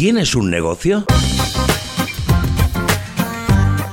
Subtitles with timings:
[0.00, 1.04] ¿Tienes un negocio?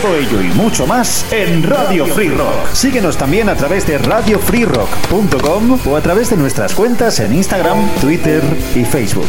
[0.00, 2.72] Todo ello y mucho más en Radio Free Rock.
[2.72, 8.42] Síguenos también a través de radiofreerock.com o a través de nuestras cuentas en Instagram, Twitter
[8.74, 9.28] y Facebook.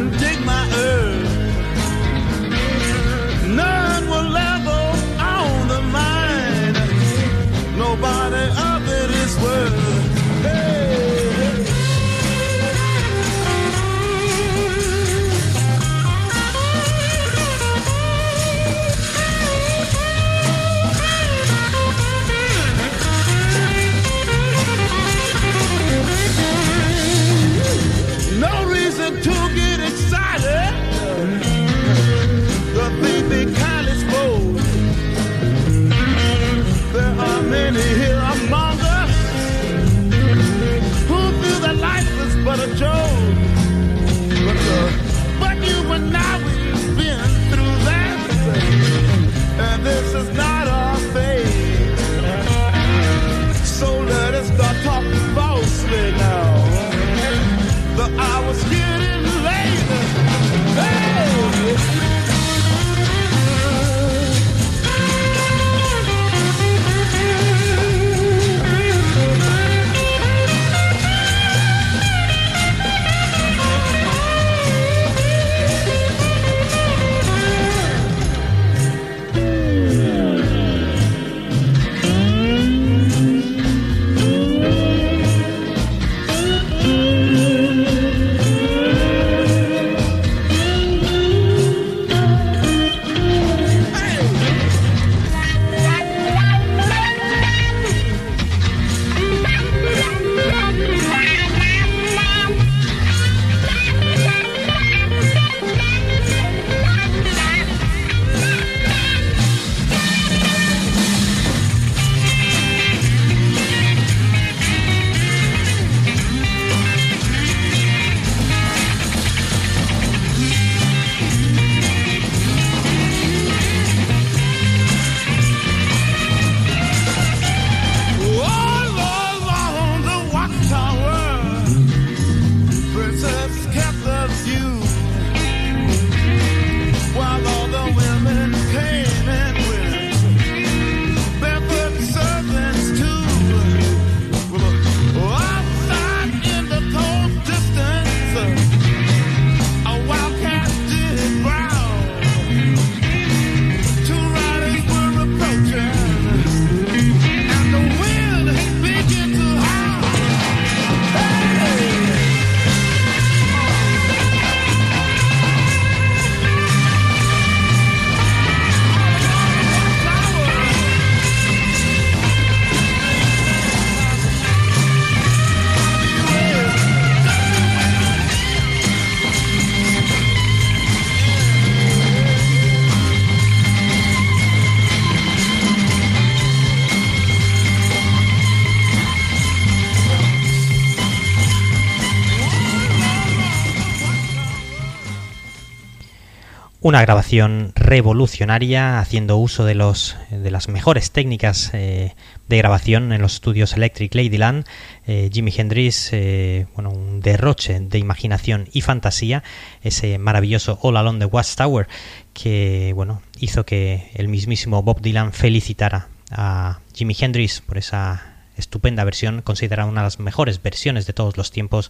[196.91, 202.15] Una grabación revolucionaria haciendo uso de, los, de las mejores técnicas eh,
[202.49, 204.65] de grabación en los estudios Electric Ladyland.
[205.07, 209.41] Eh, Jimi Hendrix, eh, bueno, un derroche de imaginación y fantasía,
[209.81, 211.87] ese maravilloso All Along the Watchtower
[212.33, 219.05] que bueno, hizo que el mismísimo Bob Dylan felicitara a Jimi Hendrix por esa estupenda
[219.05, 221.89] versión, considerada una de las mejores versiones de todos los tiempos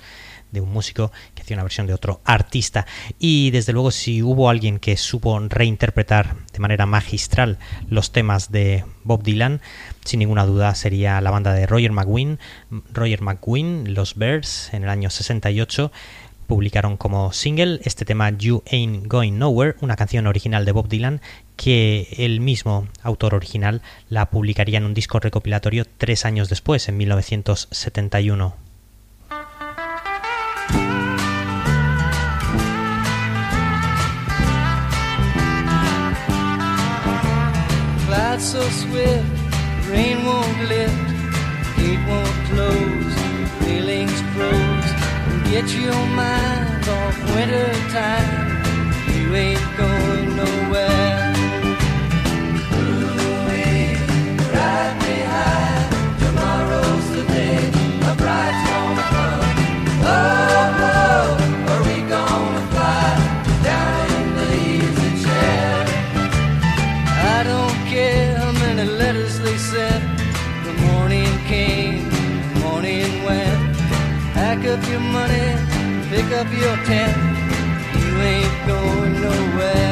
[0.52, 2.86] de un músico que hacía una versión de otro artista.
[3.20, 7.58] Y desde luego si hubo alguien que supo reinterpretar de manera magistral
[7.90, 9.62] los temas de Bob Dylan,
[10.06, 12.40] sin ninguna duda sería la banda de Roger McGuinn,
[12.92, 15.92] Roger McGuinn, Los Birds, en el año 68
[16.52, 21.22] publicaron como single este tema You Ain't Going Nowhere, una canción original de Bob Dylan
[21.56, 26.98] que el mismo autor original la publicaría en un disco recopilatorio tres años después, en
[26.98, 28.71] 1971.
[38.42, 39.24] So swift,
[39.88, 40.98] rain won't lift,
[41.78, 43.14] gate won't close,
[43.64, 44.92] feelings froze.
[45.52, 48.64] Get your mind off winter time,
[49.14, 51.32] you ain't going nowhere.
[74.72, 75.58] Up your money,
[76.10, 77.18] pick up your tent.
[78.00, 79.91] You ain't going nowhere.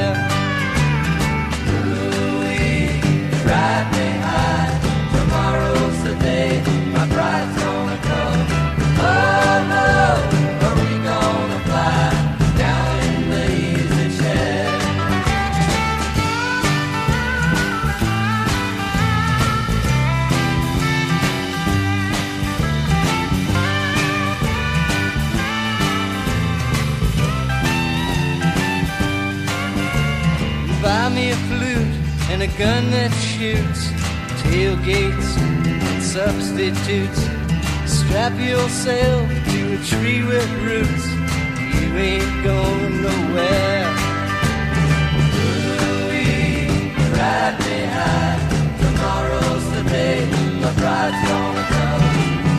[31.32, 33.90] And a gun that shoots,
[34.42, 37.22] tailgates and substitutes.
[37.86, 41.06] Strap yourself to a tree with roots,
[41.82, 43.86] you ain't going nowhere.
[47.14, 48.40] Ride me high,
[48.80, 50.26] tomorrow's the day,
[50.62, 52.02] my bride's gonna come.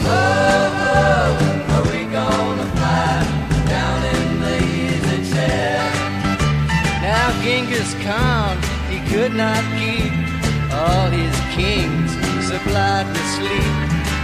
[0.06, 2.79] Oh, oh, are we gonna
[7.42, 8.58] Genghis Khan
[8.90, 10.12] he could not keep
[10.72, 12.10] all his kings
[12.46, 13.74] supplied with sleep.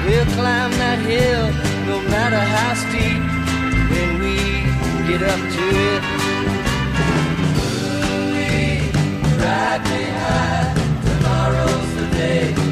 [0.04, 1.46] We'll climb that hill
[1.86, 3.22] no matter how steep
[3.90, 4.36] when we
[5.08, 6.02] get up to it.
[9.40, 10.74] Ride me high,
[11.06, 12.65] tomorrow's the day,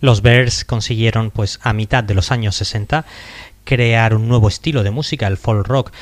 [0.00, 3.04] Los Bears consiguieron, pues a mitad de los años 60,
[3.64, 5.92] crear un nuevo estilo de música, el folk rock.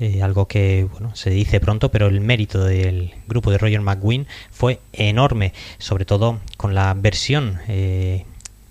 [0.00, 4.28] Eh, algo que bueno, se dice pronto, pero el mérito del grupo de Roger McGuinn
[4.50, 8.24] fue enorme, sobre todo con la versión eh,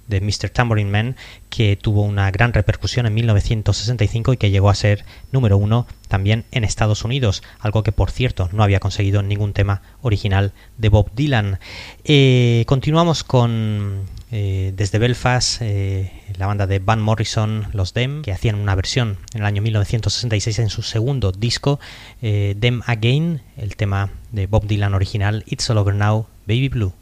[0.08, 0.50] de Mr.
[0.50, 1.16] Tambourine Man,
[1.50, 5.04] que tuvo una gran repercusión en 1965 y que llegó a ser
[5.34, 9.82] número uno también en Estados Unidos, algo que por cierto no había conseguido ningún tema
[10.02, 11.60] original de Bob Dylan.
[12.06, 18.32] Eh, continuamos con eh, desde Belfast eh, la banda de Van Morrison, los Dem, que
[18.32, 21.80] hacían una versión en el año 1966 en su segundo disco,
[22.22, 26.94] Dem Again, el tema de Bob Dylan original, It's All Over Now, Baby Blue.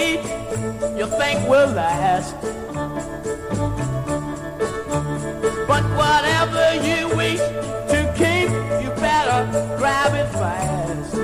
[0.00, 2.34] You think will last.
[5.68, 7.40] But whatever you wish
[7.92, 8.50] to keep,
[8.82, 9.40] you better
[9.76, 11.16] grab it fast.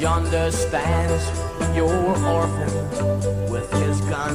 [0.00, 1.24] Yonder stands
[1.76, 1.92] your
[2.26, 2.72] orphan
[3.50, 4.34] with his gun,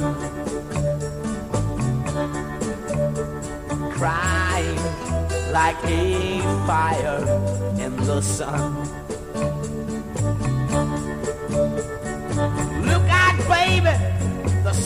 [3.91, 4.79] crying
[5.51, 7.19] like a fire
[7.79, 8.96] in the sun.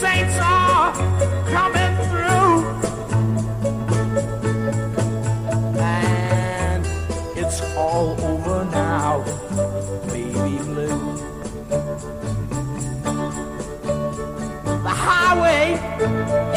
[0.02, 0.94] Saints are
[1.56, 2.56] coming through.
[5.80, 6.84] And
[7.38, 9.24] it's all over now,
[10.08, 11.02] baby blue.
[14.88, 15.64] The highway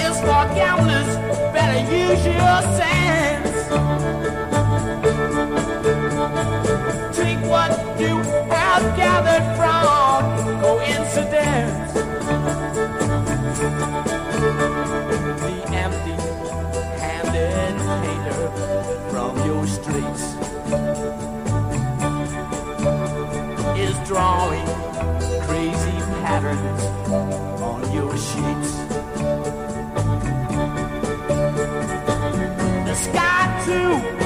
[0.07, 1.11] is for gamblers,
[1.53, 3.57] better use your sense.
[7.15, 7.71] Take what
[8.01, 8.15] you
[8.51, 11.93] have gathered from coincidence.
[15.43, 16.17] The empty
[16.99, 18.51] handed painter
[19.11, 20.25] from your streets
[23.79, 24.67] is drawing
[25.47, 26.83] crazy patterns
[27.63, 28.73] on your sheets.
[32.89, 34.24] The sky too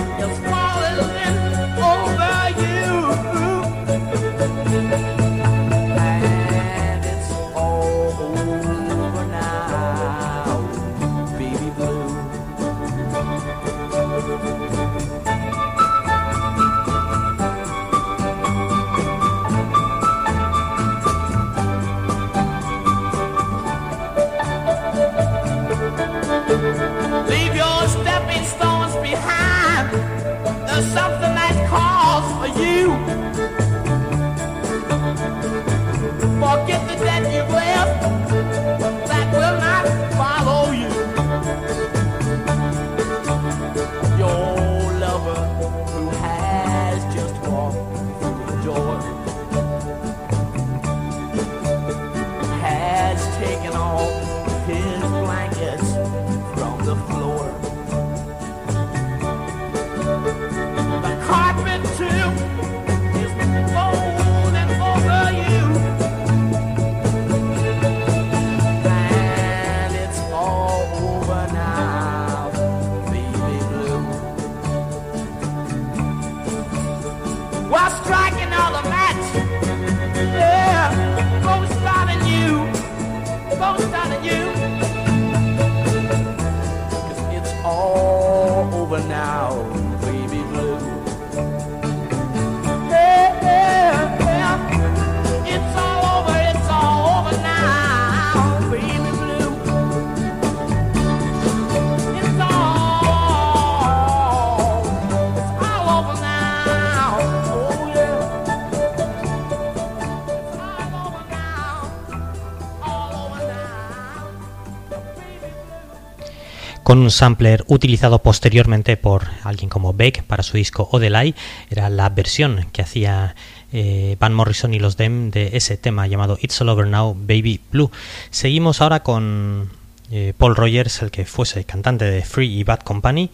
[116.88, 121.34] con un sampler utilizado posteriormente por alguien como Beck para su disco Odelay.
[121.68, 123.36] Era la versión que hacía
[123.74, 127.60] eh, Van Morrison y los Dem de ese tema llamado It's All Over Now, Baby
[127.70, 127.90] Blue.
[128.30, 129.68] Seguimos ahora con
[130.10, 133.28] eh, Paul Rogers, el que fuese cantante de Free y Bad Company,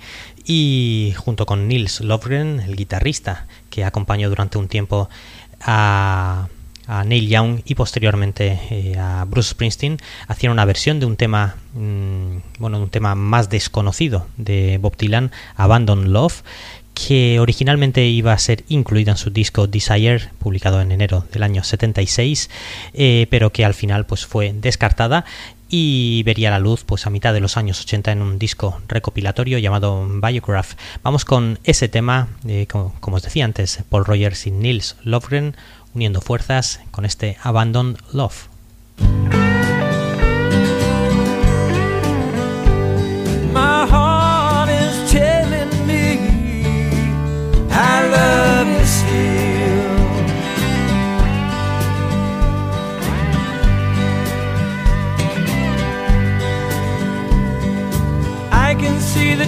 [0.44, 5.08] y junto con Nils Lofgren, el guitarrista que acompañó durante un tiempo
[5.60, 6.48] a
[6.86, 9.98] a Neil Young y posteriormente eh, a Bruce Springsteen
[10.28, 15.30] hacían una versión de un tema mm, bueno un tema más desconocido de Bob Dylan
[15.56, 16.42] Abandon Love
[16.94, 21.64] que originalmente iba a ser incluida en su disco Desire publicado en enero del año
[21.64, 22.50] 76
[22.92, 25.24] eh, pero que al final pues fue descartada
[25.76, 29.58] y vería la luz pues a mitad de los años 80 en un disco recopilatorio
[29.58, 30.74] llamado Biograph.
[31.02, 35.56] Vamos con ese tema, eh, como, os decía antes, Paul Rogers y Nils Lofgren
[35.94, 38.48] uniendo fuerzas con este Abandoned Love.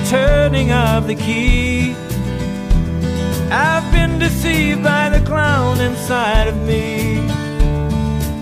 [0.08, 1.75] Turning of the key.
[3.58, 7.20] I've been deceived by the clown inside of me.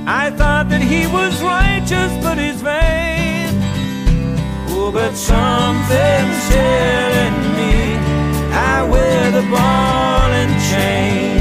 [0.06, 3.50] I thought that he was righteous, but he's vain.
[4.70, 7.74] Oh, but something's telling me
[8.72, 11.38] I wear the ball and chain.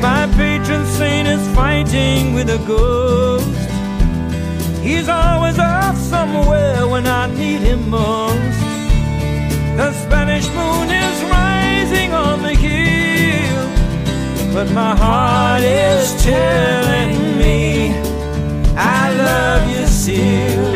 [0.00, 3.46] My patron saint is fighting with a ghost.
[4.82, 8.71] He's always off somewhere when I need him most.
[9.82, 13.66] The Spanish moon is rising on the hill,
[14.54, 17.90] but my heart is telling me
[18.76, 20.74] I love you still.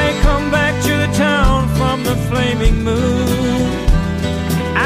[0.00, 3.68] I come back to the town from the flaming moon.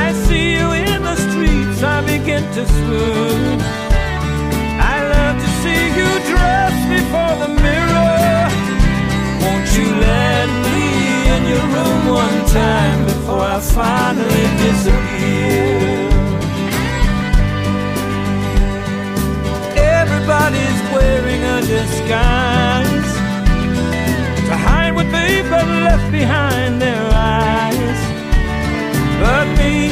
[0.04, 3.60] I see you in the streets, I begin to swoon.
[4.94, 8.21] I love to see you dressed before the mirror
[9.76, 10.80] you let me
[11.34, 16.08] in your room one time before I finally disappear?
[19.76, 23.10] Everybody's wearing a disguise
[24.48, 28.00] to hide what they've left behind their eyes.
[29.22, 29.90] But me,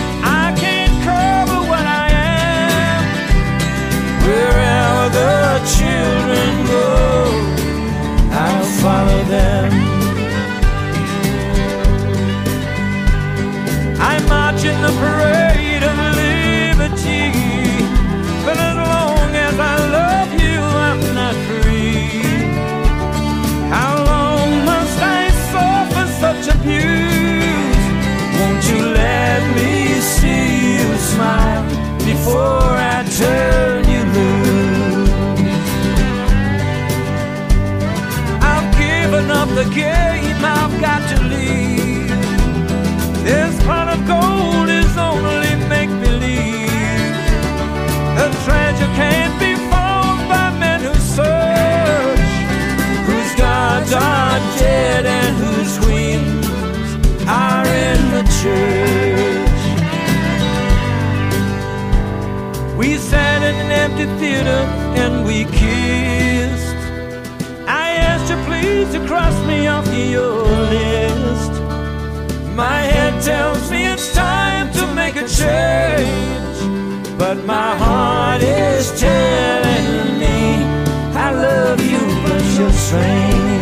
[31.20, 31.64] smile
[32.10, 35.10] before I turn you loose?
[38.52, 42.08] I've given up the game, I've got to leave.
[43.28, 47.16] This pot of gold is only make believe.
[48.24, 52.32] A treasure can't be found by men who search,
[53.08, 56.46] whose gods are dead and whose queens
[57.28, 59.29] are in the church.
[62.80, 64.62] We sat in an empty theater
[65.02, 66.82] and we kissed.
[67.68, 70.44] I asked you please to cross me off your
[70.74, 71.52] list.
[72.56, 80.18] My head tells me it's time to make a change, but my heart is telling
[80.18, 80.64] me
[81.26, 83.59] I love you, but you're strange.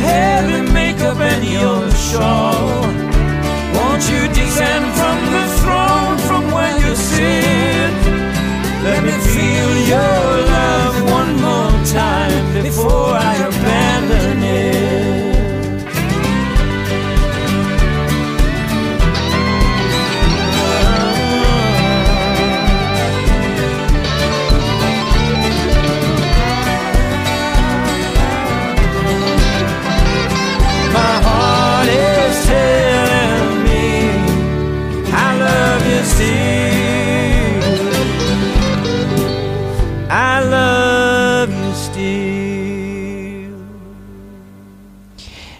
[0.00, 2.82] Your makeup and your shawl.
[3.74, 4.87] Won't you descend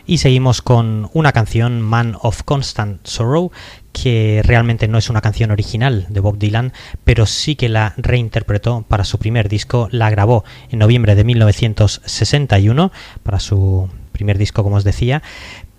[0.08, 3.52] Y seguimos con una canción, Man of Constant Sorrow,
[3.92, 6.72] que realmente no es una canción original de Bob Dylan,
[7.04, 12.90] pero sí que la reinterpretó para su primer disco, la grabó en noviembre de 1961
[13.22, 15.22] para su primer disco, como os decía,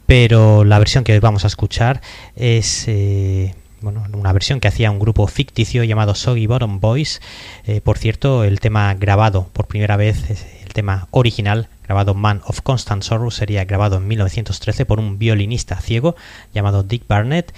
[0.06, 2.00] pero la versión que vamos a escuchar
[2.36, 2.88] es...
[2.88, 7.22] eh, bueno, una versión que hacía un grupo ficticio llamado Soggy Bottom Boys.
[7.66, 12.42] Eh, por cierto, el tema grabado por primera vez, es el tema original, grabado Man
[12.46, 16.16] of Constant Sorrow, sería grabado en 1913 por un violinista ciego
[16.54, 17.54] llamado Dick Barnett.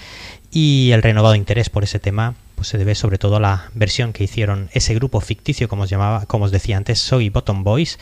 [0.50, 4.13] Y el renovado interés por ese tema pues se debe sobre todo a la versión
[4.13, 8.00] que hicieron ese grupo ficticio, como os decía antes, Soggy Bottom Boys,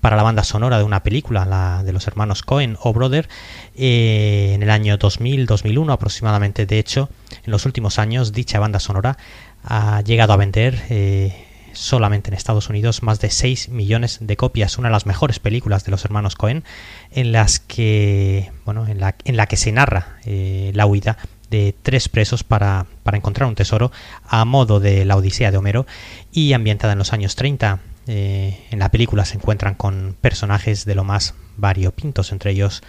[0.00, 3.28] para la banda sonora de una película, la de los hermanos Cohen o Brother,
[3.74, 6.66] eh, en el año 2000-2001 aproximadamente.
[6.66, 7.08] De hecho,
[7.44, 9.16] en los últimos años dicha banda sonora
[9.64, 14.78] ha llegado a vender eh, solamente en Estados Unidos más de 6 millones de copias,
[14.78, 16.64] una de las mejores películas de los hermanos Cohen,
[17.10, 21.18] en las que, bueno, en la, en la que se narra eh, la huida
[21.50, 23.92] de tres presos para, para, encontrar un tesoro
[24.24, 25.86] a modo de la Odisea de Homero
[26.32, 27.80] y ambientada en los años 30.
[28.06, 32.82] Eh, en la película se encuentran con personajes de lo más variopintos, entre ellos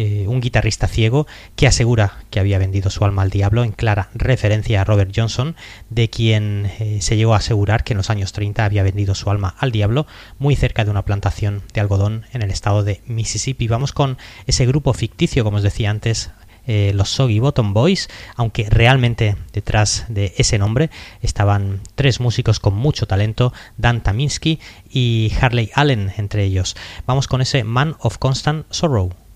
[0.00, 4.10] eh, un guitarrista ciego que asegura que había vendido su alma al diablo en clara
[4.14, 5.56] referencia a Robert Johnson,
[5.90, 9.28] de quien eh, se llegó a asegurar que en los años 30 había vendido su
[9.28, 10.06] alma al diablo
[10.38, 13.66] muy cerca de una plantación de algodón en el estado de Mississippi.
[13.66, 16.30] Vamos con ese grupo ficticio, como os decía antes,
[16.68, 20.90] eh, los Soggy Bottom Boys, aunque realmente detrás de ese nombre
[21.22, 26.76] estaban tres músicos con mucho talento, Dan Taminsky y Harley Allen entre ellos.
[27.04, 29.06] Vamos con ese Man of Constant Sorrow.
[29.06, 29.27] In constant sorrow.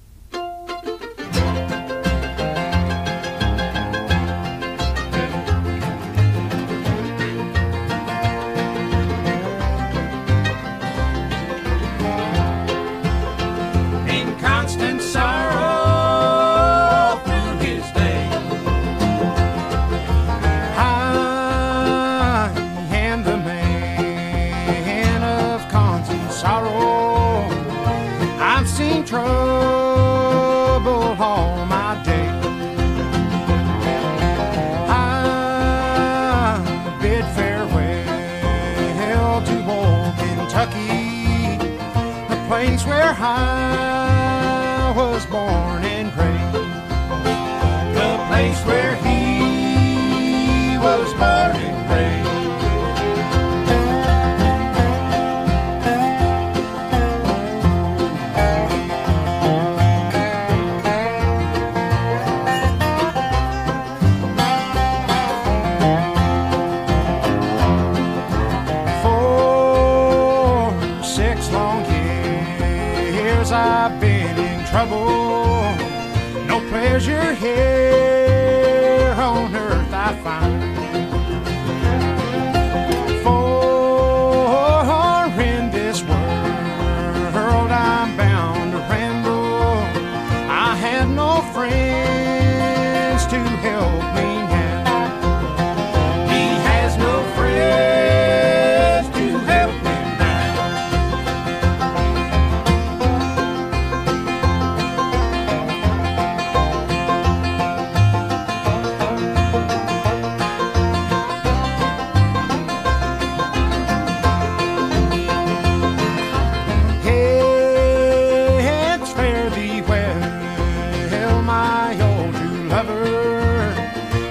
[122.84, 123.74] Lover.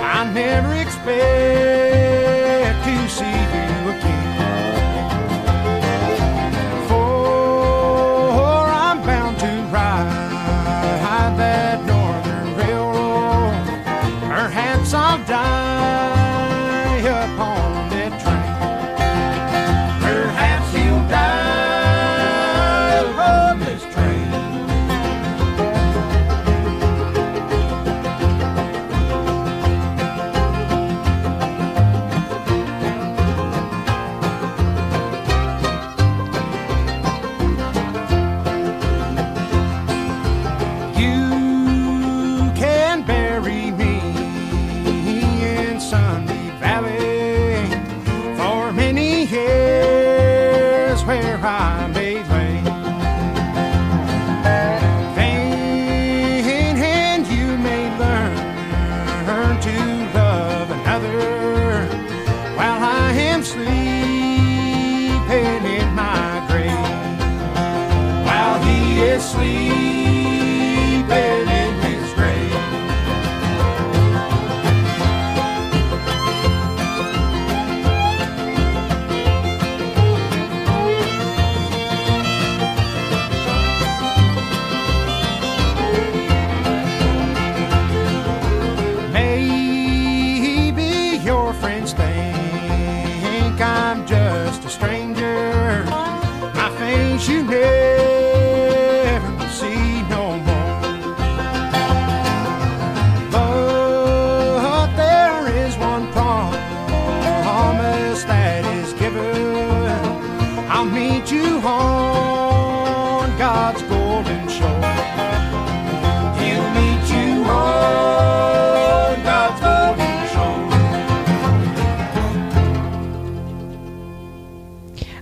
[0.01, 2.00] I never expect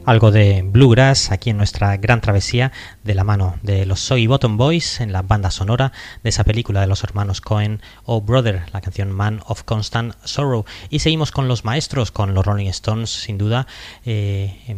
[0.10, 2.72] Algo de bluegrass aquí en nuestra gran travesía
[3.04, 5.92] de la mano de los Soggy Bottom Boys en la banda sonora
[6.24, 10.66] de esa película de los hermanos Cohen o Brother, la canción Man of Constant Sorrow.
[10.90, 13.68] Y seguimos con los maestros, con los Rolling Stones, sin duda.
[14.04, 14.76] eh,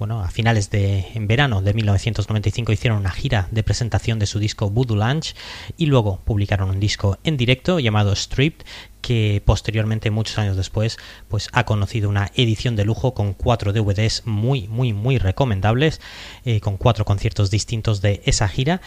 [0.00, 4.38] bueno, a finales de en verano de 1995 hicieron una gira de presentación de su
[4.38, 5.36] disco Voodoo Lunch
[5.76, 8.64] y luego publicaron un disco en directo llamado Stripped
[9.02, 10.96] que posteriormente, muchos años después,
[11.28, 16.00] pues ha conocido una edición de lujo con cuatro DVDs muy, muy, muy recomendables,
[16.46, 18.80] eh, con cuatro conciertos distintos de esa gira.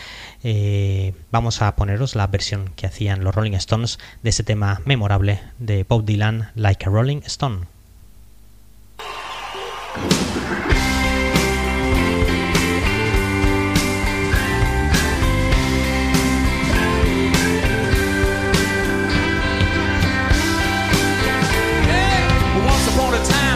[0.43, 5.41] Eh, vamos a poneros la versión que hacían los Rolling Stones de ese tema memorable
[5.59, 7.67] de Bob Dylan, Like a Rolling Stone.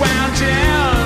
[0.00, 0.99] wound down.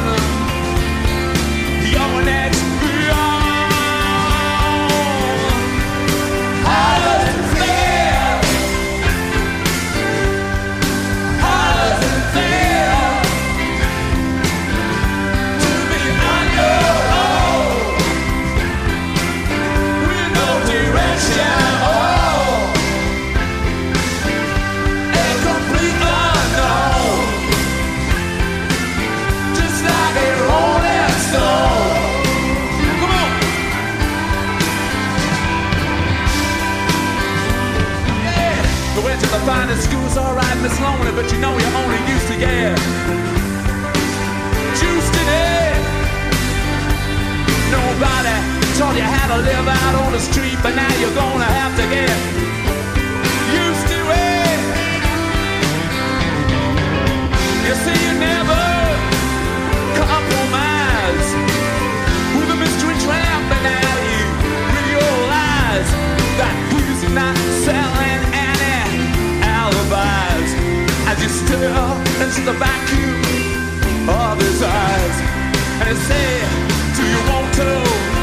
[41.14, 42.76] But you know you're only used to get
[44.74, 45.78] juiced it.
[47.70, 48.34] Nobody
[48.78, 51.84] taught you how to live out on the street, but now you're gonna have to
[51.86, 52.10] get
[53.62, 54.22] used to it.
[54.22, 54.74] Eh?
[57.66, 58.64] You see, you never
[59.94, 61.28] compromise
[62.34, 64.22] with a mystery tramp, and now you
[64.82, 65.90] realize
[66.40, 67.93] that he's not selling
[71.42, 75.16] you into the vacuum of his eyes.
[75.80, 76.28] And he say,
[76.96, 78.13] Do you want to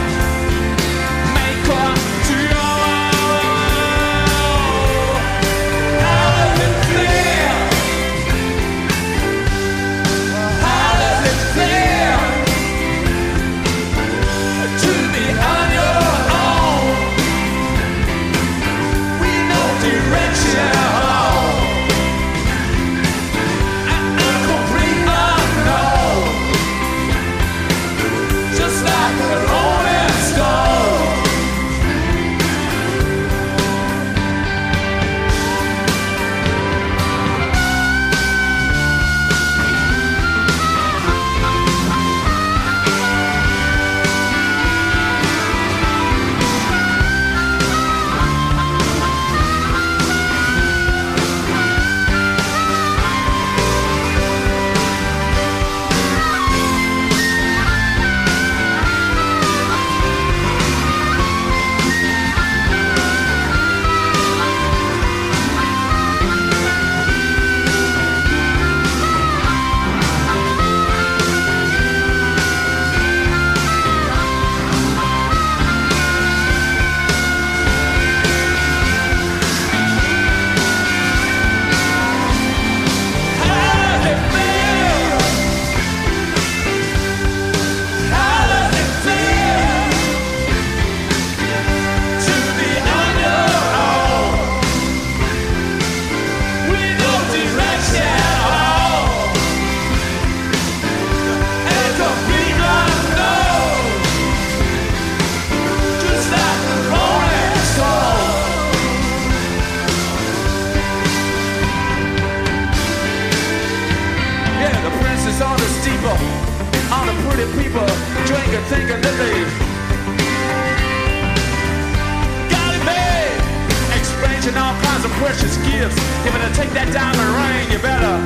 [125.82, 125.98] gifts.
[126.26, 128.22] If to take that diamond ring, you better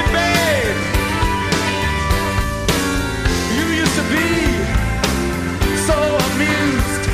[0.00, 0.76] it, babe.
[3.52, 4.28] You used to be
[5.84, 5.98] so
[6.32, 7.04] amused.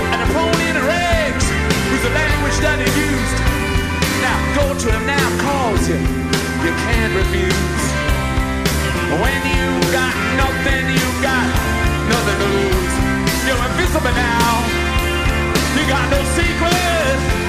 [0.00, 1.46] And a pony in rags
[1.92, 3.38] was the language that he used.
[4.24, 6.00] Now go to him now, calls you.
[6.64, 7.84] You can't refuse.
[9.12, 11.48] When you got nothing, you got
[12.08, 12.94] nothing to lose.
[13.44, 14.52] You're invisible now.
[15.76, 17.41] You got no secret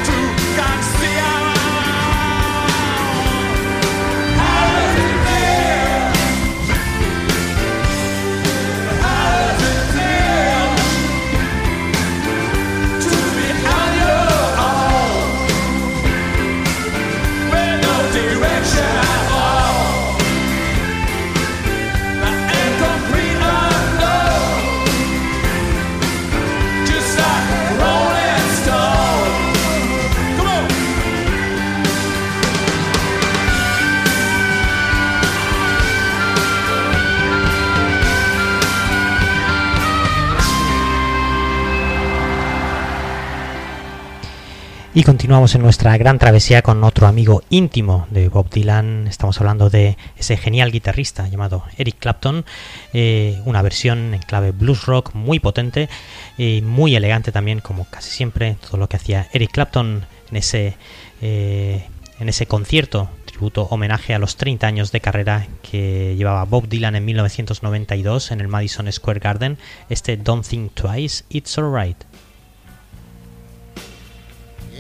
[44.95, 49.07] Y continuamos en nuestra gran travesía con otro amigo íntimo de Bob Dylan.
[49.07, 52.45] Estamos hablando de ese genial guitarrista llamado Eric Clapton.
[52.93, 55.89] eh, una versión en clave blues rock muy potente
[56.37, 60.75] y muy elegante también, como casi siempre, todo lo que hacía Eric Clapton en ese,
[61.23, 61.87] eh,
[62.19, 66.95] en ese concierto tributo homenaje a los 30 años de carrera que llevaba Bob Dylan
[66.95, 69.57] en 1992 en el Madison Square Garden.
[69.89, 71.97] Este Don't Think Twice, It's Alright.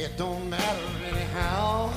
[0.03, 1.89] It don't matter anyhow.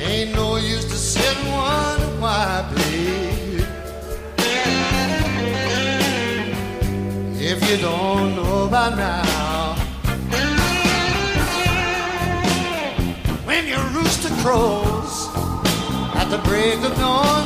[0.00, 3.66] Ain't no use to sit and wonder why, babe.
[7.38, 9.74] If you don't know by now.
[13.44, 15.28] When your rooster crows
[16.14, 17.44] at the break of dawn,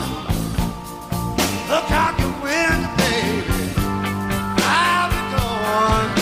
[1.69, 3.73] look out your window, baby.
[4.63, 6.22] I'll be gone.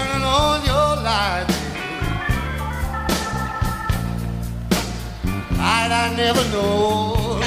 [5.71, 7.39] Light I never know.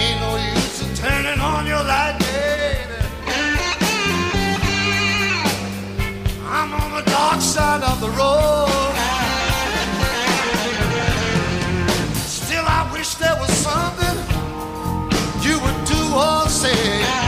[0.00, 2.98] Ain't no use in turning on your light, baby.
[6.56, 8.94] I'm on the dark side of the road.
[12.38, 14.16] Still, I wish there was something
[15.46, 17.25] you would do or say.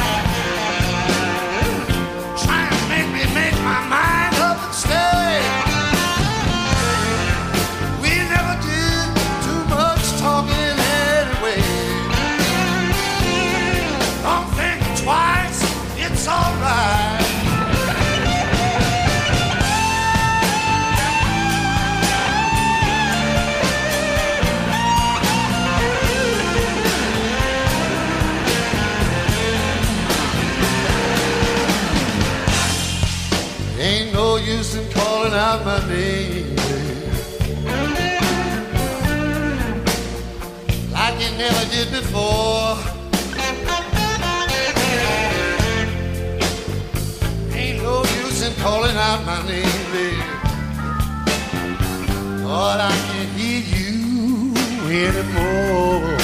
[41.85, 42.77] Did before.
[47.55, 50.17] Ain't no use in calling out my name, baby.
[52.43, 54.55] Lord, I can't hear you
[55.07, 56.18] anymore.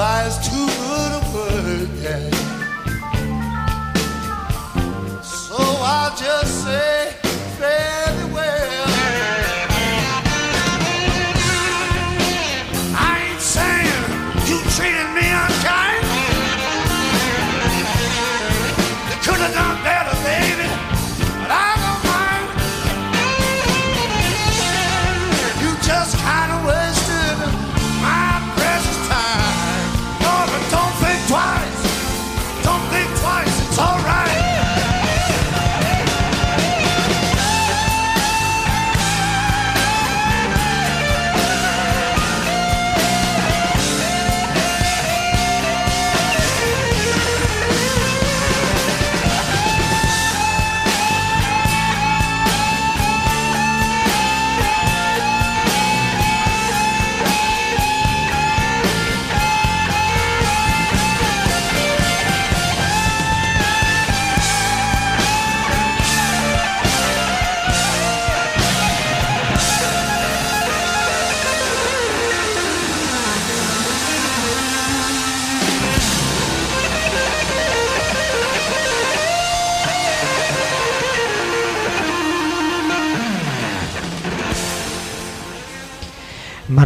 [0.00, 0.47] I can't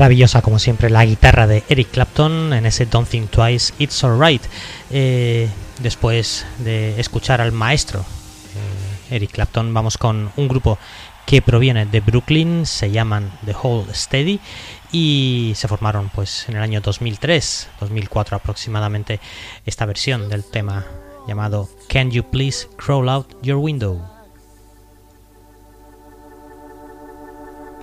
[0.03, 4.43] Maravillosa como siempre la guitarra de Eric Clapton en ese Don't Think Twice, It's Alright.
[4.91, 5.49] Eh,
[5.79, 10.77] después de escuchar al maestro eh, Eric Clapton, vamos con un grupo
[11.25, 14.41] que proviene de Brooklyn, se llaman The Whole Steady
[14.91, 19.21] y se formaron pues en el año 2003, 2004 aproximadamente
[19.67, 20.85] esta versión del tema
[21.29, 24.12] llamado Can You Please Crawl Out Your Window.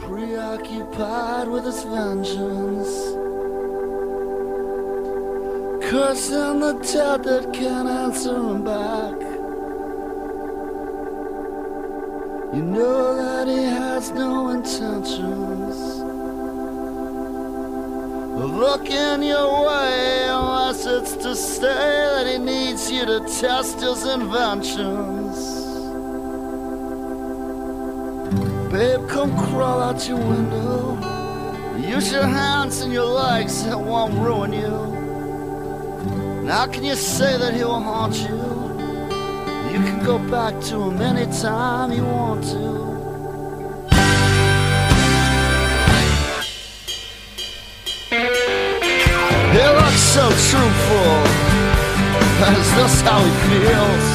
[0.10, 2.94] Preoccupied with his vengeance.
[5.88, 9.20] Cursing the dead that can't answer him back.
[12.56, 15.78] You know that he has no intentions
[18.42, 24.06] of looking your way unless it's to say that he needs you to test his
[24.08, 25.59] inventions.
[28.72, 30.96] Babe, come crawl out your window.
[31.76, 36.44] Use your hands and your legs, it won't ruin you.
[36.44, 38.38] Now, can you say that he will haunt you?
[39.74, 42.90] You can go back to him anytime you want to.
[49.50, 51.14] He looks so truthful.
[52.54, 54.06] Is this how he feels?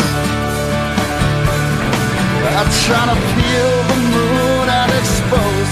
[2.56, 3.93] I'm trying to peel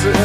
[0.04, 0.16] it.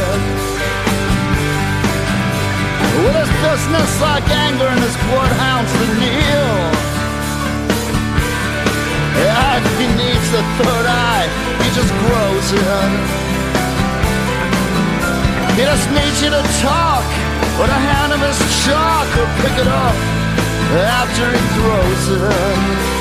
[2.98, 6.88] With his business like anger and his bloodhounds to kneel.
[9.58, 11.28] If he needs the third eye,
[11.62, 13.28] he just grows it.
[15.58, 17.06] He just needs you to talk
[17.60, 19.96] with a hand of his chalk or pick it up
[21.02, 22.98] after he throws it.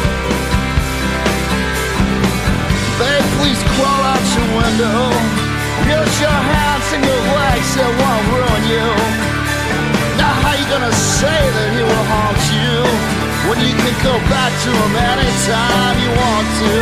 [2.99, 5.46] Babe, please crawl out your window.
[5.87, 8.89] Use your hands and your legs, it won't ruin you.
[10.19, 12.75] Now how you gonna say that he will haunt you
[13.49, 16.73] when you can go back to him anytime you want to?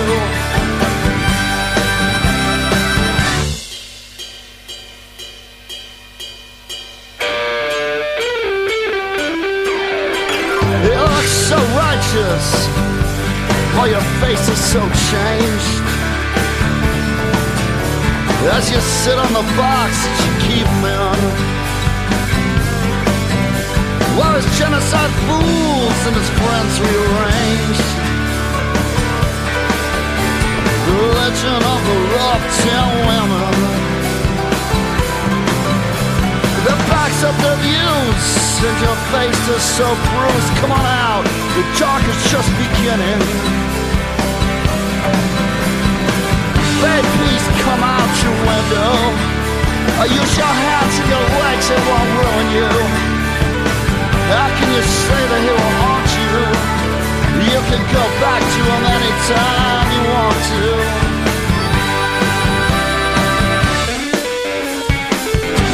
[10.85, 12.47] You look so righteous
[13.77, 14.81] while your face is so
[15.13, 15.34] changed.
[18.65, 21.21] As you sit on the box that you keep him in.
[24.17, 27.81] While his genocide fools and his friends rearrange.
[30.89, 31.99] The legend of the
[32.65, 33.53] ten women.
[36.65, 38.25] The backs up their views
[38.65, 40.51] and your face is so bruised.
[40.65, 43.64] Come on out, the dark is just beginning.
[46.83, 48.95] Babe, please come out your window.
[50.05, 52.71] Use your hands and your legs, it won't ruin you.
[54.29, 56.35] How can you say that he will haunt you?
[57.53, 60.65] You can go back to him anytime you want to.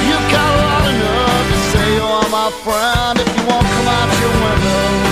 [0.08, 3.66] You got a lot of nerve to say you are my friend if you won't
[3.66, 5.09] come out your window.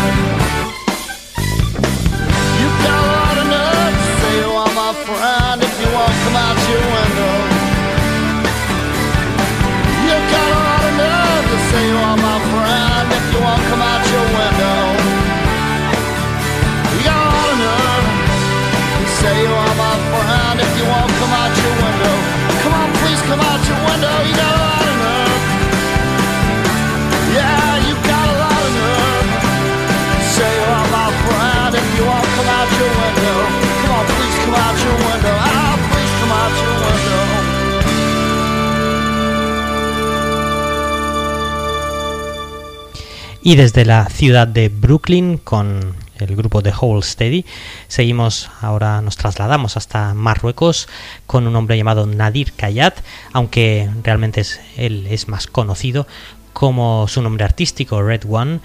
[43.49, 47.47] Y desde la ciudad de Brooklyn con el grupo de Whole Steady
[47.87, 50.87] seguimos ahora nos trasladamos hasta Marruecos
[51.27, 53.01] con un hombre llamado Nadir Kayat
[53.33, 56.07] aunque realmente es, él es más conocido
[56.53, 58.61] como su nombre artístico Red One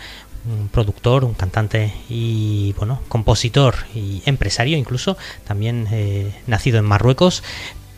[0.52, 5.16] un productor, un cantante y bueno, compositor y empresario incluso,
[5.46, 7.42] también eh, nacido en Marruecos,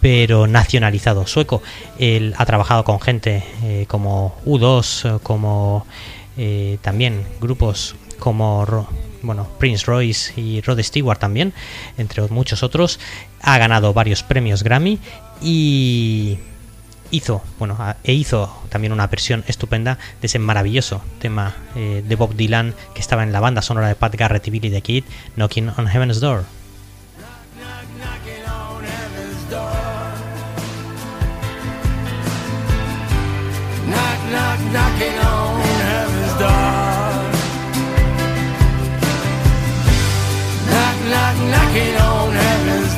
[0.02, 1.64] pero nacionalizado sueco.
[1.98, 5.88] Él ha trabajado con gente eh, como U2, eh, como
[6.38, 8.66] eh, también grupos como
[9.22, 11.54] bueno, Prince Royce y Rod Stewart también,
[11.98, 13.00] entre muchos otros.
[13.42, 15.00] Ha ganado varios premios Grammy
[15.42, 16.38] y
[17.12, 22.36] hizo, bueno, e hizo también una versión estupenda de ese maravilloso tema eh, de Bob
[22.36, 25.04] Dylan que estaba en la banda sonora de Pat Garrett y Billy the Kid,
[25.36, 26.46] Knocking on Heaven's Door.
[27.98, 29.72] knocking on heaven's door.
[33.88, 35.15] Knock, knock,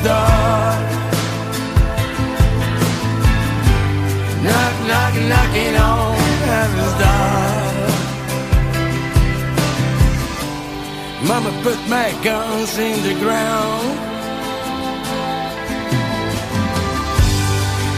[0.02, 0.68] door.
[4.44, 6.14] Knock, knock, knocking on
[6.48, 7.58] heaven's door.
[11.28, 13.98] Mama put my guns in the ground.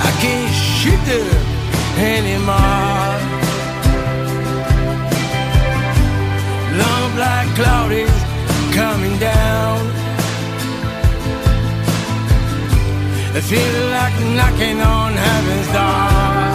[0.09, 1.51] I can't shoot them
[1.99, 3.11] anymore.
[6.81, 8.11] Long black cloud is
[8.75, 10.00] coming down.
[13.33, 16.51] It feels like knocking on heaven's door.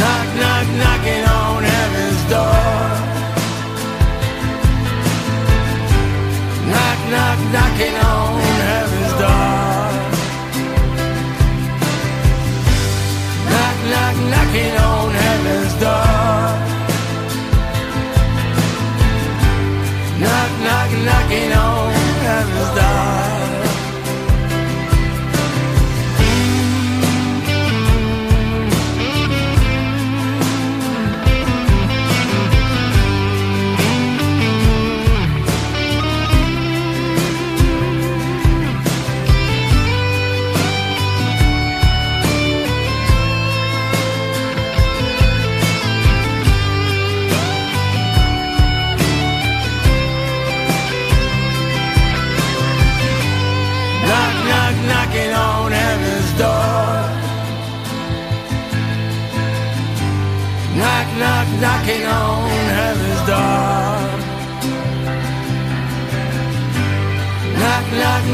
[0.00, 2.86] Knock, knock, knocking on heaven's door.
[6.72, 8.25] Knock, knock, knocking on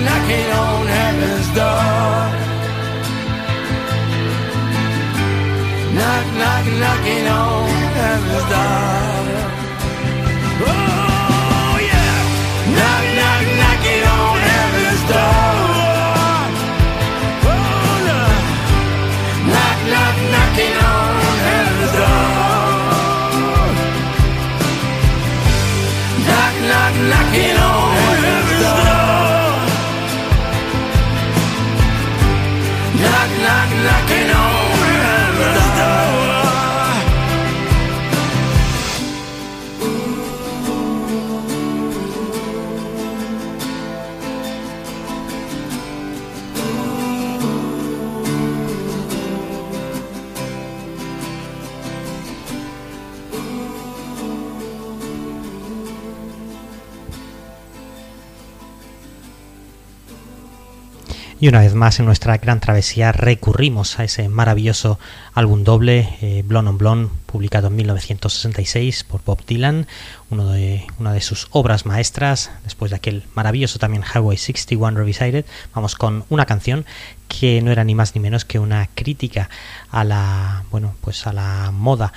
[0.05, 2.23] knocking on heaven's door.
[5.97, 9.13] Knock, knock, knocking on heaven's door.
[10.69, 12.17] Oh yeah!
[12.77, 15.45] Knock, knock, knocking on heaven's door.
[17.45, 18.21] Oh no!
[19.53, 22.43] Knock, knock, knocking on heaven's door.
[26.29, 27.62] Knock, knock, knocking on
[61.43, 65.01] Y una vez más en nuestra gran travesía recurrimos a ese maravilloso
[65.35, 69.89] álbum doble, eh, Blonde on Blonde, publicado en 1966 por Bob Dylan,
[70.31, 75.45] uno de, una de sus obras maestras, después de aquel maravilloso también Highway 61 Revisited.
[75.75, 76.87] Vamos con una canción
[77.27, 79.51] que no era ni más ni menos que una crítica
[79.91, 82.13] a la, bueno, pues a la moda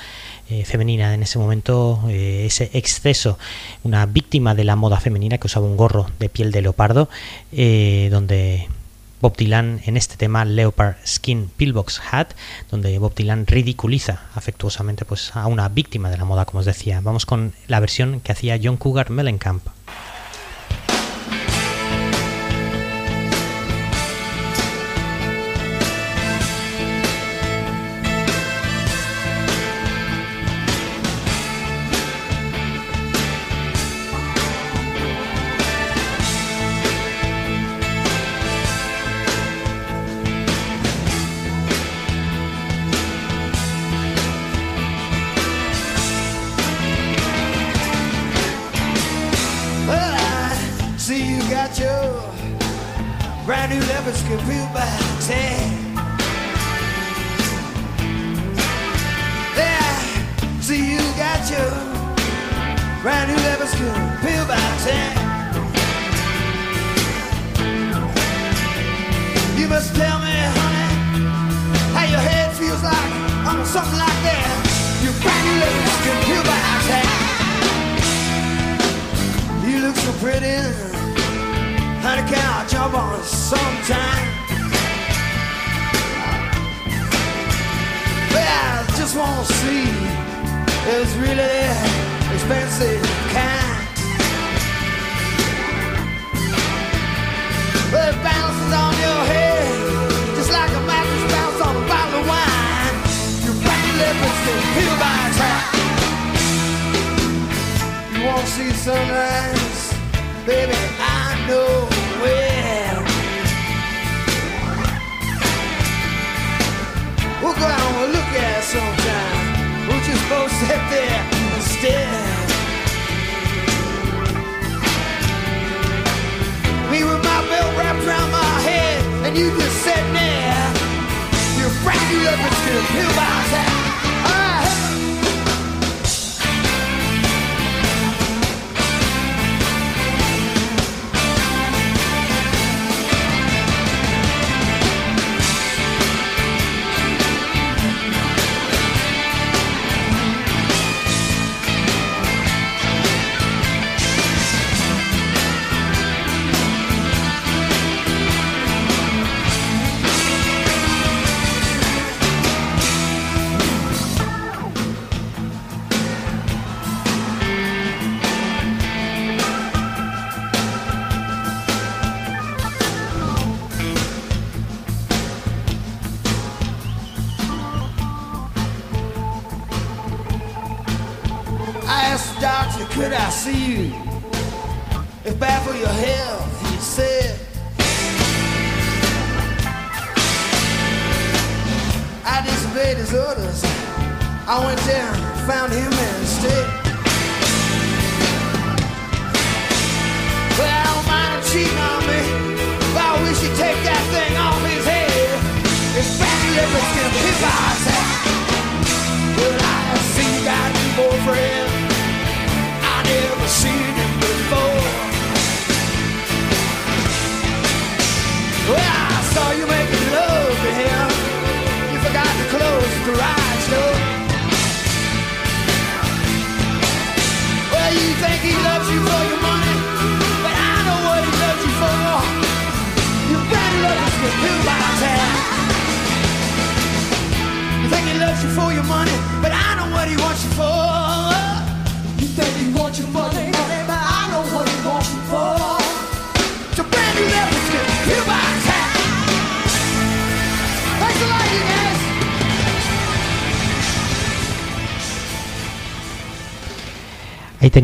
[0.51, 3.39] eh, femenina en ese momento, eh, ese exceso,
[3.81, 7.09] una víctima de la moda femenina que usaba un gorro de piel de leopardo,
[7.51, 8.67] eh, donde
[9.25, 12.33] Bob Dylan en este tema Leopard Skin Pillbox Hat,
[12.69, 17.01] donde Bob Dylan ridiculiza afectuosamente pues, a una víctima de la moda, como os decía.
[17.01, 19.65] Vamos con la versión que hacía John Cougar Mellencamp.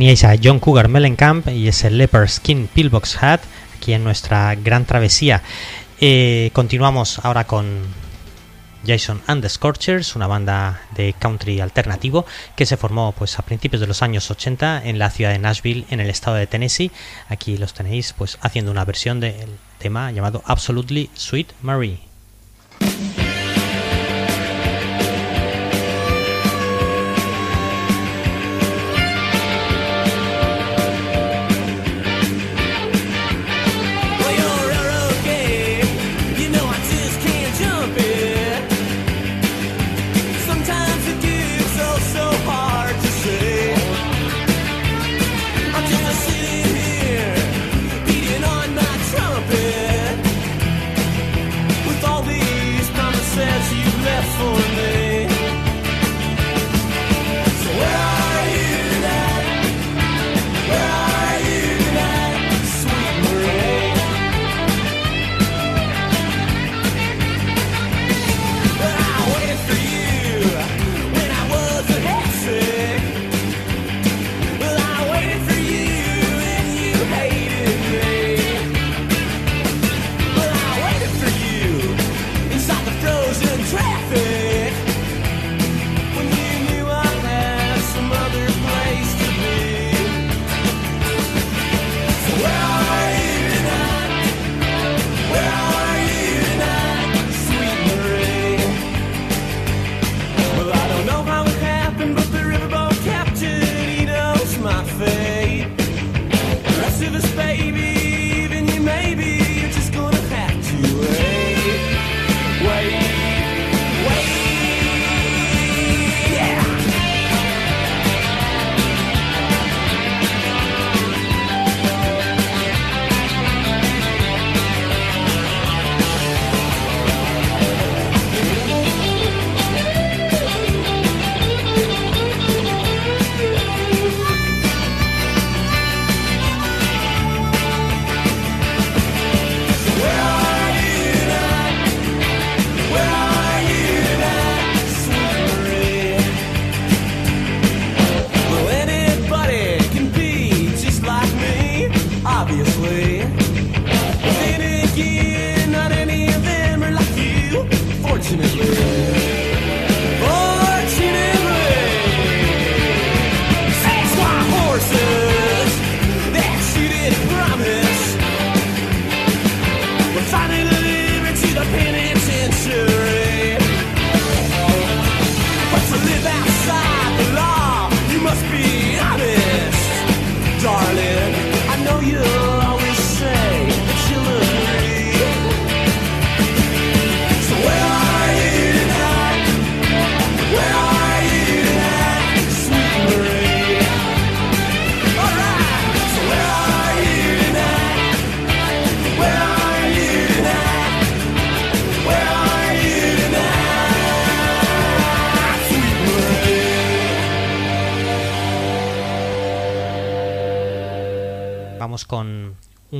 [0.02, 3.42] Teníais a John Cougar Mellencamp y ese Leopard Skin Pillbox Hat
[3.78, 5.44] aquí en nuestra gran travesía.
[6.00, 7.82] Eh, continuamos ahora con
[8.84, 12.26] Jason and the Scorchers, una banda de country alternativo
[12.56, 15.86] que se formó pues a principios de los años 80 en la ciudad de Nashville,
[15.92, 16.90] en el estado de Tennessee.
[17.30, 22.11] Aquí los tenéis pues haciendo una versión del tema llamado Absolutely Sweet Marie.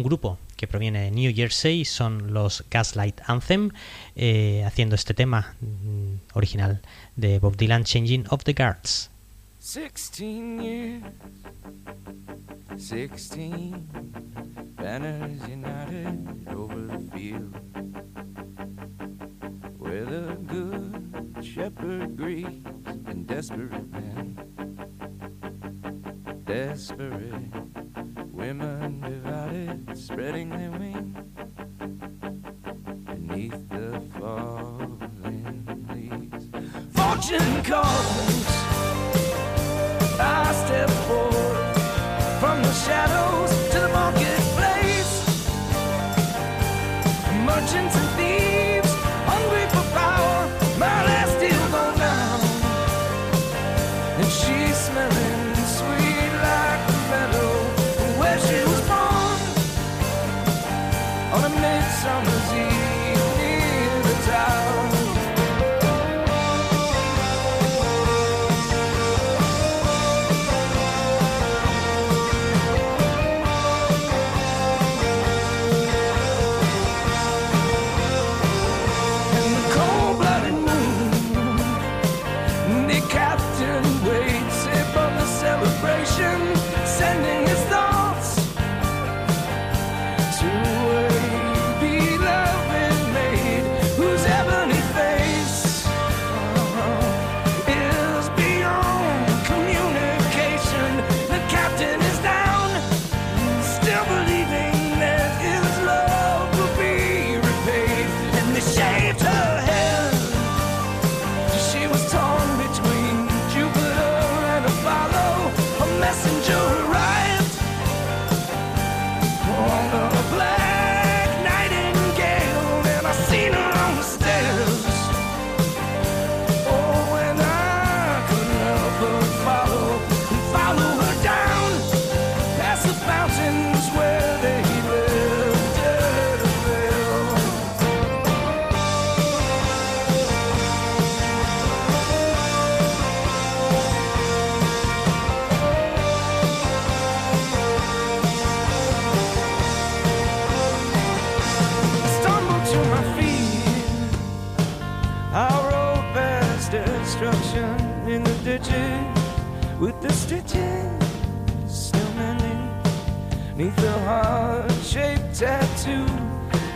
[0.02, 3.70] un grupo que proviene de New Jersey, son los Gaslight Anthem,
[4.16, 6.82] eh, haciendo este tema mm, original
[7.16, 9.10] de Bob Dylan, Changing of the Guards.
[9.60, 11.04] 16 years,
[12.78, 13.88] 16
[14.76, 17.54] banners united over the field,
[19.78, 22.66] where the good shepherd grieves
[23.06, 24.36] and desperate men,
[26.46, 27.52] desperate
[28.34, 29.31] women divide.
[29.94, 31.18] spreading their wings
[33.06, 36.50] beneath the falling leaves.
[36.94, 38.48] Fortune calls.
[40.20, 41.76] I step forward
[42.40, 45.14] from the shadows to the marketplace.
[47.46, 48.01] Merchants.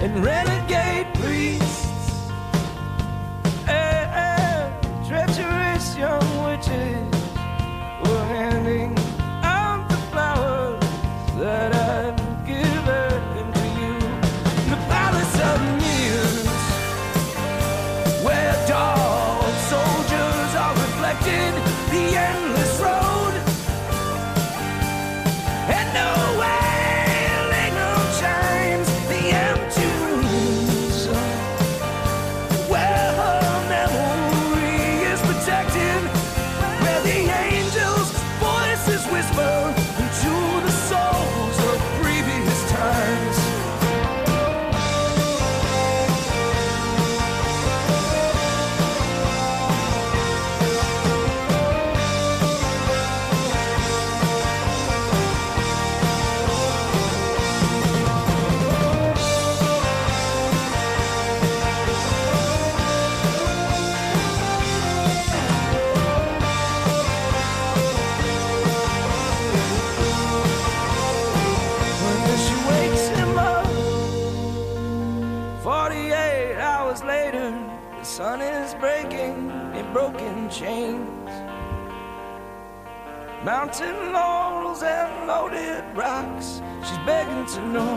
[0.05, 0.64] and really
[83.65, 86.61] Mountain laurels and loaded rocks.
[86.87, 87.95] She's begging to know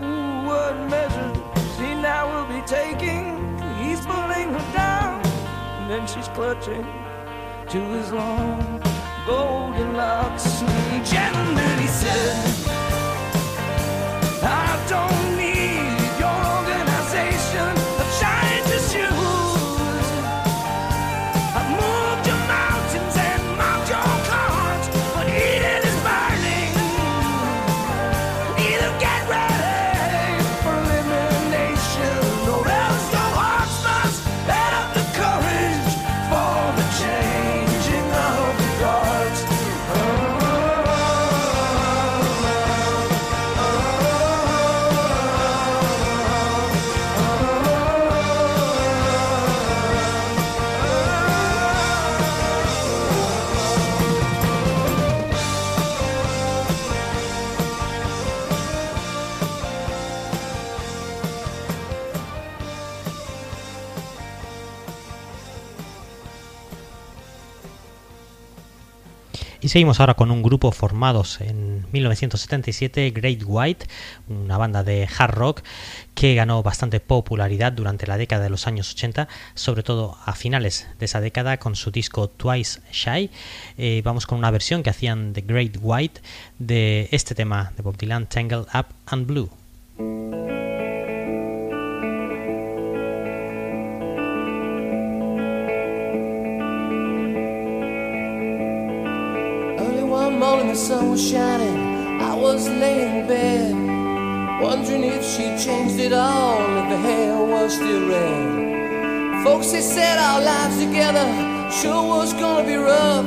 [0.00, 1.32] Ooh, what measure
[1.76, 3.58] she now will be taking.
[3.82, 6.86] He's pulling her down, and then she's clutching
[7.70, 8.80] to his long
[9.26, 10.60] golden locks.
[11.10, 12.36] Gentlemen, he said,
[14.44, 15.47] I don't need.
[69.68, 73.84] Y seguimos ahora con un grupo formados en 1977, Great White,
[74.26, 75.62] una banda de hard rock
[76.14, 80.88] que ganó bastante popularidad durante la década de los años 80, sobre todo a finales
[80.98, 83.28] de esa década con su disco Twice Shy.
[83.76, 86.22] Eh, vamos con una versión que hacían The Great White
[86.58, 90.47] de este tema de Bob Dylan, Tangled Up and Blue.
[100.48, 102.22] Morning, the sun was shining.
[102.22, 107.74] I was laying in bed, wondering if she changed it all, if the hair was
[107.74, 109.44] still red.
[109.44, 111.26] Folks, they said our lives together
[111.70, 113.26] sure was gonna be rough.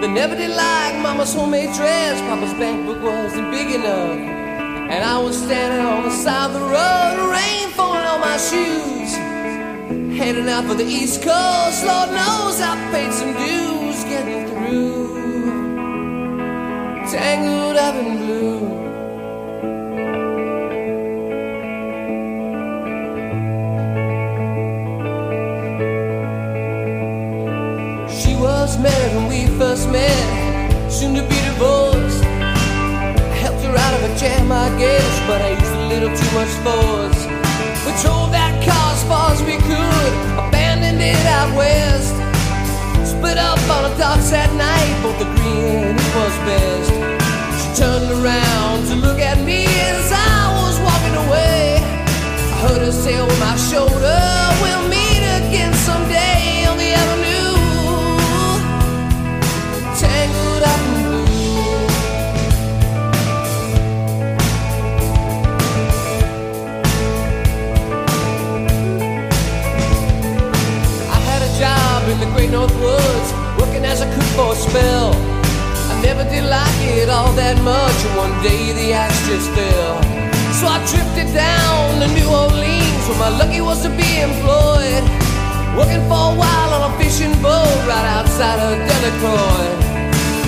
[0.00, 2.20] They never did like Mama's homemade dress.
[2.22, 4.18] Papa's bankbook wasn't big enough.
[4.92, 9.12] And I was standing on the side of the road, rain falling on my shoes.
[10.18, 15.11] Heading out for the East Coast, Lord knows I paid some dues getting through.
[17.12, 18.58] Tangled up in blue.
[28.08, 32.24] She was married when we first met, soon to be divorced.
[32.24, 36.32] I helped her out of a jam, I guess, but I used a little too
[36.34, 37.26] much force.
[37.84, 40.12] We drove that car as far as we could,
[40.48, 42.14] abandoned it out west.
[43.06, 46.91] Split up on the docks that night, both agreeing it was best.
[47.92, 51.76] Turned around to look at me as I was walking away.
[51.76, 54.18] I heard her say over my shoulder,
[54.62, 57.52] We'll meet again someday on the avenue.
[60.00, 61.36] Tangled up in blue.
[71.12, 73.28] I had a job in the Great North Woods,
[73.60, 75.12] working as a cook for a spell.
[75.92, 79.96] I never did like it all that much, and one day the axe just fell.
[80.52, 85.04] So I drifted down to New Orleans, where my lucky was to be employed.
[85.72, 89.72] Working for a while on a fishing boat right outside of Delacroix.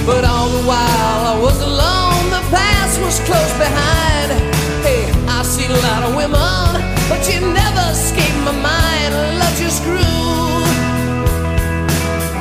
[0.04, 4.36] But all the while I was alone, the past was close behind.
[4.84, 6.76] Hey, I've seen a lot of women,
[7.08, 9.12] but you never escaped my mind.
[9.40, 10.04] Love just grew,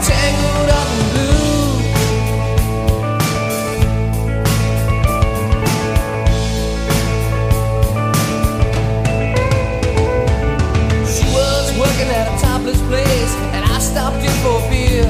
[0.03, 0.92] tangled up
[13.93, 15.05] stopped in for beer.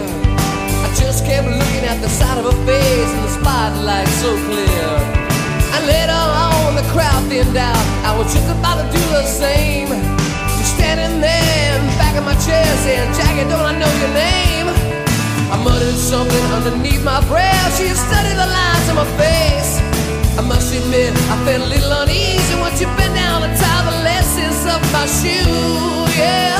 [0.83, 4.87] I just kept looking at the side of her face, and the spotlight so clear.
[5.71, 7.79] And later on, the crowd thinned out.
[8.03, 9.87] I was just about to do the same.
[10.59, 14.13] She's standing there in the back of my chair, saying, Jackie, don't I know your
[14.27, 14.67] name?
[15.47, 17.71] I muttered something underneath my breath.
[17.79, 19.79] She studied the lines on my face.
[20.35, 23.95] I must admit, I felt a little uneasy once you bent down and tied the
[24.03, 26.03] laces of my shoe.
[26.19, 26.59] Yeah,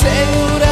[0.00, 0.65] tangled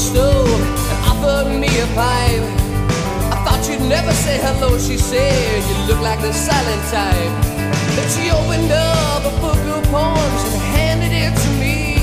[0.00, 2.44] stove and offered me a pipe.
[3.28, 5.60] I thought you'd never say hello, she said.
[5.68, 7.34] You look like the silent type.
[7.94, 12.00] Then she opened up a book of poems and handed it to me.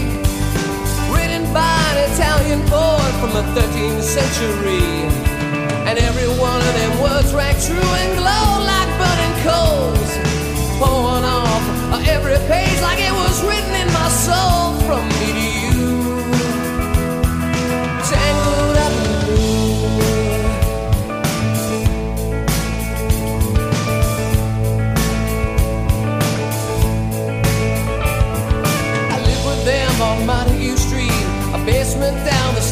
[1.09, 5.09] Written by an Italian poet from the 13th century.
[5.89, 10.09] And every one of them words rang true and glowed like burning coals.
[10.77, 11.65] Pouring off
[12.05, 15.46] every page like it was written in my soul from me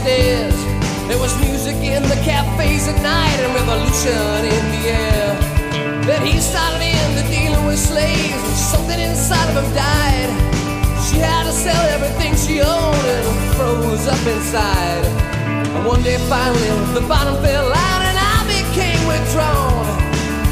[0.06, 0.54] stairs.
[1.10, 5.26] There was music in the cafes at night and revolution in the air.
[6.06, 10.30] Then he started into dealing with slaves, and something inside of him died.
[11.08, 13.28] She had to sell everything she owned and
[13.58, 15.06] froze up inside.
[15.74, 19.90] And one day finally the bottom fell out and I became withdrawn.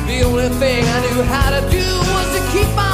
[0.10, 2.93] The only thing I knew how to do was to keep on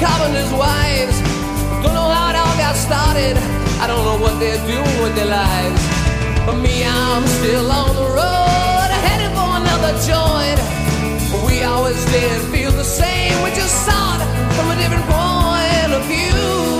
[0.00, 1.16] carpenters wives.
[1.82, 3.36] Don't know how it all got started.
[3.82, 5.82] I don't know what they're doing with their lives.
[6.46, 10.58] But me, I'm still on the road, headed for another joint.
[11.46, 13.34] We always did feel the same.
[13.44, 14.22] We just saw it
[14.56, 16.73] from a different point of view.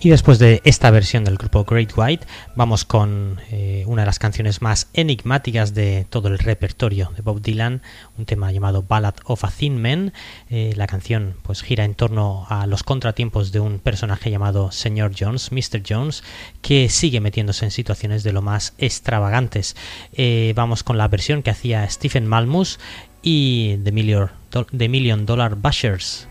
[0.00, 2.24] Y después de esta versión del grupo Great White,
[2.54, 7.42] vamos con eh, una de las canciones más enigmáticas de todo el repertorio de Bob
[7.42, 7.82] Dylan,
[8.16, 10.12] un tema llamado Ballad of a Thin Man.
[10.50, 15.14] Eh, la canción pues gira en torno a los contratiempos de un personaje llamado Señor
[15.18, 15.82] Jones, Mr.
[15.84, 16.22] Jones,
[16.62, 19.74] que sigue metiéndose en situaciones de lo más extravagantes.
[20.12, 22.78] Eh, vamos con la versión que hacía Stephen Malmus
[23.20, 24.30] y The Million,
[24.76, 26.27] The Million Dollar Bashers.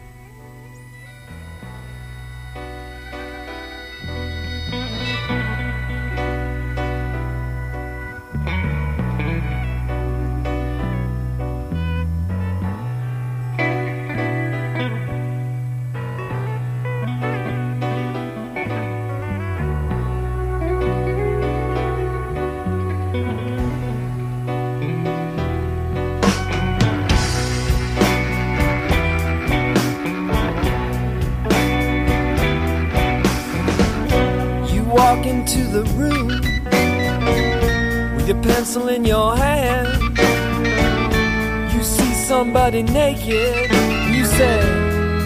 [43.08, 43.72] Naked.
[44.16, 44.60] You say,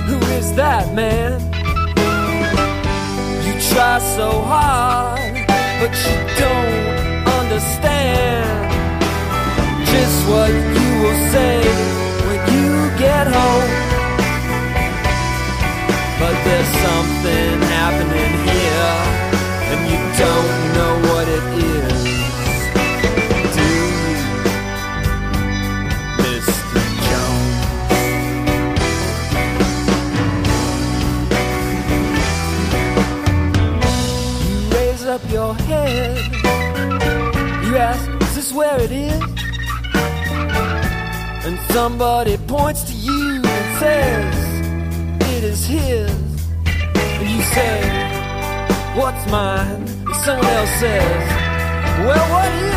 [0.08, 1.42] Who is that man?
[3.46, 5.34] You try so hard,
[5.80, 6.31] but you
[35.92, 37.66] head.
[37.66, 39.22] You ask, Is this where it is?
[41.46, 44.42] And somebody points to you and says,
[45.34, 46.12] it is his.
[47.20, 47.76] And you say,
[48.96, 49.82] What's mine?
[50.06, 51.24] And someone else says,
[52.06, 52.71] Well, what is?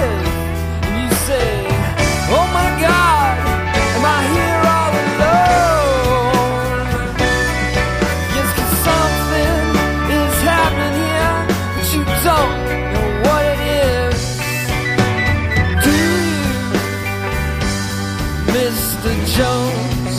[19.37, 20.17] Jones?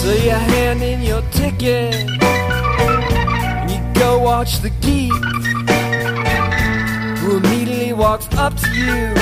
[0.00, 5.12] So you hand in your ticket and you go watch the geek
[7.20, 9.14] who immediately walks up to you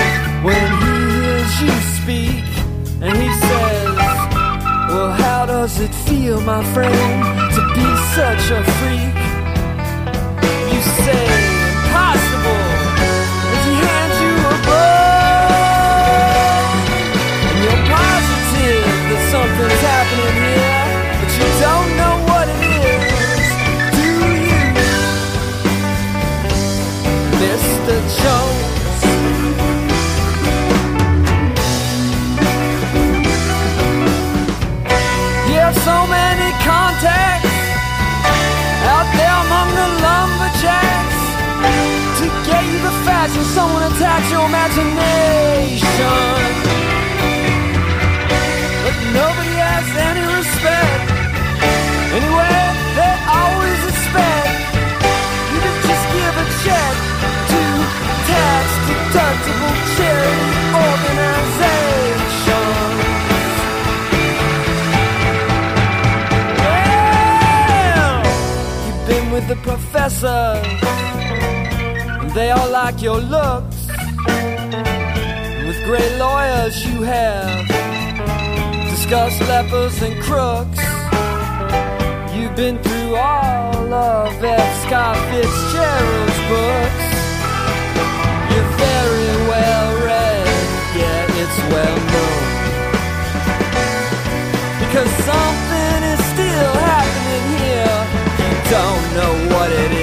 [0.42, 2.44] when he hears you speak
[3.02, 3.96] and he says,
[4.88, 6.94] Well, how does it feel, my friend,
[7.54, 9.19] to be such a freak?
[70.18, 70.61] The
[72.34, 73.86] They all like your looks.
[75.66, 77.66] With great lawyers, you have
[78.90, 80.80] discussed lepers and crooks.
[82.34, 84.86] You've been through all of F.
[84.86, 87.08] Scott Fitzgerald's books.
[88.50, 90.46] You're very well read,
[91.00, 92.42] yeah, it's well known.
[94.82, 98.00] Because something is still happening here.
[98.42, 99.99] You don't know what it is,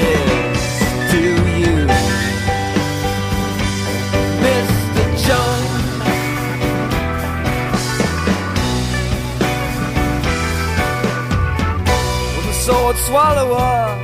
[12.94, 13.96] sword swallower.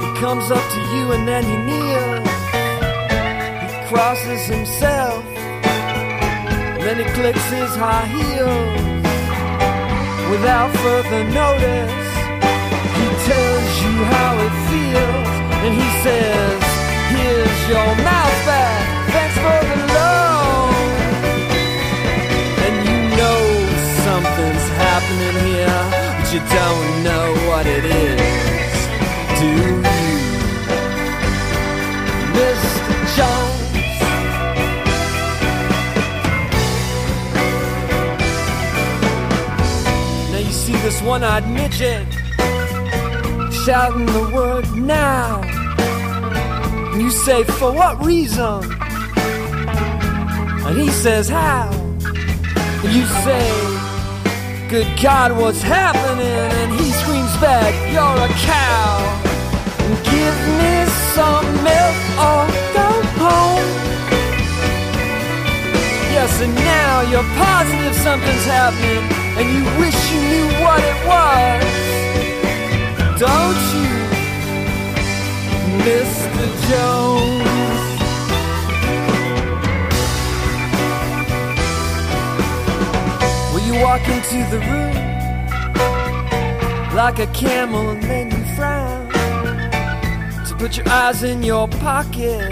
[0.00, 2.28] He comes up to you and then he kneels.
[3.72, 5.24] He crosses himself.
[6.84, 9.02] Then he clicks his high heels.
[10.30, 12.06] Without further notice,
[12.98, 15.28] he tells you how it feels.
[15.64, 16.60] And he says,
[17.14, 18.82] Here's your mouth back.
[19.14, 20.74] Thanks for the loan.
[22.64, 23.40] And you know
[24.04, 25.81] something's happening here,
[26.32, 28.86] you don't know what it is.
[29.38, 29.82] Do you,
[32.32, 32.96] Mr.
[33.16, 33.62] Jones?
[40.30, 42.08] Now you see this one-eyed midget
[43.66, 45.42] shouting the word now.
[46.92, 48.62] And you say, for what reason?
[50.66, 51.68] And he says, how?
[52.84, 53.61] And you say,
[54.72, 56.24] good God, what's happening?
[56.24, 59.04] And he screams back, you're a cow.
[60.00, 60.74] Give me
[61.12, 62.88] some milk or go
[63.20, 63.68] home.
[66.16, 69.04] Yes, and now you're positive something's happening,
[69.36, 71.60] and you wish you knew what it was.
[73.20, 73.92] Don't you,
[75.84, 76.46] Mr.
[76.70, 77.41] Jones?
[83.82, 84.94] Walk into the room
[86.94, 89.10] like a camel, and then you frown.
[90.46, 92.48] To put your eyes in your pocket,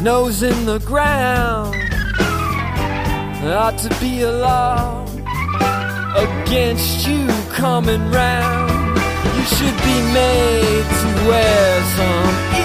[0.00, 1.74] nose in the ground.
[3.44, 5.04] Ought to be a law
[6.14, 8.96] against you coming round.
[9.36, 12.55] You should be made to wear some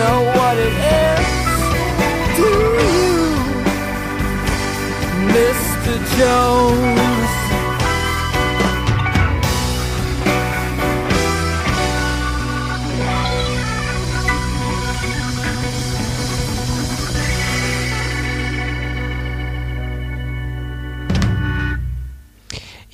[0.00, 0.74] know what it
[1.04, 1.28] is.
[2.38, 2.50] Do
[2.96, 3.16] you,
[5.36, 5.92] Mr.
[6.16, 7.29] Jones?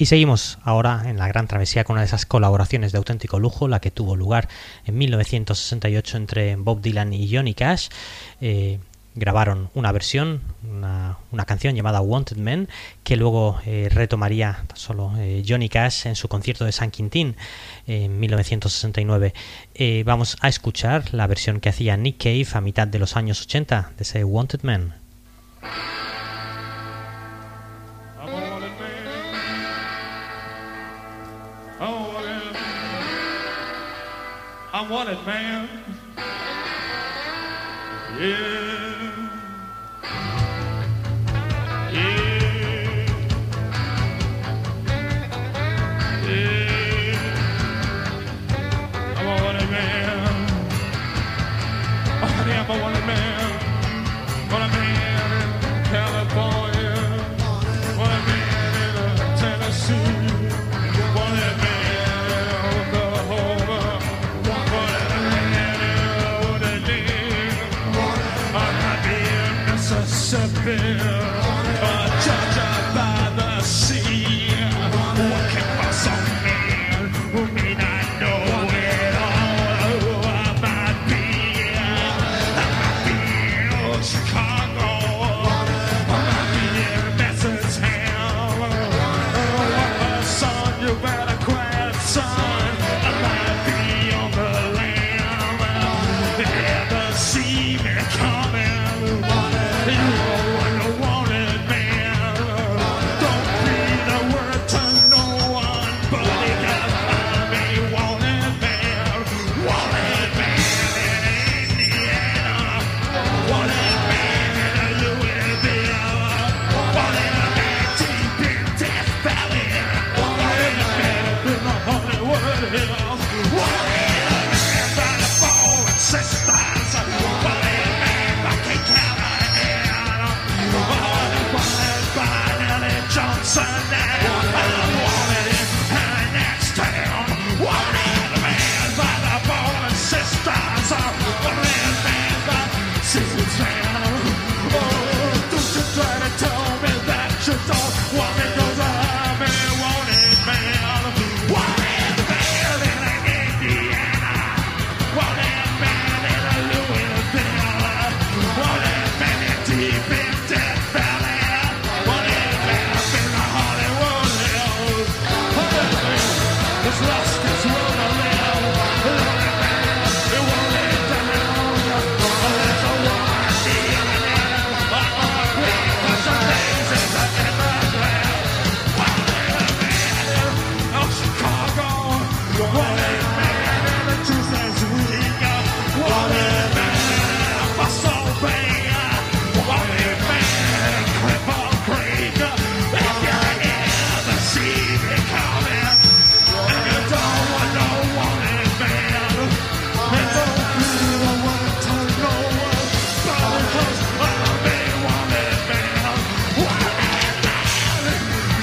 [0.06, 3.80] Seguimos ahora en la gran travesía con una de esas colaboraciones de auténtico lujo, la
[3.80, 4.48] que tuvo lugar
[4.84, 7.88] en 1968 entre Bob Dylan y Johnny Cash.
[8.40, 8.78] Eh,
[9.16, 12.68] grabaron una versión, una, canción llamada Wanted Men,
[13.02, 17.34] que luego eh, retomaría solo eh, Johnny Cash en su concierto de San Quintín
[17.88, 19.34] en 1969.
[19.74, 23.42] Eh, vamos a escuchar la versión que hacía Nick Cave a mitad de los años
[23.42, 24.94] 80 de ese Wanted Men.
[34.78, 35.68] I'm it, man.
[38.20, 38.74] Yeah.
[41.94, 42.36] Yeah.
[49.16, 49.42] I'm a
[52.82, 53.25] wanted man.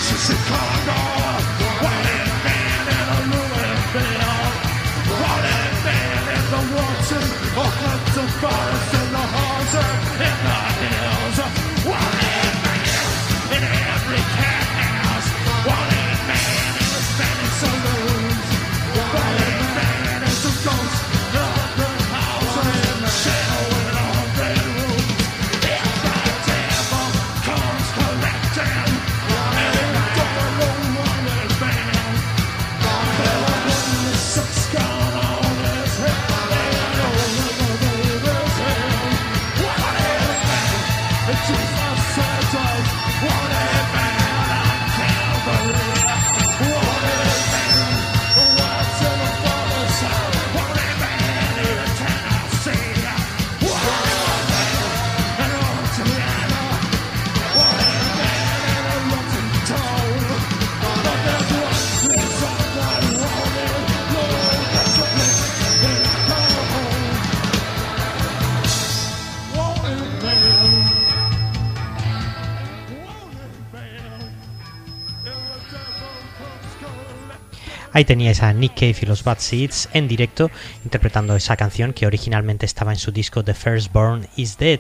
[0.04, 1.13] This Chicago.
[77.94, 80.50] Ahí teníais a Nick Cave y los Bad Seeds en directo
[80.84, 84.80] interpretando esa canción que originalmente estaba en su disco The Firstborn is Dead,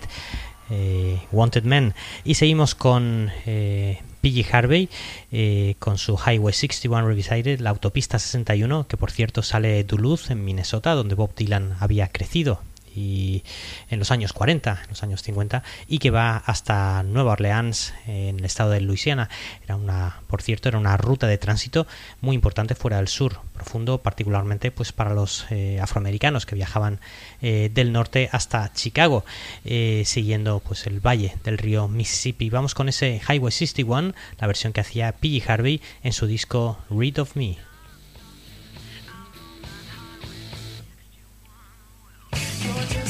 [0.71, 1.93] eh, Wanted Men.
[2.23, 4.89] Y seguimos con eh, PG Harvey
[5.31, 10.31] eh, con su Highway 61 Revisited, la autopista 61, que por cierto sale de Duluth
[10.31, 12.61] en Minnesota, donde Bob Dylan había crecido
[12.95, 13.43] y
[13.89, 18.39] en los años 40, en los años 50 y que va hasta Nueva Orleans en
[18.39, 19.29] el estado de Luisiana.
[19.63, 21.87] Era una, por cierto, era una ruta de tránsito
[22.21, 26.99] muy importante fuera del sur profundo, particularmente pues para los eh, afroamericanos que viajaban
[27.41, 29.23] eh, del norte hasta Chicago,
[29.65, 32.49] eh, siguiendo pues el valle del río Mississippi.
[32.49, 35.43] Vamos con ese Highway 61, la versión que hacía P.G.
[35.47, 37.72] Harvey en su disco Read of Me.
[42.63, 43.02] Georgia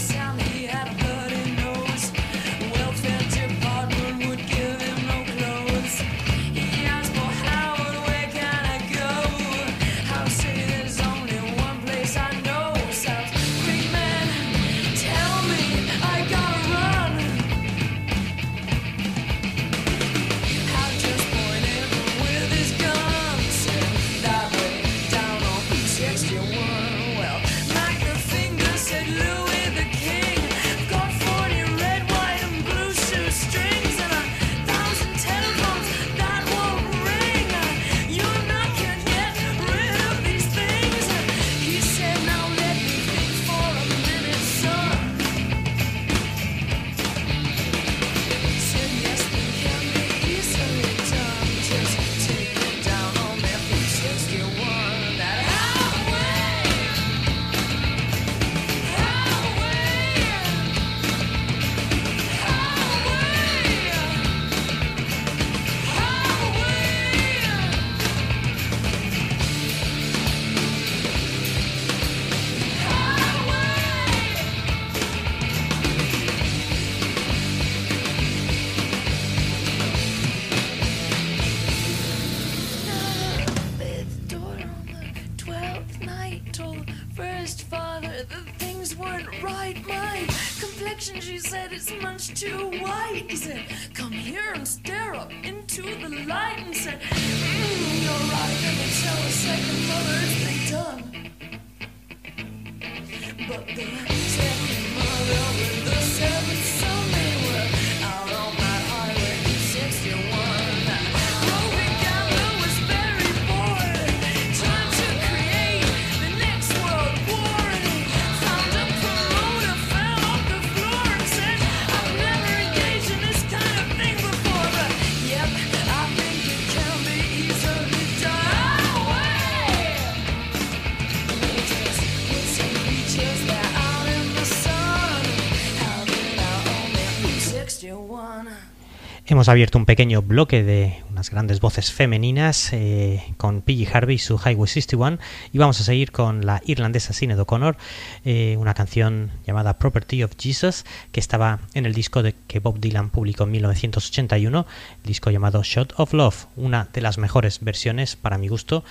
[139.43, 144.19] Hemos abierto un pequeño bloque de unas grandes voces femeninas eh, con Piggy Harvey y
[144.19, 145.17] su Highway 61
[145.51, 147.75] y vamos a seguir con la irlandesa Sinead O'Connor,
[148.23, 152.79] eh, una canción llamada Property of Jesus que estaba en el disco de, que Bob
[152.79, 154.65] Dylan publicó en 1981,
[155.01, 158.85] el disco llamado Shot of Love, una de las mejores versiones para mi gusto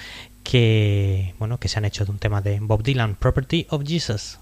[0.45, 4.39] que, bueno, que se han hecho de un tema de Bob Dylan, Property of Jesus.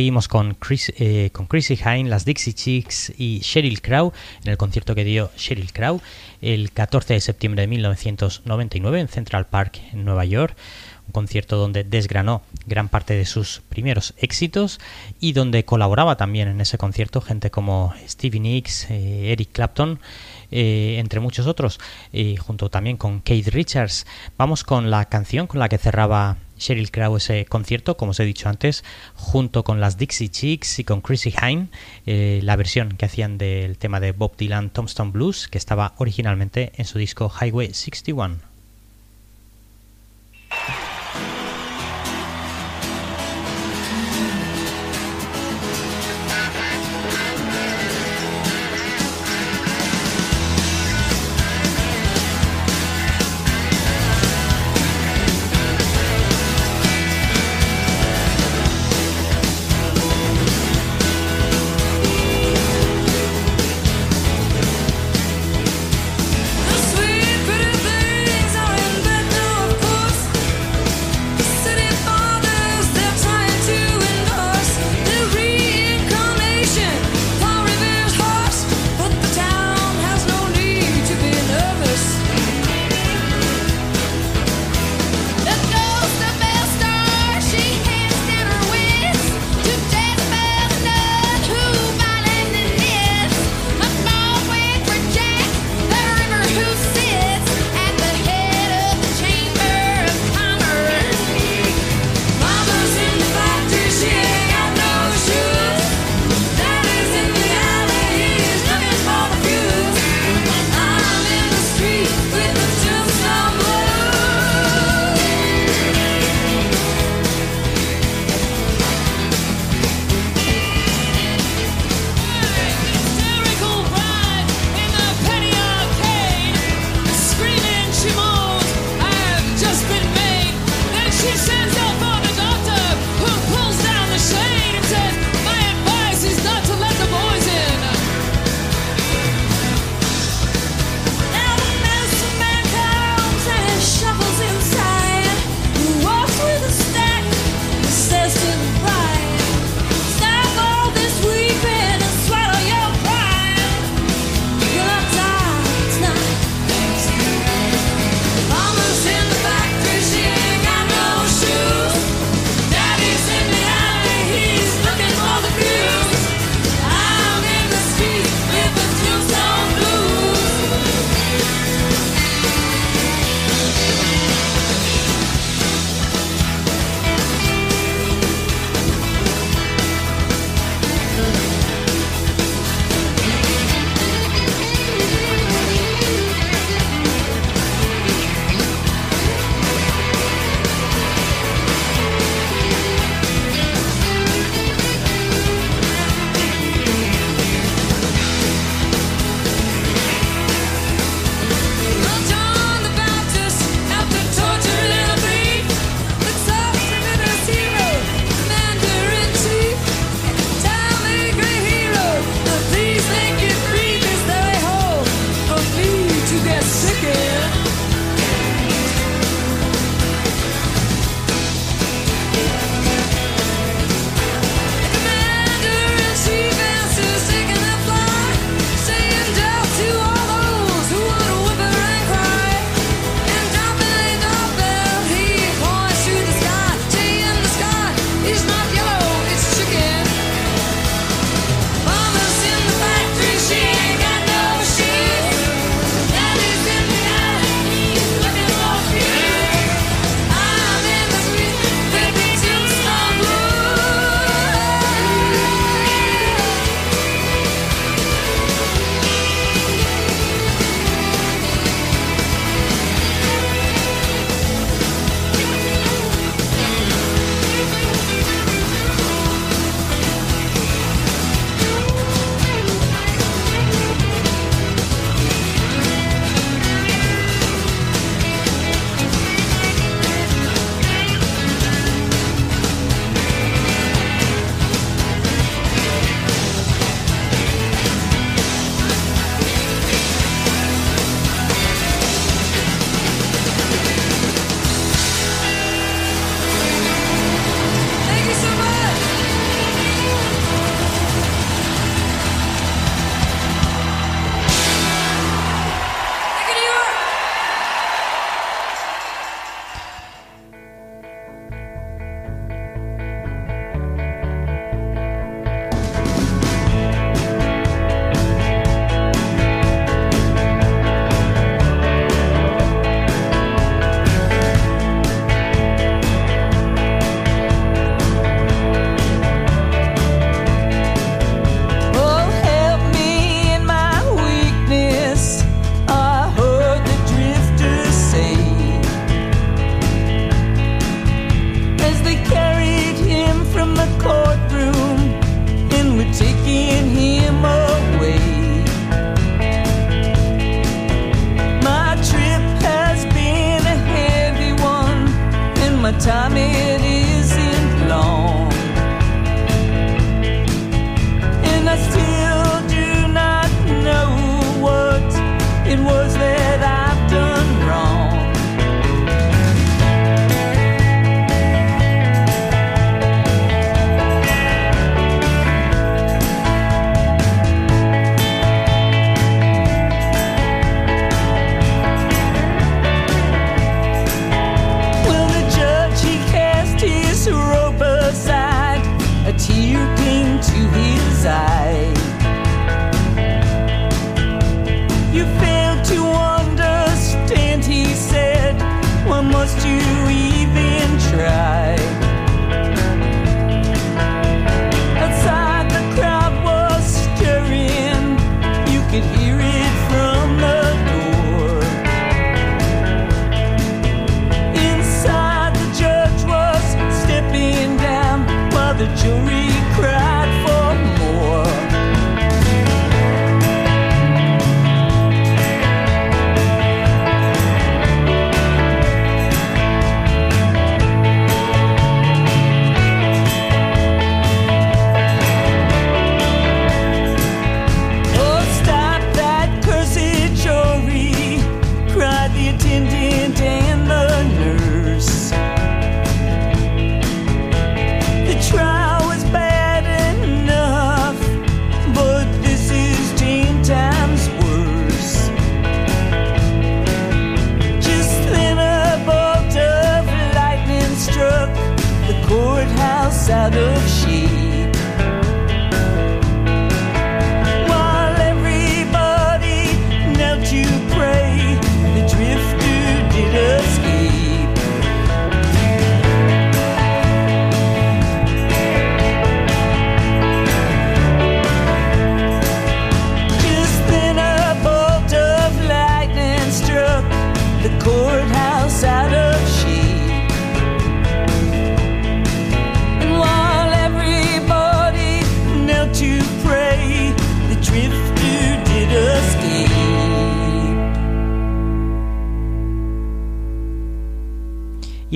[0.00, 4.56] Seguimos con, Chris, eh, con Chrissy Hine, las Dixie Chicks y Sheryl Crow en el
[4.56, 6.00] concierto que dio Sheryl Crow
[6.40, 10.56] el 14 de septiembre de 1999 en Central Park, en Nueva York
[11.06, 14.80] un concierto donde desgranó gran parte de sus primeros éxitos
[15.20, 19.98] y donde colaboraba también en ese concierto gente como Stevie Nicks, eh, Eric Clapton,
[20.50, 21.80] eh, entre muchos otros,
[22.12, 24.06] y junto también con Kate Richards.
[24.38, 28.24] Vamos con la canción con la que cerraba Sheryl Crow ese concierto, como os he
[28.24, 28.84] dicho antes,
[29.14, 31.68] junto con las Dixie Chicks y con Chrissy Hine,
[32.06, 36.72] eh, la versión que hacían del tema de Bob Dylan Tombstone Blues, que estaba originalmente
[36.76, 38.49] en su disco Highway 61.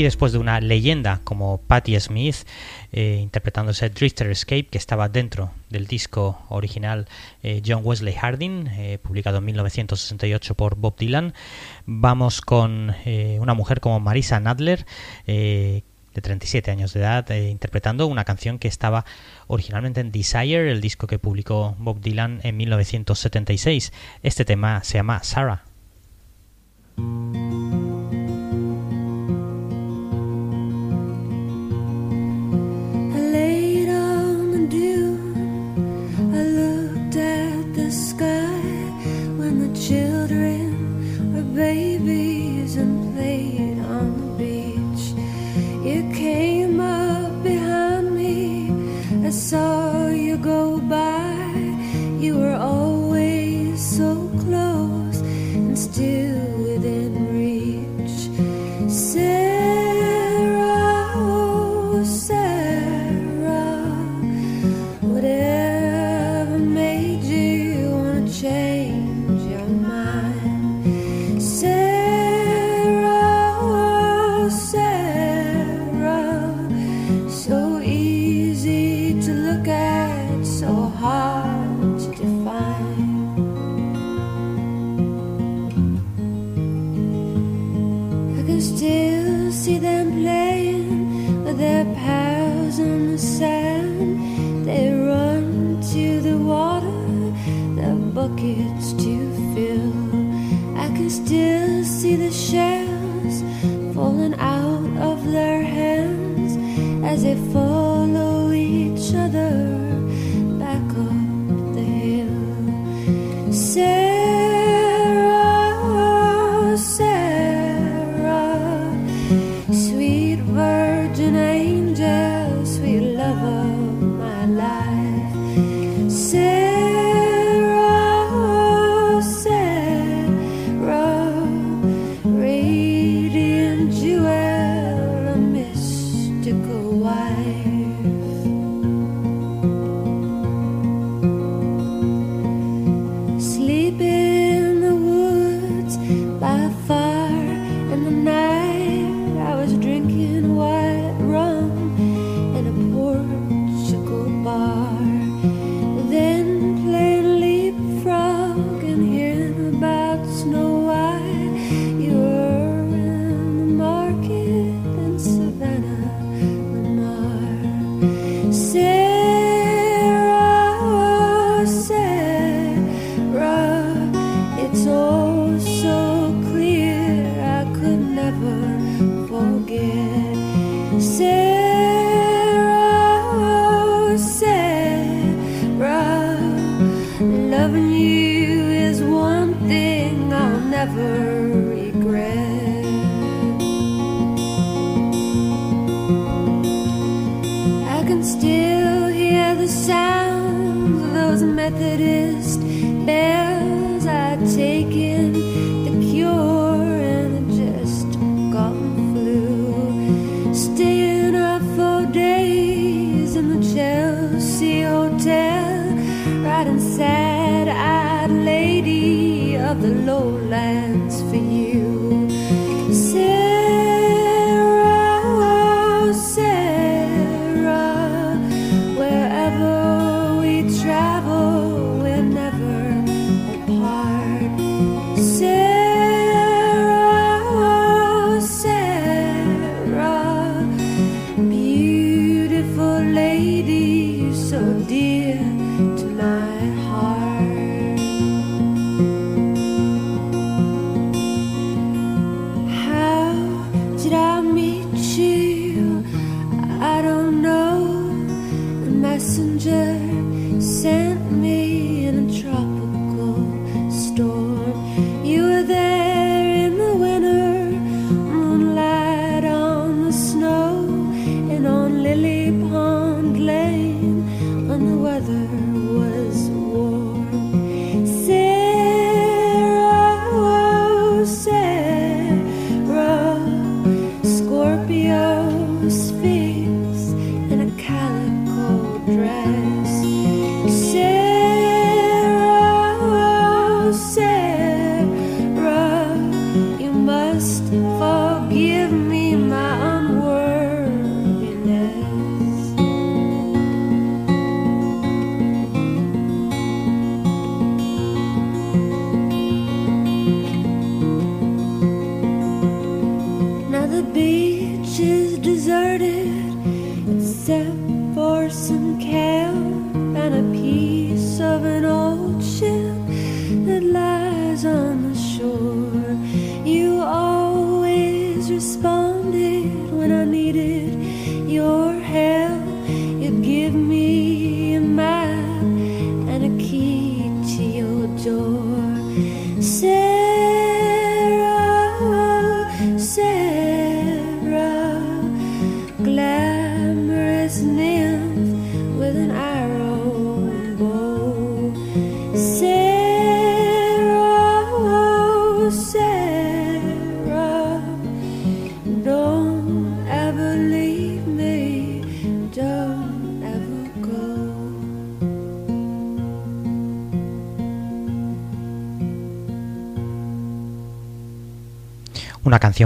[0.04, 2.36] después de una leyenda como Patti Smith,
[2.92, 7.06] eh, interpretándose Drifter Escape, que estaba dentro del disco original
[7.42, 11.34] eh, John Wesley Harding, eh, publicado en 1968 por Bob Dylan,
[11.86, 14.86] vamos con eh, una mujer como Marisa Nadler,
[15.26, 15.82] de
[16.22, 19.04] 37 años de edad, interpretando una canción que estaba
[19.48, 23.92] originalmente en Desire, el disco que publicó Bob Dylan en 1976.
[24.22, 25.64] Este tema se llama Sarah.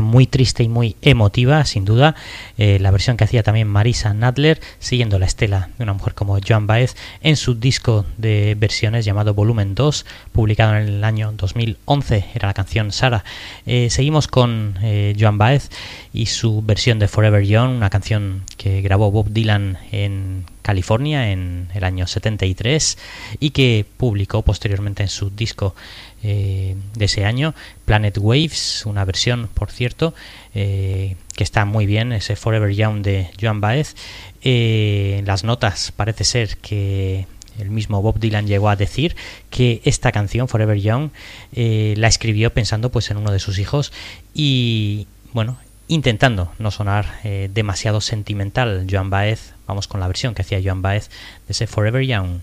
[0.01, 2.15] Muy triste y muy emotiva, sin duda.
[2.59, 6.39] Eh, la versión que hacía también Marisa Nadler, siguiendo la estela de una mujer como
[6.47, 12.27] Joan Baez, en su disco de versiones llamado Volumen 2, publicado en el año 2011,
[12.35, 13.25] era la canción Sara.
[13.67, 15.71] Eh, seguimos con eh, Joan Baez
[16.13, 21.69] y su versión de Forever Young, una canción que grabó Bob Dylan en California en
[21.73, 22.99] el año 73
[23.41, 25.75] y que publicó posteriormente en su disco
[26.23, 27.55] eh, de ese año,
[27.85, 30.15] Planet Waves, una versión, por cierto,
[30.55, 33.95] eh, que está muy bien, ese Forever Young de Joan Baez.
[34.43, 37.27] Eh, las notas parece ser que
[37.59, 39.17] el mismo Bob Dylan llegó a decir
[39.51, 41.11] que esta canción, Forever Young,
[41.53, 43.93] eh, la escribió pensando pues en uno de sus hijos
[44.35, 45.59] y bueno,
[45.89, 48.87] intentando no sonar demasiado sentimental.
[48.91, 51.09] Joan Baez, vamos con la versión que hacía Joan Baez
[51.47, 52.41] de ese Forever Young.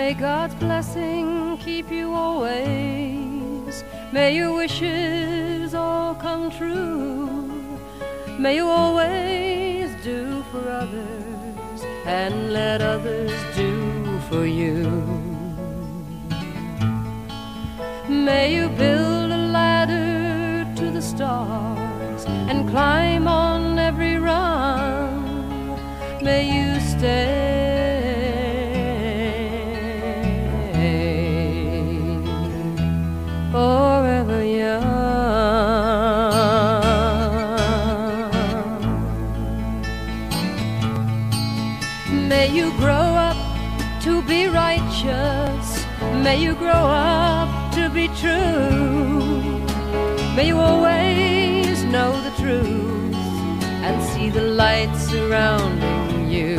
[0.00, 3.84] May God's blessing keep you always.
[4.12, 7.28] May your wishes all come true.
[8.38, 14.88] May you always do for others and let others do for you.
[18.08, 25.78] May you build a ladder to the stars and climb on every rung.
[26.22, 27.59] May you stay
[46.40, 49.60] May you grow up to be true.
[50.34, 53.14] May you always know the truth
[53.84, 56.56] and see the light surrounding you.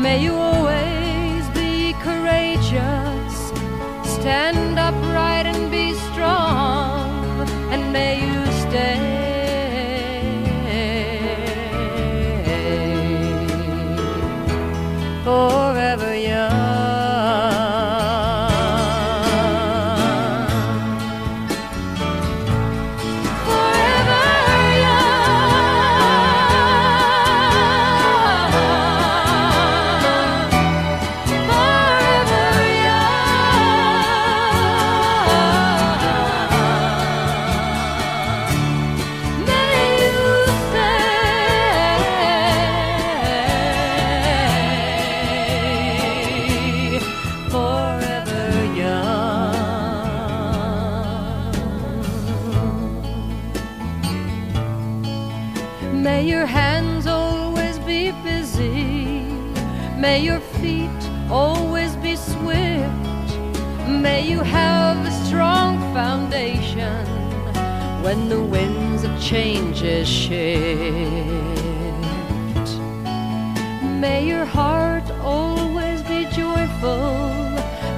[0.00, 3.34] May you always be courageous,
[4.16, 8.29] stand upright and be strong, and may you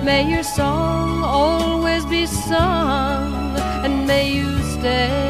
[0.02, 3.56] May your song always be sung.
[3.84, 5.21] And may you stay.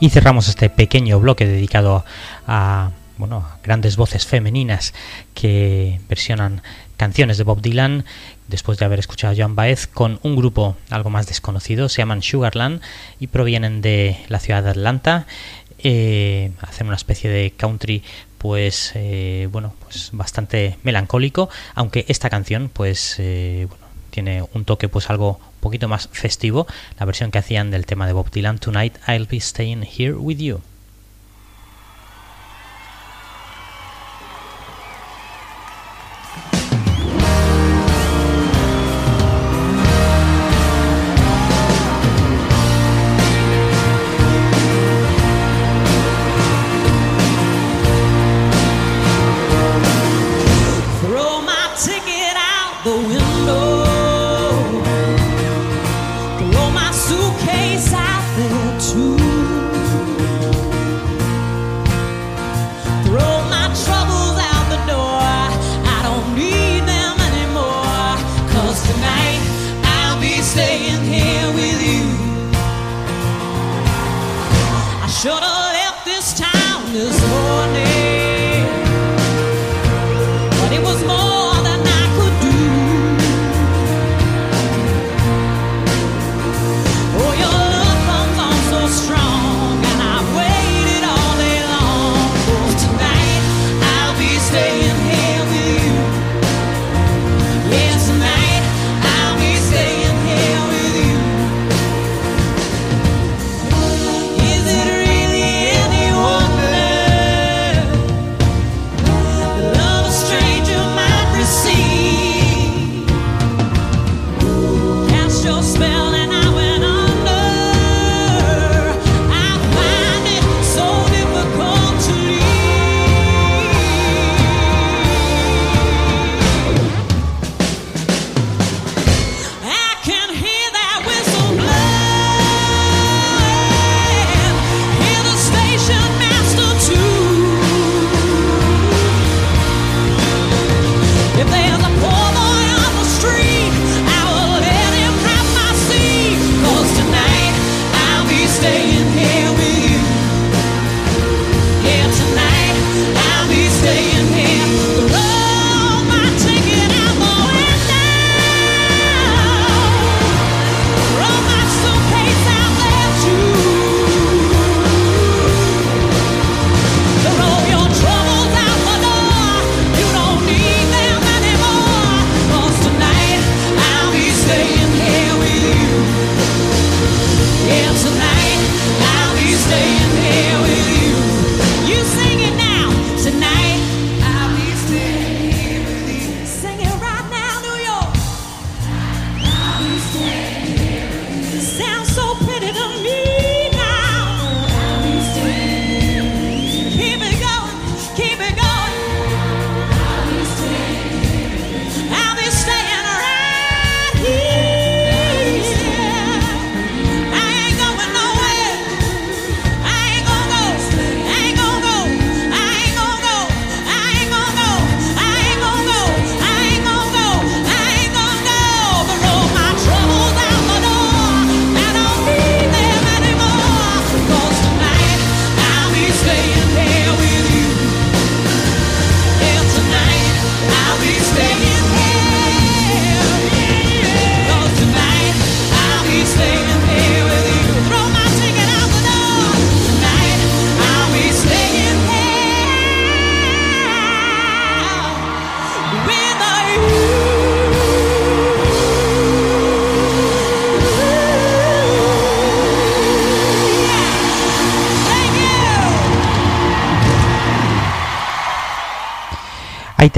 [0.00, 2.04] Y cerramos este pequeño bloque dedicado
[2.46, 4.94] a bueno, grandes voces femeninas
[5.34, 6.62] que versionan
[6.96, 8.04] canciones de Bob Dylan
[8.46, 12.22] después de haber escuchado a Joan Baez con un grupo algo más desconocido, se llaman
[12.22, 12.80] Sugarland
[13.18, 15.26] y provienen de la ciudad de Atlanta.
[15.80, 18.02] Eh, hacen una especie de country
[18.38, 23.86] pues eh, bueno pues bastante melancólico aunque esta canción pues eh, bueno,
[24.18, 26.66] tiene un toque pues algo un poquito más festivo,
[26.98, 30.38] la versión que hacían del tema de Bob Dylan Tonight I'll Be Staying Here With
[30.38, 30.60] You.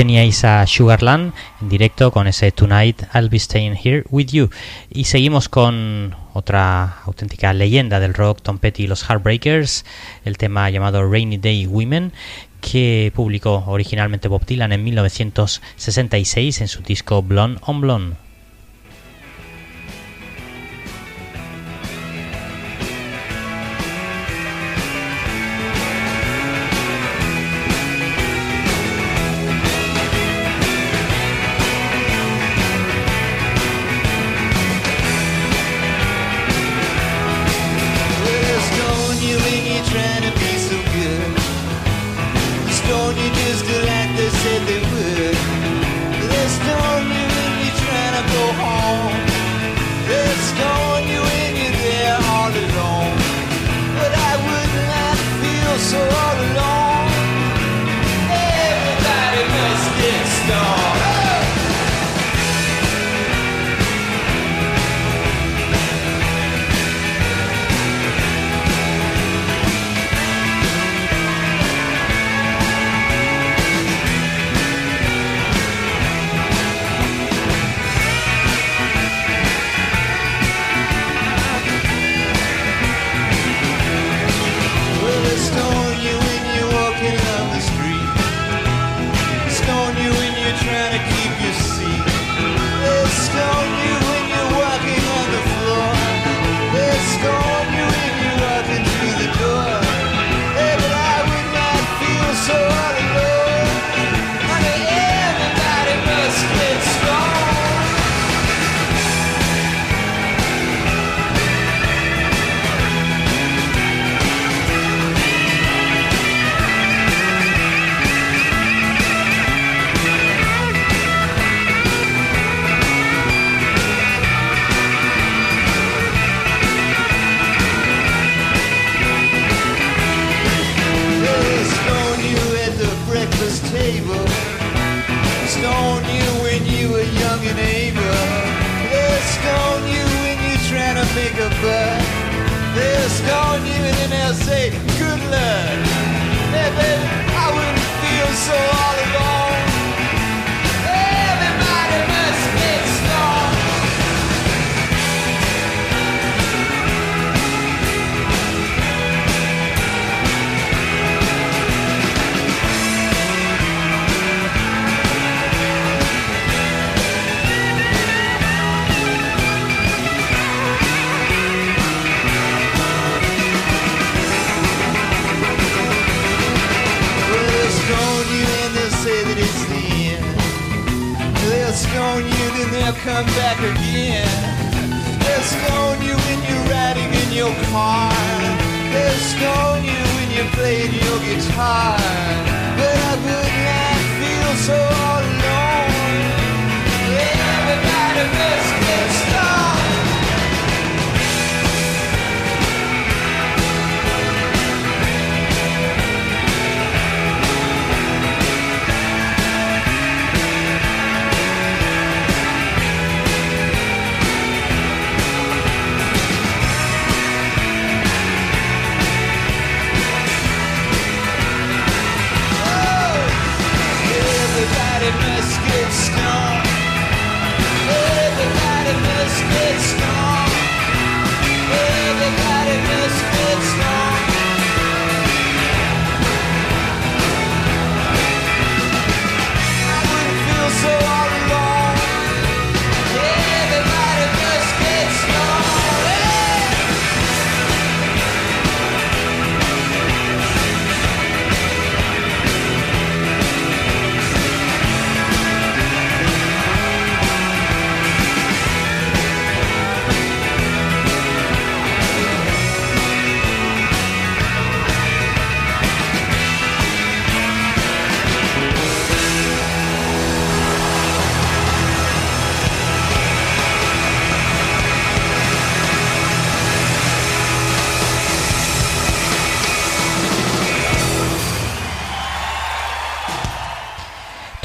[0.01, 4.48] teníais a Sugarland en directo con ese Tonight I'll Be Staying Here With You.
[4.89, 9.85] Y seguimos con otra auténtica leyenda del rock, Tom Petty y los Heartbreakers,
[10.24, 12.14] el tema llamado Rainy Day Women,
[12.62, 18.30] que publicó originalmente Bob Dylan en 1966 en su disco Blonde on Blonde.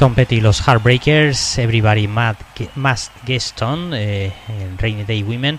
[0.06, 2.36] Tom Petty y los Heartbreakers, Everybody Mad-
[2.76, 4.32] Must Get Stoned, eh,
[4.78, 5.58] Rainy Day Women,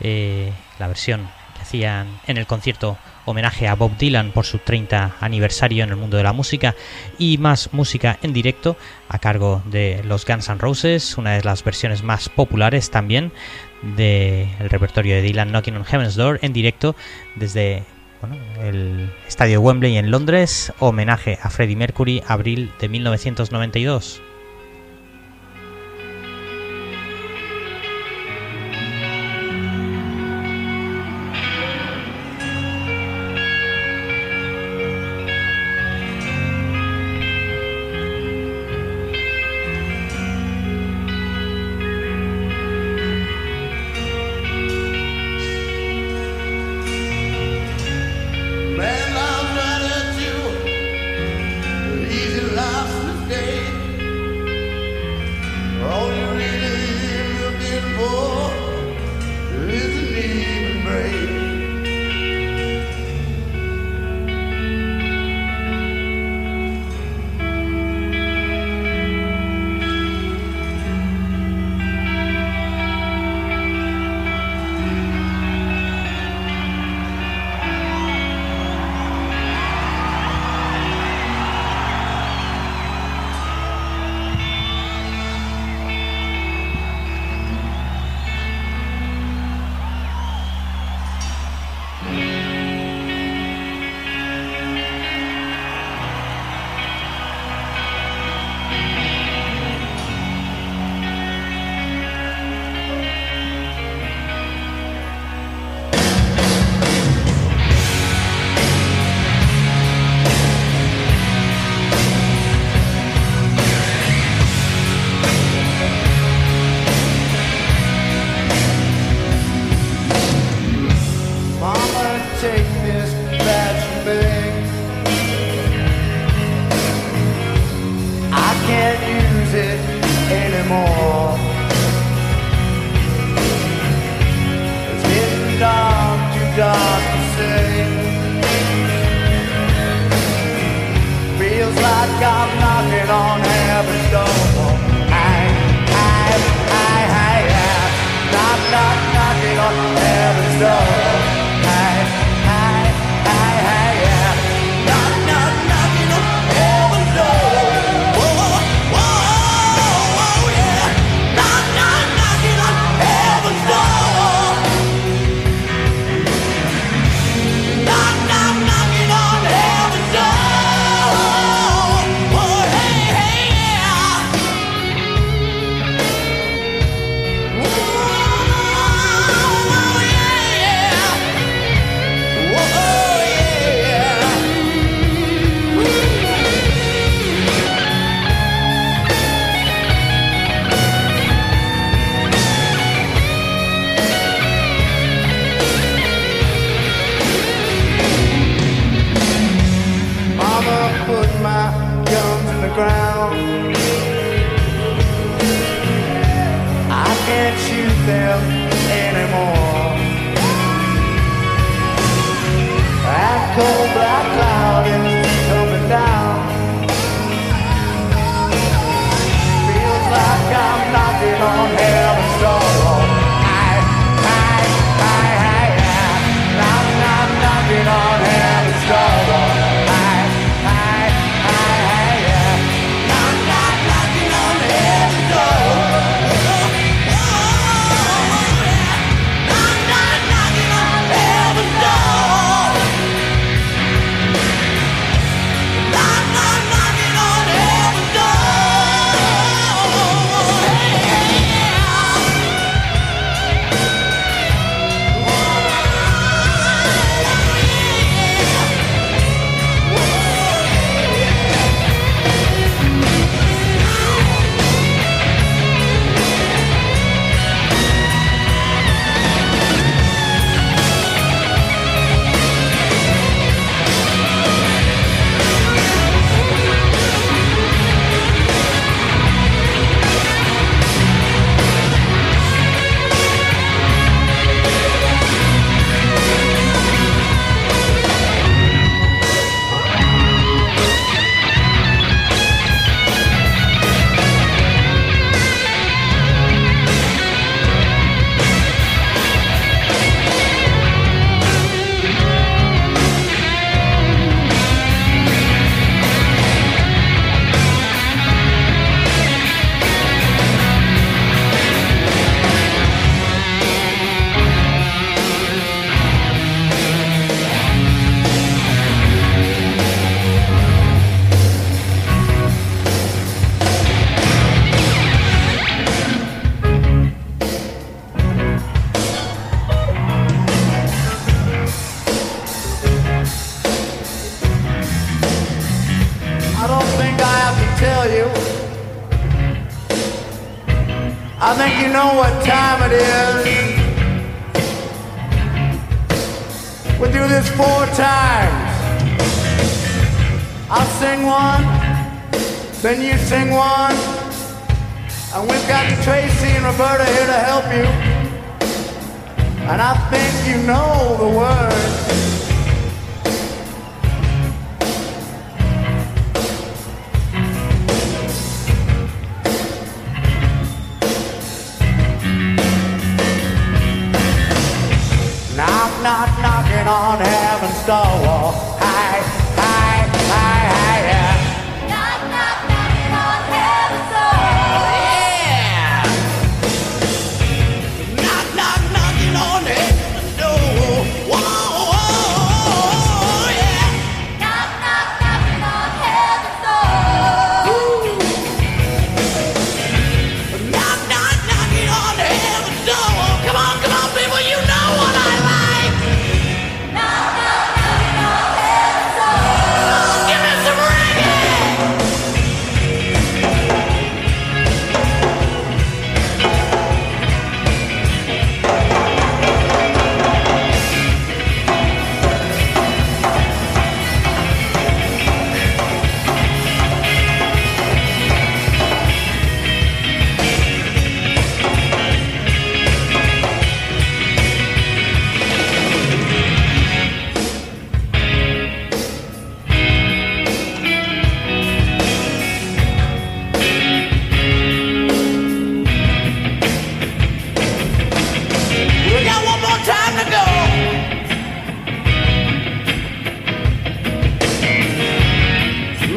[0.00, 0.50] eh,
[0.80, 5.84] la versión que hacían en el concierto homenaje a Bob Dylan por su 30 aniversario
[5.84, 6.74] en el mundo de la música
[7.20, 8.76] y más música en directo
[9.08, 13.30] a cargo de los Guns N' Roses, una de las versiones más populares también
[13.96, 16.96] del repertorio de Dylan Knocking on Heaven's Door en directo
[17.36, 17.84] desde
[18.60, 24.22] el estadio Wembley en Londres, homenaje a Freddie Mercury, abril de 1992.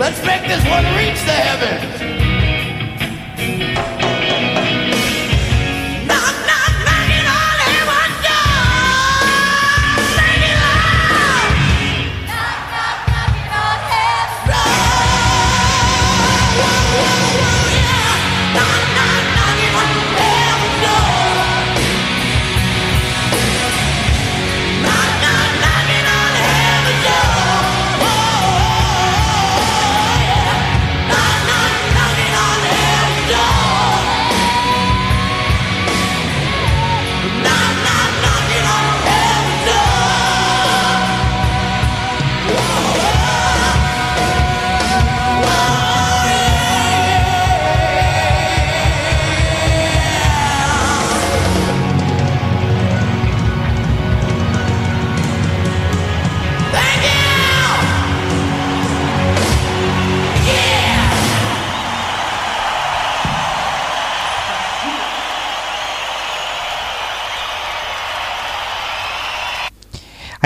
[0.08, 2.17] Let's make this one reach the heavens.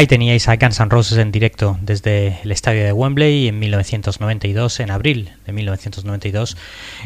[0.01, 4.79] Ahí teníais a Guns N' Roses en directo desde el estadio de Wembley en 1992,
[4.79, 6.57] en abril de 1992,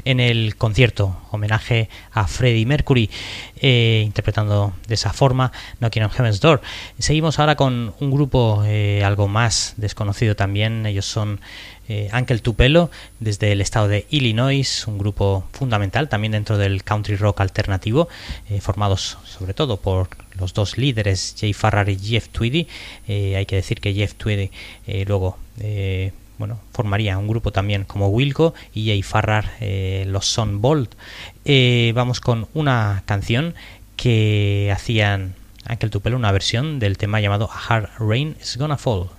[0.06, 3.10] en el concierto homenaje a Freddie Mercury,
[3.58, 6.62] eh, interpretando de esa forma Knocking on Heaven's Door.
[6.98, 11.42] Seguimos ahora con un grupo eh, algo más desconocido también, ellos son
[11.88, 12.90] eh, Uncle Tupelo
[13.20, 18.08] desde el estado de Illinois, un grupo fundamental también dentro del country rock alternativo,
[18.50, 20.10] eh, formados sobre todo por
[20.40, 22.68] los dos líderes, Jay Farrar y Jeff Tweedy.
[23.08, 24.52] Eh, hay que decir que Jeff Tweedy
[24.88, 25.38] eh, luego
[26.38, 29.54] bueno, formaría un grupo también como Wilco y Jay Farrar
[30.06, 30.94] los Son Bolt.
[31.94, 33.56] Vamos con una canción
[33.96, 35.36] que hacían
[35.70, 39.15] Uncle Tupelo, una versión del tema llamado A Hard Rain is Gonna Fall.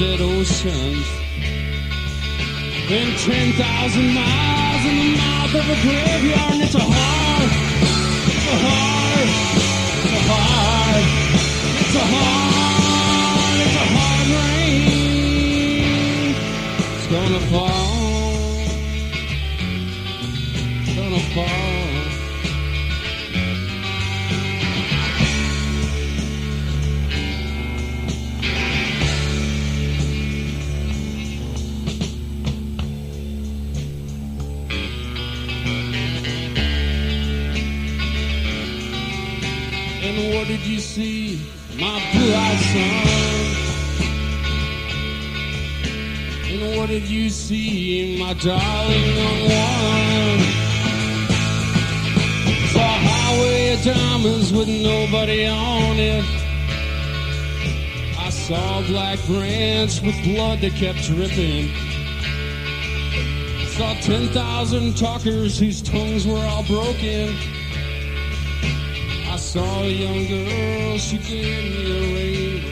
[0.00, 1.19] Dead oceans.
[60.50, 61.68] Blood that kept dripping.
[63.76, 67.36] Saw 10,000 talkers whose tongues were all broken.
[69.28, 72.68] I saw a young girl, she gave me a rainbow.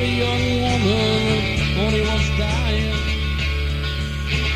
[0.00, 1.40] A young woman,
[1.84, 2.94] only was dying.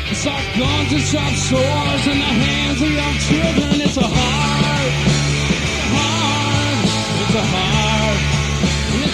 [0.09, 3.81] I saw guns and sharp swords in the hands of young children.
[3.81, 5.24] It's a hard,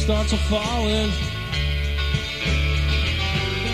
[0.00, 1.10] starts a falling.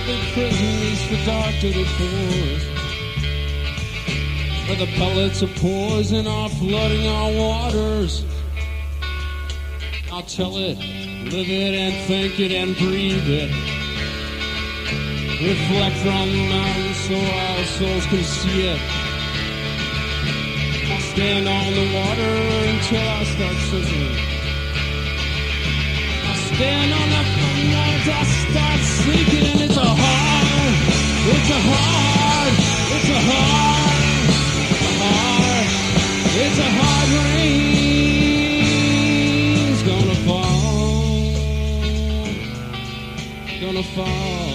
[0.07, 2.67] The prison east the dark dirty forest.
[4.67, 8.25] Where the pellets of poison are flooding our waters.
[10.11, 10.77] I'll tell it,
[11.31, 13.51] live it and think it and breathe it.
[15.41, 18.81] Reflect from the mountain so our souls can see it.
[20.91, 22.33] I'll stand on the water
[22.69, 24.36] until I start sizzling.
[26.57, 29.61] Stand on the front lines, I start sinking.
[29.61, 30.73] It's a hard,
[31.35, 32.53] it's a hard,
[32.97, 34.01] it's a hard,
[34.73, 35.69] it's a hard,
[36.41, 38.41] it's a hard rain's
[39.83, 41.29] gonna fall,
[43.61, 44.46] gonna fall.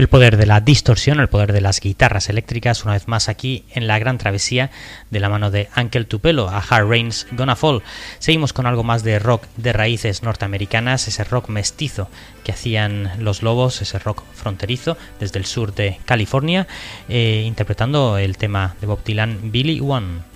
[0.00, 3.64] El poder de la distorsión, el poder de las guitarras eléctricas, una vez más aquí
[3.74, 4.70] en la gran travesía
[5.10, 7.82] de la mano de Uncle Tupelo, a Hard Rain's Gonna Fall.
[8.18, 12.08] Seguimos con algo más de rock de raíces norteamericanas, ese rock mestizo
[12.44, 16.66] que hacían los lobos, ese rock fronterizo desde el sur de California,
[17.10, 20.29] eh, interpretando el tema de Bob Dylan, Billy One.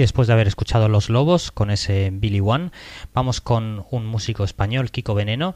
[0.00, 2.70] Después de haber escuchado Los Lobos con ese Billy One,
[3.14, 5.54] vamos con un músico español, Kiko Veneno,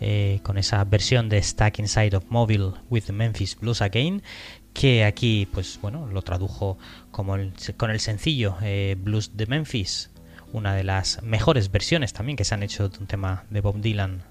[0.00, 4.22] eh, con esa versión de Stack Inside of Mobile with the Memphis Blues Again,
[4.74, 6.78] que aquí, pues bueno, lo tradujo
[7.10, 7.36] como
[7.76, 10.10] con el sencillo eh, Blues de Memphis,
[10.52, 13.80] una de las mejores versiones también que se han hecho de un tema de Bob
[13.80, 14.22] Dylan.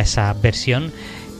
[0.00, 0.92] esa versión,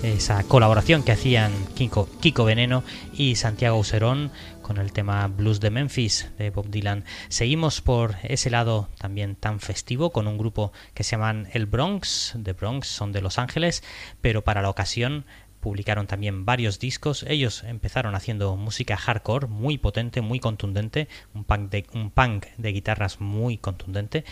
[0.03, 4.31] esa colaboración que hacían Kiko, Kiko Veneno y Santiago Userón
[4.63, 7.05] con el tema Blues de Memphis de Bob Dylan.
[7.29, 12.35] Seguimos por ese lado también tan festivo con un grupo que se llaman El Bronx,
[12.37, 13.83] de Bronx son de Los Ángeles,
[14.21, 15.25] pero para la ocasión
[15.63, 17.25] publicaron también varios discos.
[17.29, 22.73] Ellos empezaron haciendo música hardcore muy potente, muy contundente, un punk de, un punk de
[22.73, 24.25] guitarras muy contundente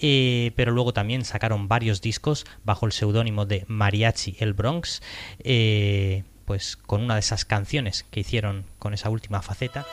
[0.00, 5.02] eh, pero luego también sacaron varios discos bajo el seudónimo de Mariachi El Bronx,
[5.40, 9.86] eh, pues con una de esas canciones que hicieron con esa última faceta.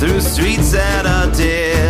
[0.00, 1.89] through streets that are dead.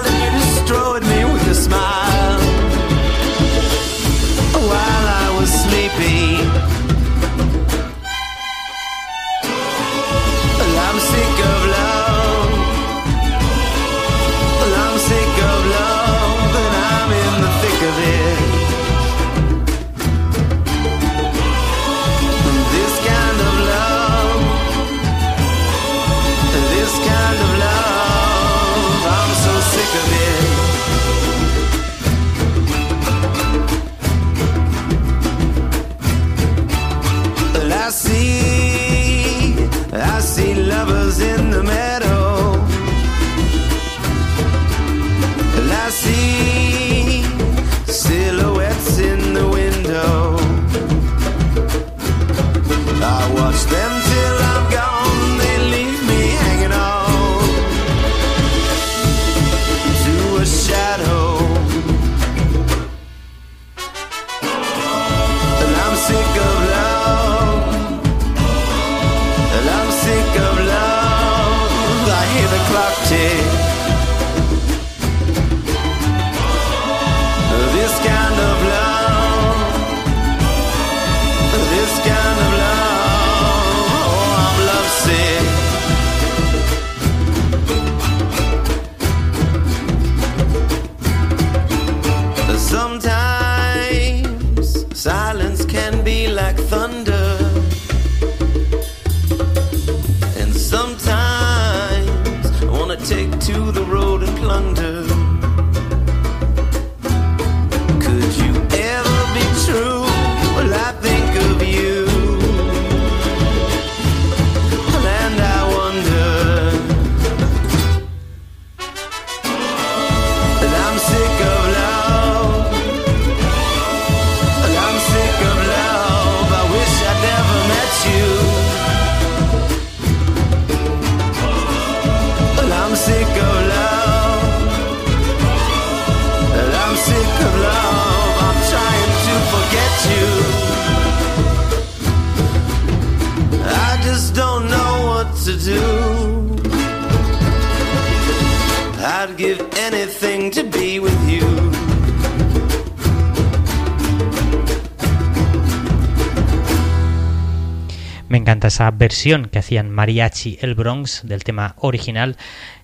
[158.59, 162.37] esa versión que hacían Mariachi El Bronx del tema original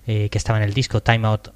[0.06, 1.48] eh, que estaba en el disco Time Out,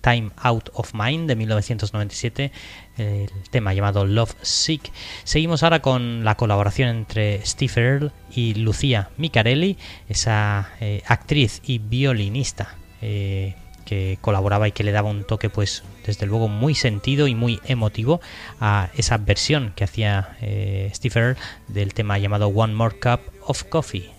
[0.00, 2.52] Time Out of Mind de 1997,
[2.98, 4.92] el tema llamado Love Sick.
[5.24, 9.76] Seguimos ahora con la colaboración entre Steve Earle y Lucía Micarelli,
[10.08, 12.76] esa eh, actriz y violinista.
[13.02, 17.34] eh, que colaboraba y que le daba un toque pues desde luego muy sentido y
[17.34, 18.20] muy emotivo
[18.60, 21.36] a esa versión que hacía eh, Steve
[21.68, 24.12] del tema llamado One More Cup of Coffee.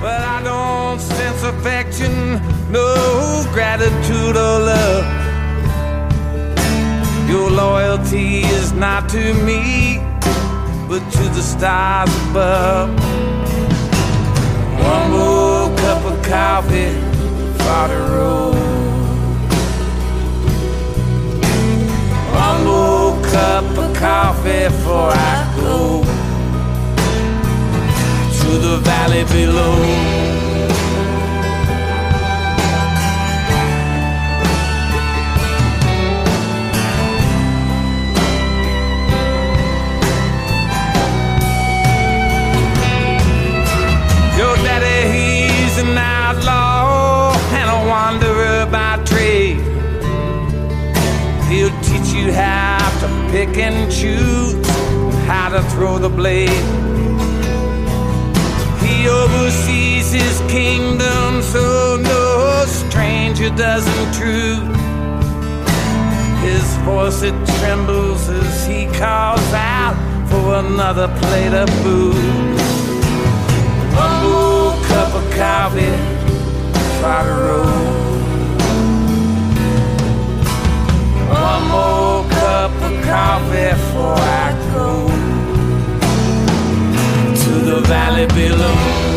[0.00, 2.12] But I don't sense affection,
[2.70, 5.04] no gratitude or love.
[7.28, 9.98] Your loyalty is not to me,
[10.86, 12.90] but to the stars above.
[14.78, 17.06] One more cup of coffee.
[23.36, 26.02] cup of coffee before I go
[28.38, 29.76] to the valley below.
[44.38, 49.60] Your daddy, he's an outlaw and a wanderer by trade.
[51.50, 52.75] He'll teach you how
[53.30, 54.54] pick and choose
[55.26, 56.48] how to throw the blade.
[58.84, 64.76] He oversees his kingdom, so no stranger does intrude.
[66.42, 69.96] His voice it trembles as he calls out
[70.28, 72.14] for another plate of food.
[73.94, 75.96] More cup of coffee,
[77.00, 77.96] try to roll.
[81.28, 81.95] One more
[82.86, 85.08] of coffee before I go
[87.42, 89.15] to the valley below.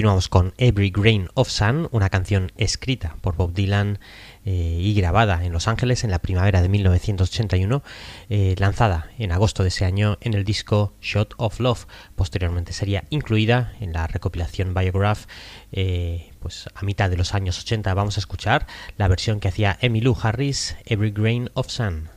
[0.00, 3.98] Continuamos con Every Grain of Sun, una canción escrita por Bob Dylan
[4.46, 7.82] eh, y grabada en Los Ángeles en la primavera de 1981,
[8.30, 11.84] eh, lanzada en agosto de ese año en el disco Shot of Love.
[12.16, 15.26] Posteriormente sería incluida en la recopilación Biograph.
[15.70, 19.76] eh, pues a mitad de los años 80 vamos a escuchar la versión que hacía
[19.82, 22.08] Emmylou Harris, Every Grain of Sun.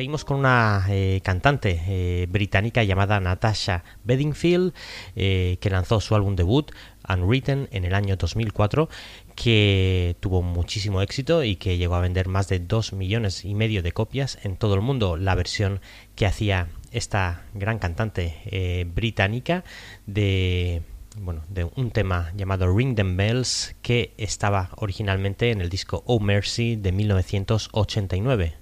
[0.00, 4.72] seguimos con una eh, cantante eh, británica llamada Natasha Bedingfield,
[5.14, 6.72] eh, que lanzó su álbum debut,
[7.06, 8.88] Unwritten, en el año 2004,
[9.34, 13.82] que tuvo muchísimo éxito y que llegó a vender más de 2 millones y medio
[13.82, 15.82] de copias en todo el mundo, la versión
[16.14, 19.64] que hacía esta gran cantante británica
[20.06, 20.80] de
[21.18, 26.20] bueno, de un tema llamado Ring Them Bells que estaba originalmente en el disco Oh
[26.20, 28.59] Mercy de 1989.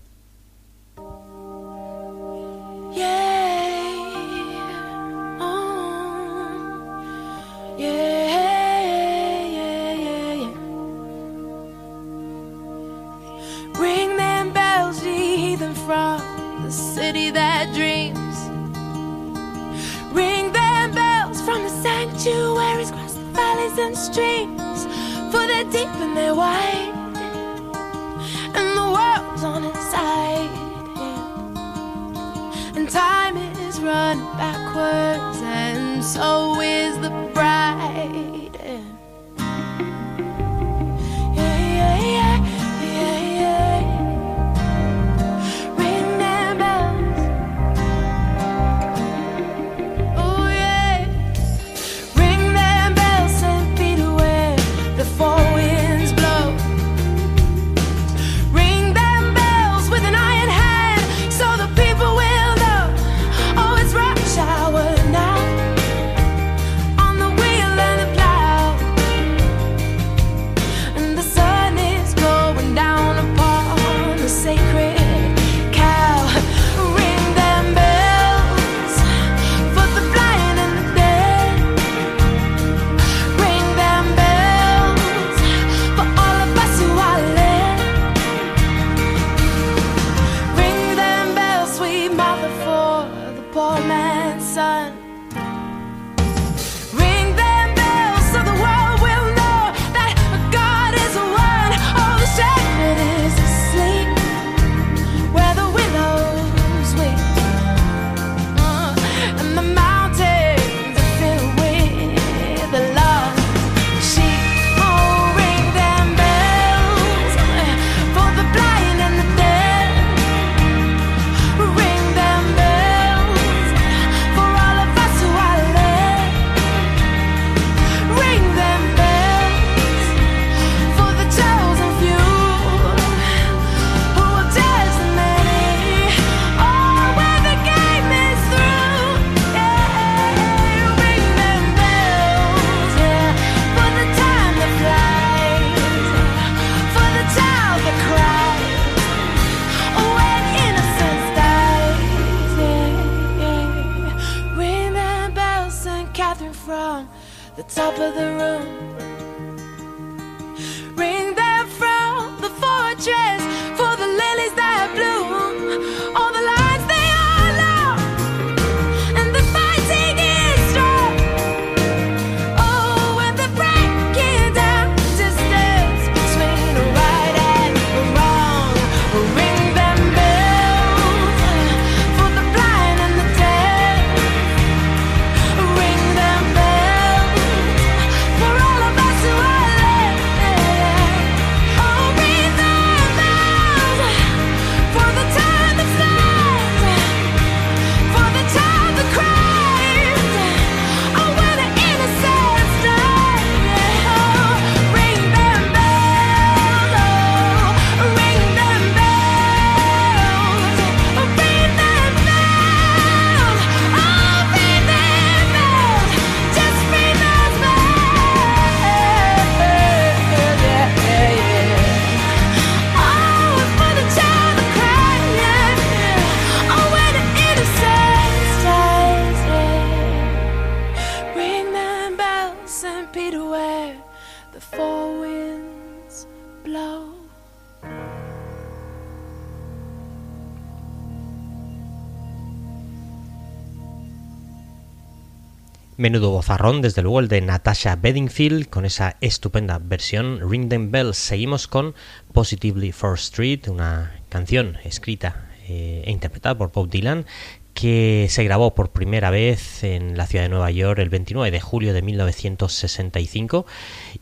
[246.09, 251.19] Menudo bozarrón, desde luego el de Natasha Bedingfield con esa estupenda versión Ring Them Bells.
[251.19, 251.95] Seguimos con
[252.33, 257.27] Positively First Street, una canción escrita eh, e interpretada por Bob Dylan
[257.75, 261.61] que se grabó por primera vez en la ciudad de Nueva York el 29 de
[261.61, 263.67] julio de 1965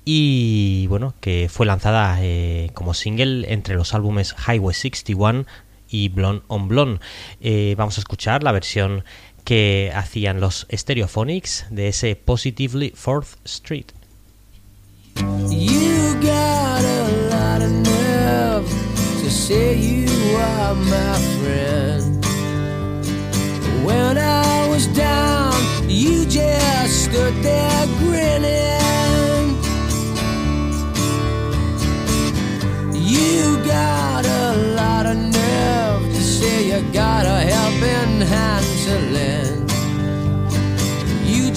[0.04, 5.46] y bueno, que fue lanzada eh, como single entre los álbumes Highway 61
[5.88, 7.00] y Blonde on Blonde.
[7.40, 9.04] Eh, vamos a escuchar la versión
[9.46, 13.92] que hacían los Stereophonics de ese Positively Fourth Street.
[15.48, 18.68] You got a lot of nerve
[19.22, 22.24] to say you are my friend.
[23.84, 25.54] When I was down,
[25.88, 28.75] you just stood there grinning.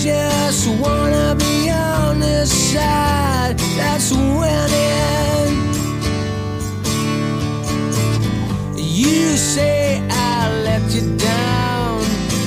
[0.01, 5.51] Just wanna be on this side that's winning.
[8.77, 12.01] You say I let you down.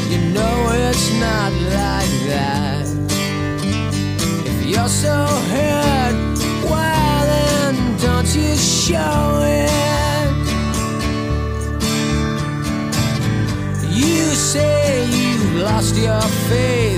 [0.09, 2.87] You know it's not like that.
[4.47, 6.15] If you're so hurt,
[6.71, 9.71] why then don't you show it?
[13.91, 16.92] You say you've lost your faith,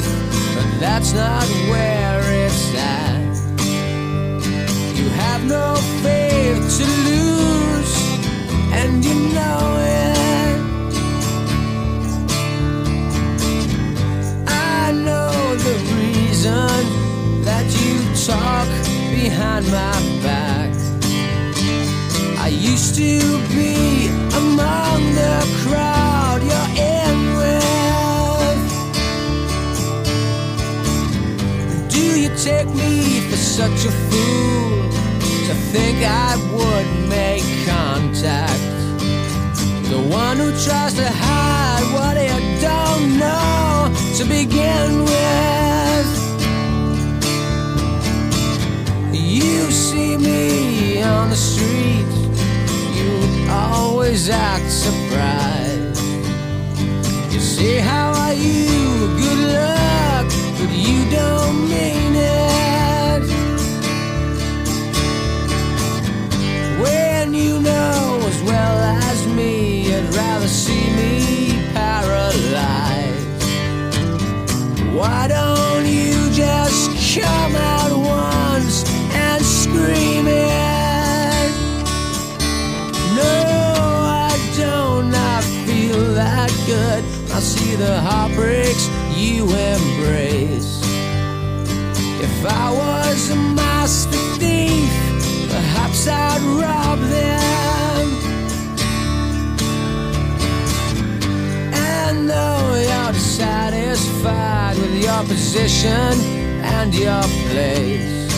[0.85, 3.35] that's not where it's at.
[4.99, 7.95] You have no faith to lose,
[8.79, 9.63] and you know
[10.03, 10.59] it.
[14.47, 15.33] I know
[15.69, 16.83] the reason
[17.49, 17.95] that you
[18.31, 18.69] talk
[19.19, 19.97] behind my
[20.27, 20.71] back.
[22.47, 23.21] I used to
[23.57, 24.09] be
[24.43, 26.94] among the crowd you're
[32.45, 34.91] take me for such a fool
[35.47, 38.61] to think I would make contact?
[39.89, 42.29] The one who tries to hide what he
[42.61, 46.09] don't know to begin with.
[49.13, 52.11] You see me on the street,
[52.99, 56.03] you always act surprised.
[57.33, 58.65] You say, How are you?
[59.17, 60.04] Good luck,
[60.67, 63.23] but you don't mean it.
[66.81, 68.79] When you know as well
[69.11, 73.43] as me, you'd rather see me paralyzed.
[74.95, 81.51] Why don't you just come out once and scream it?
[83.21, 83.35] No,
[84.27, 85.15] I don't.
[85.15, 87.05] I feel that good.
[87.33, 90.44] I see the heartbreaks you embrace.
[92.47, 94.93] If I was a master thief,
[95.49, 98.07] perhaps I'd rob them.
[101.73, 106.21] And though you're dissatisfied with your position
[106.77, 108.31] and your place,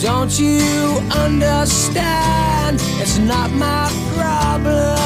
[0.00, 2.78] don't you understand?
[3.02, 5.03] It's not my problem.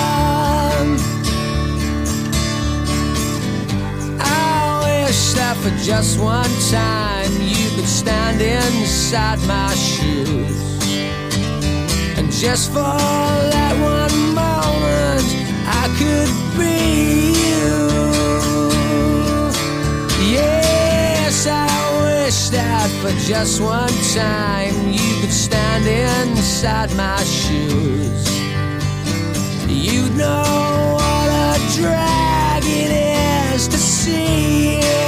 [5.68, 10.56] For just one time you could stand inside my shoes.
[12.16, 12.96] And just for
[13.54, 15.28] that one moment,
[15.66, 17.70] I could be you.
[20.32, 21.66] Yes, I
[22.02, 28.40] wish that for just one time you could stand inside my shoes.
[29.66, 32.90] You'd know what a drag it
[33.54, 35.07] is to see you.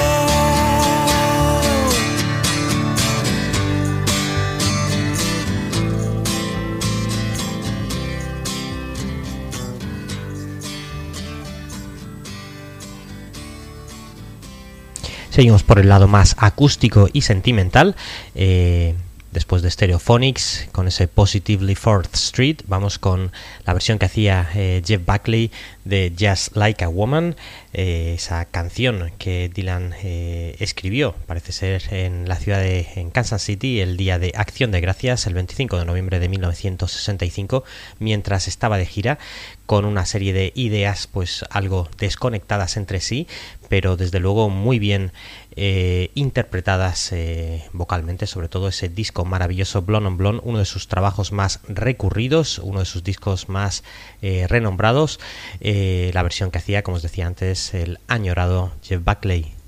[15.40, 17.96] Seguimos por el lado más acústico y sentimental.
[18.34, 18.94] eh,
[19.32, 23.32] después de Stereophonics, con ese Positively Fourth Street, vamos con
[23.64, 25.50] la versión que hacía eh, Jeff Buckley
[25.84, 27.36] de Just Like a Woman,
[27.72, 33.42] eh, esa canción que Dylan eh, escribió, parece ser en la ciudad de en Kansas
[33.42, 37.64] City el día de Acción de Gracias, el 25 de noviembre de 1965,
[37.98, 39.18] mientras estaba de gira
[39.66, 43.28] con una serie de ideas pues algo desconectadas entre sí,
[43.68, 45.12] pero desde luego muy bien
[45.56, 50.88] eh, interpretadas eh, vocalmente, sobre todo ese disco maravilloso Blonde on Blonde, uno de sus
[50.88, 53.82] trabajos más recurridos, uno de sus discos más
[54.22, 55.20] eh, renombrados,
[55.60, 59.59] eh, la versión que hacía, como os decía antes, el añorado Jeff Buckley.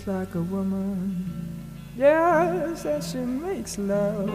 [0.00, 1.26] Just like a woman.
[1.94, 4.30] Yes, and she makes love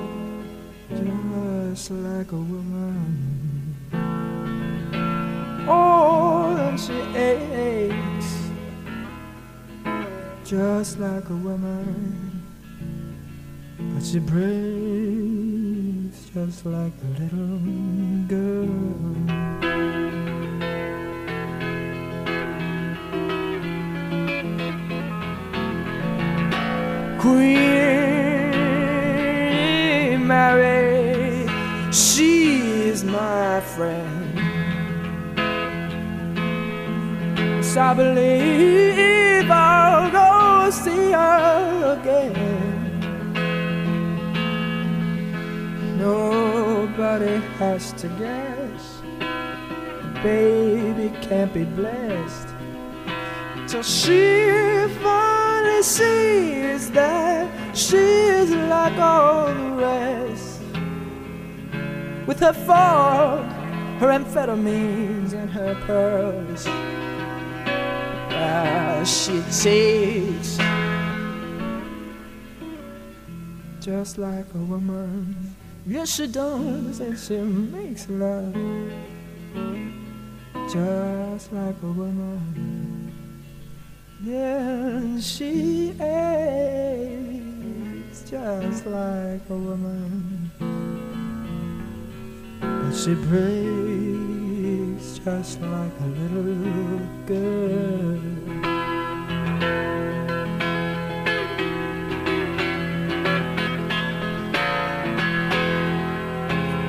[0.91, 3.75] just like a woman.
[5.67, 8.51] Oh, and she aches
[10.43, 12.43] just like a woman.
[13.79, 15.39] But she breathes
[16.31, 17.57] just like a little
[18.27, 18.44] girl.
[33.75, 34.39] Friend.
[37.61, 42.85] So I believe I'll go see her again.
[45.97, 49.01] Nobody has to guess.
[50.23, 52.47] Baby can't be blessed
[53.67, 57.45] till she finally sees that
[57.75, 60.61] she's like all the rest.
[62.25, 63.54] With her fog,
[63.99, 66.65] her amphetamines, and her pearls,
[68.31, 70.57] ah, she takes
[73.79, 75.55] just like a woman.
[75.85, 78.53] Yes, she does, and she makes love
[80.71, 83.11] just like a woman.
[84.23, 87.21] Yeah, she aches
[88.27, 90.44] just like a woman.
[92.93, 98.21] She breaks just like a little girl.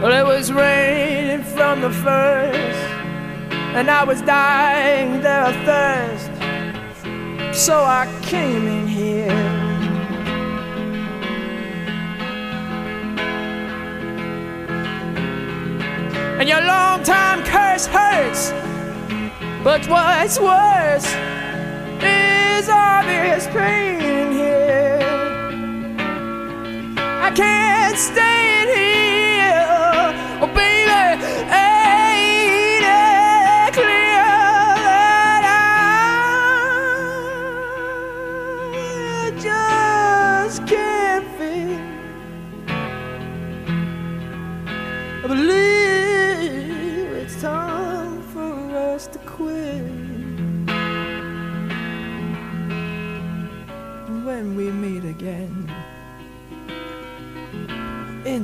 [0.01, 2.79] Well, it was raining from the first,
[3.75, 6.31] and I was dying there of thirst.
[7.65, 9.56] So I came in here.
[16.47, 18.53] And your long time curse hurts.
[19.65, 21.13] But what's worse
[22.01, 25.01] is obvious pain here.
[26.99, 29.16] I can't stay in here.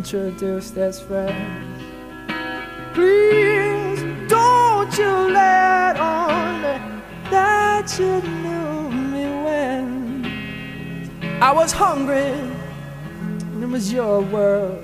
[0.02, 1.80] Introduced as friends.
[2.92, 6.60] Please don't you let on
[7.30, 10.26] that you knew me when
[11.40, 12.34] I was hungry
[13.52, 14.82] and it was your world.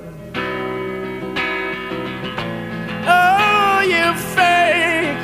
[3.19, 4.07] Oh, you
[4.37, 5.19] fake,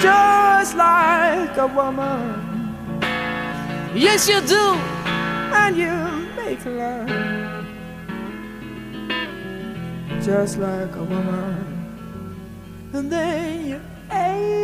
[0.00, 2.22] just like a woman.
[3.94, 4.64] Yes, you do,
[5.60, 5.94] and you
[6.34, 7.39] make love
[10.22, 11.64] just like a woman.
[12.92, 13.80] And then you
[14.12, 14.60] age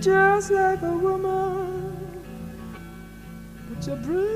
[0.00, 1.96] just like a woman.
[3.68, 4.28] But you breathe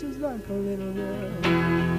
[0.00, 1.95] just like a little girl.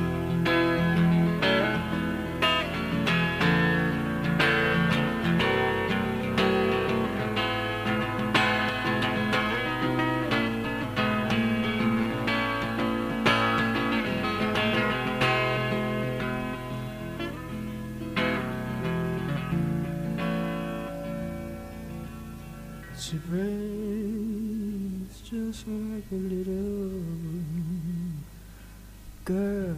[23.08, 23.48] She breathes
[25.24, 26.92] just like a little
[29.24, 29.78] girl.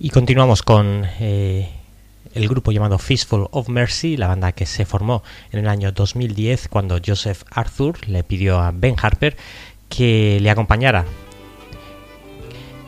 [0.00, 1.70] Y continuamos con eh,
[2.34, 5.22] el grupo llamado Fistful of Mercy, la banda que se formó
[5.52, 9.36] en el año 2010 cuando Joseph Arthur le pidió a Ben Harper
[9.88, 11.04] que le acompañara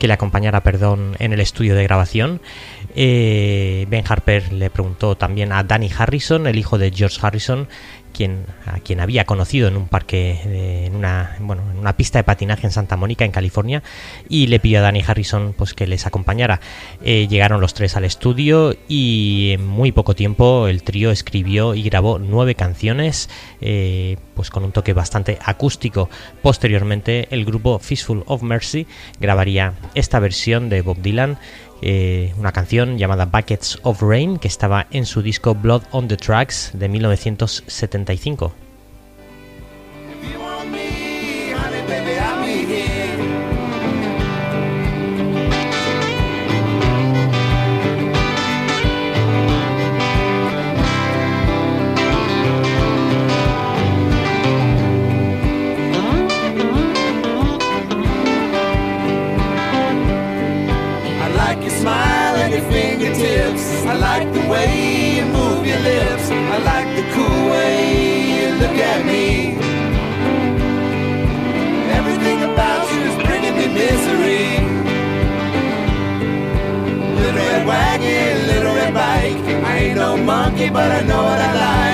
[0.03, 2.41] que le acompañara, perdón, en el estudio de grabación.
[2.93, 7.69] Eh, ben Harper le preguntó también a Danny Harrison, el hijo de George Harrison,
[8.13, 12.19] quien, a quien había conocido en un parque, eh, en, una, bueno, en una pista
[12.19, 13.83] de patinaje en Santa Mónica, en California,
[14.29, 16.61] y le pidió a Danny Harrison pues, que les acompañara.
[17.03, 21.83] Eh, llegaron los tres al estudio y en muy poco tiempo el trío escribió y
[21.83, 26.09] grabó nueve canciones, eh, pues con un toque bastante acústico.
[26.41, 28.87] Posteriormente, el grupo Fistful of Mercy
[29.19, 31.37] grabaría esta versión de Bob Dylan
[31.85, 36.15] eh, una canción llamada Buckets of Rain que estaba en su disco Blood on the
[36.15, 38.62] Tracks de 1975.
[79.83, 81.92] Ain't no monkey, but I know what I like.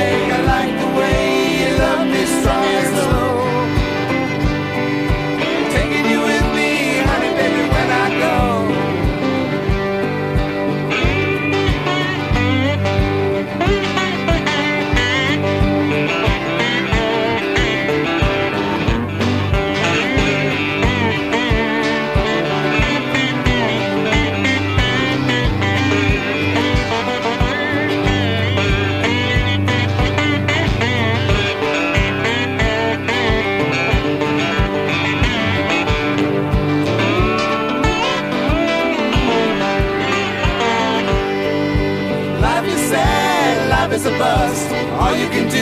[45.10, 45.58] All you can do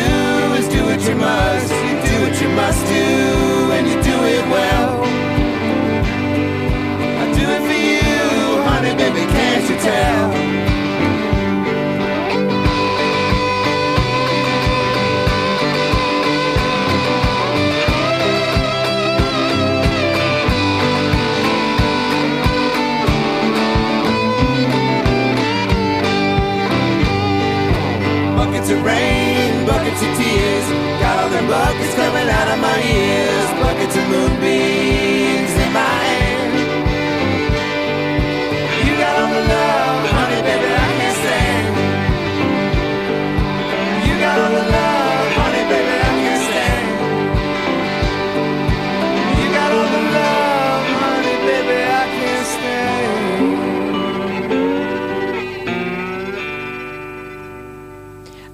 [0.60, 1.72] is do what you must.
[1.72, 4.90] You do what you must do, and you do it well.
[7.22, 10.58] I do it for you, honey, baby, can't you tell?
[28.70, 29.27] Of rain,
[29.78, 30.68] buckets of tears.
[31.00, 33.50] Got all them buckets coming out of my ears.
[33.62, 35.17] Buckets of moonbeams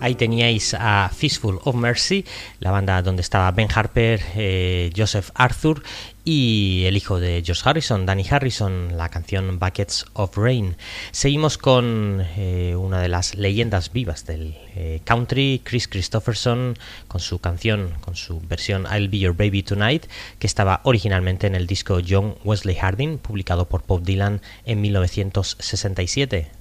[0.03, 2.25] Ahí teníais a Fistful of Mercy,
[2.59, 5.81] la banda donde estaba Ben Harper, eh, Joseph Arthur
[6.25, 10.75] y el hijo de George Harrison, Danny Harrison, la canción Buckets of Rain.
[11.11, 17.39] Seguimos con eh, una de las leyendas vivas del eh, country, Chris Christopherson, con su
[17.39, 20.07] canción, con su versión I'll Be Your Baby Tonight,
[20.37, 26.51] que estaba originalmente en el disco John Wesley Harding, publicado por Bob Dylan en 1967.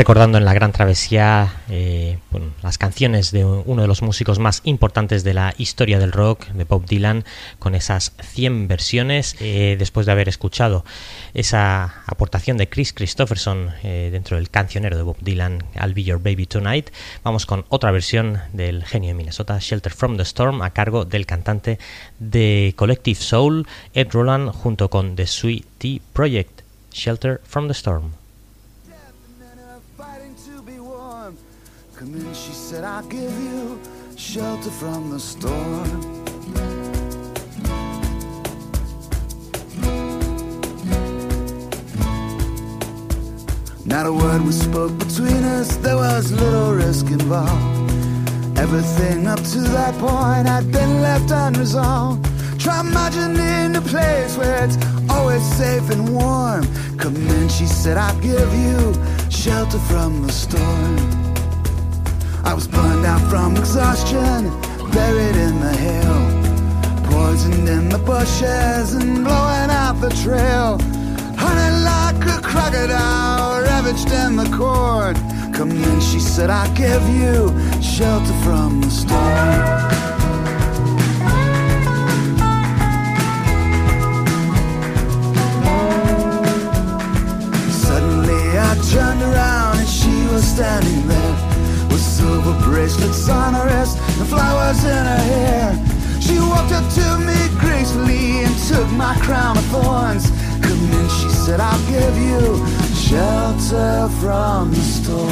[0.00, 2.16] Recordando en la gran travesía eh,
[2.62, 6.64] las canciones de uno de los músicos más importantes de la historia del rock, de
[6.64, 7.26] Bob Dylan,
[7.58, 10.86] con esas 100 versiones, eh, después de haber escuchado
[11.34, 16.18] esa aportación de Chris Christopherson eh, dentro del cancionero de Bob Dylan, I'll Be Your
[16.18, 16.88] Baby Tonight,
[17.22, 21.26] vamos con otra versión del genio de Minnesota, Shelter from the Storm, a cargo del
[21.26, 21.78] cantante
[22.18, 28.19] de Collective Soul, Ed Roland, junto con The Sweet Tea Project, Shelter from the Storm.
[32.00, 33.78] Come in, she said, I'll give you
[34.16, 36.00] shelter from the storm.
[43.84, 47.90] Not a word was spoke between us, there was little risk involved.
[48.58, 52.24] Everything up to that point had been left unresolved.
[52.58, 54.78] Try imagining a place where it's
[55.10, 56.64] always safe and warm.
[56.96, 58.94] Come in, she said, I'll give you
[59.28, 61.19] shelter from the storm.
[62.44, 64.48] I was burned out from exhaustion,
[64.92, 70.78] buried in the hill, poisoned in the bushes and blowing out the trail.
[71.36, 75.16] Honey like a crocodile, ravaged in the cord.
[75.54, 77.52] Come in, she said, I'll give you
[77.82, 80.00] shelter from the storm.
[87.70, 91.49] Suddenly I turned around and she was standing there
[91.90, 96.20] with silver bracelets on her wrist and flowers in her hair.
[96.20, 100.30] She walked up to me gracefully and took my crown of thorns.
[100.62, 105.28] Come in, she said, I'll give you shelter from the storm.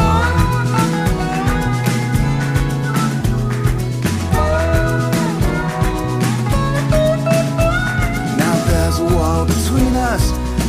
[8.37, 10.25] Now there's a wall between us,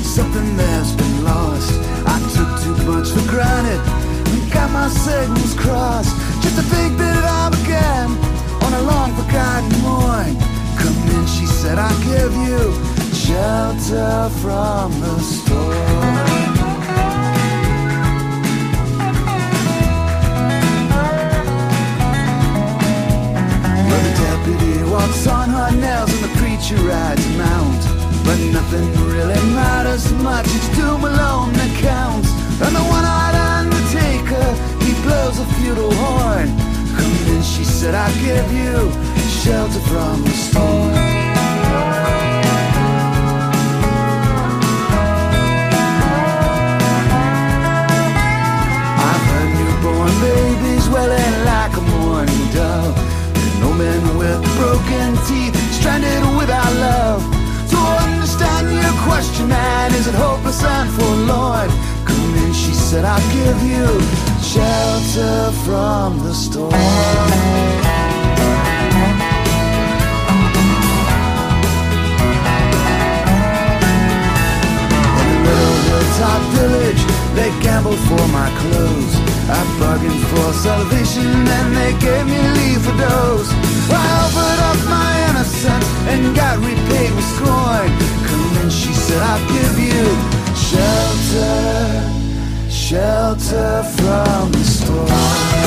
[0.05, 1.73] something that's been lost.
[2.05, 3.98] I took too much for granted
[4.51, 6.15] got my signals crossed.
[6.41, 8.09] Just to think that I began
[8.65, 10.35] on a long forgotten morn.
[10.77, 12.73] Come in, she said, I'll give you
[13.13, 16.15] shelter from the storm.
[23.87, 27.83] Well, the deputy walks on her nails and the preacher rides a mount.
[28.25, 32.29] But nothing really matters much, it's doom alone that counts.
[32.61, 33.48] And the one-eyed
[35.03, 36.47] blows a feudal horn.
[36.97, 38.91] Come in, she said, I'll give you
[39.43, 40.93] shelter from the storm.
[49.07, 52.97] I've heard newborn babies wailing like a morning dove.
[53.35, 57.21] And no men with broken teeth, stranded without love.
[57.71, 61.69] To understand your question, man, is it hopeless and forlorn?
[62.05, 66.73] Come in, she said, I'll give you shelter from the storm.
[75.89, 77.03] Hilltop village,
[77.35, 79.15] they gambled for my clothes.
[79.49, 83.51] I bargained for salvation and they gave me leave for dose.
[83.93, 87.89] I offered up my innocence and got repaid with scorn.
[88.25, 90.05] Come in, she said, I'll give you
[90.57, 92.18] shelter,
[92.69, 95.59] shelter from the storm.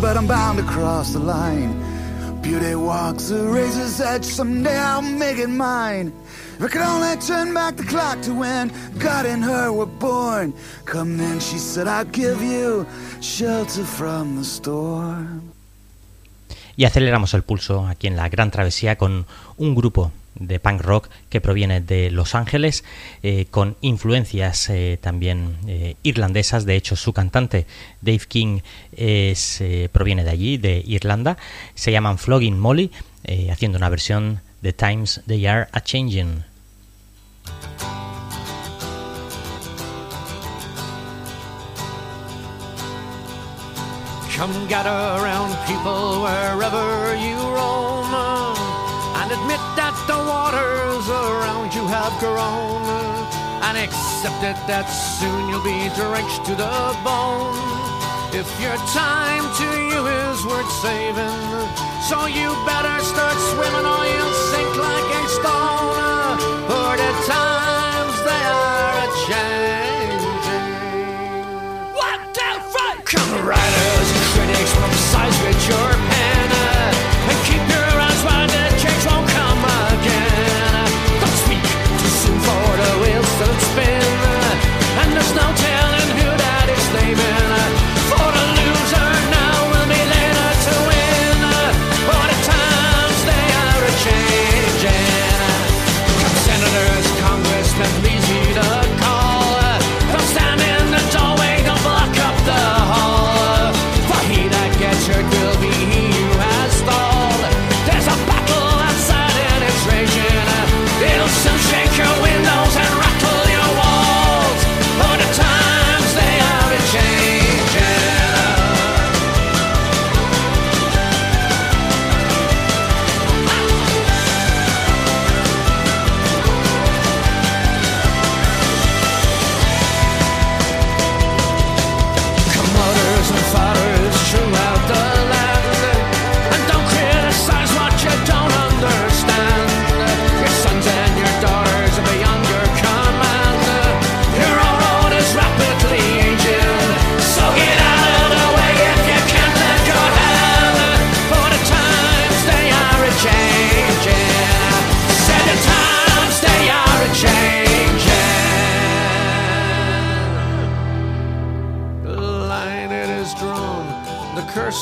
[0.00, 1.72] But I'm bound to cross the line.
[2.42, 6.12] Beauty walks the razor's edge, someday I'll make it mine.
[6.56, 10.54] If I could only turn back the clock to when God and her were born.
[10.84, 12.86] Come in, she said, I'll give you
[13.20, 15.52] shelter from the storm.
[16.76, 19.26] Y aceleramos el pulso aquí en la Gran Travesía con
[19.56, 22.84] un grupo de punk rock que proviene de Los Ángeles
[23.22, 26.66] eh, con influencias eh, también eh, irlandesas.
[26.66, 27.66] De hecho, su cantante
[28.00, 28.60] Dave King
[28.96, 31.36] es, proviene de allí, de Irlanda.
[31.74, 32.90] Se llaman Flogging Molly,
[33.50, 36.42] haciendo una versión de Times They Are a Changing.
[44.32, 44.88] Come gather
[45.20, 48.08] around people wherever you roam
[49.20, 52.88] and admit that the waters around you have grown
[53.68, 57.52] and accept it that soon you'll be drenched to the bone.
[58.32, 64.36] If your time to you is worth saving, so you better start swimming or you'll
[64.52, 66.38] sink like a stone.
[66.68, 70.68] For the times they are a changing.
[71.94, 73.93] One, two, three, come right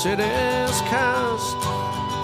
[0.02, 1.56] city's cast.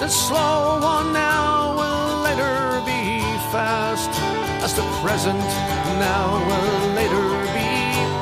[0.00, 4.10] The slow one now will later be fast,
[4.64, 5.38] as the present
[6.06, 7.70] now will later be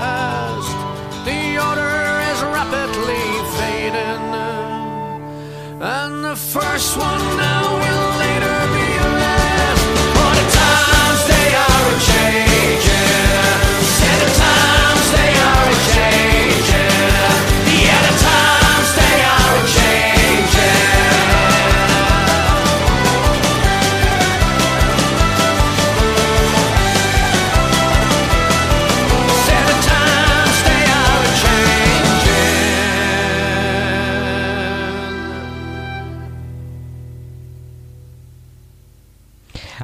[0.03, 0.77] past.
[1.25, 1.97] The order
[2.31, 3.27] is rapidly
[3.57, 4.29] fading,
[5.81, 8.26] and the first one now will.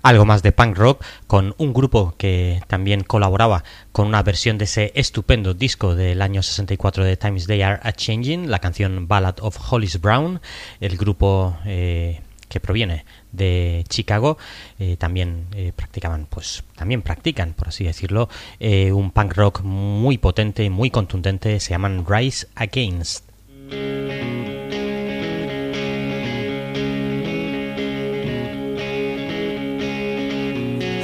[0.02, 4.64] Algo más de punk rock con un grupo que también colaboraba con una versión de
[4.64, 9.36] ese estupendo disco del año 64 de Times They Are a Changing, la canción Ballad
[9.40, 10.40] of Hollis Brown,
[10.80, 14.38] el grupo eh, que proviene de Chicago,
[14.80, 18.28] eh, también eh, practicaban, pues también practican, por así decirlo,
[18.60, 23.24] un punk rock muy potente, muy contundente, se llaman Rise Against.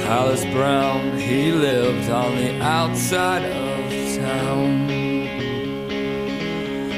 [0.09, 4.89] Hollis Brown, he lived on the outside of town.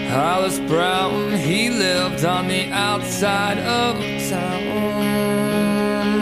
[0.08, 4.00] Hollis Brown, he lived on the outside of
[4.30, 6.22] town.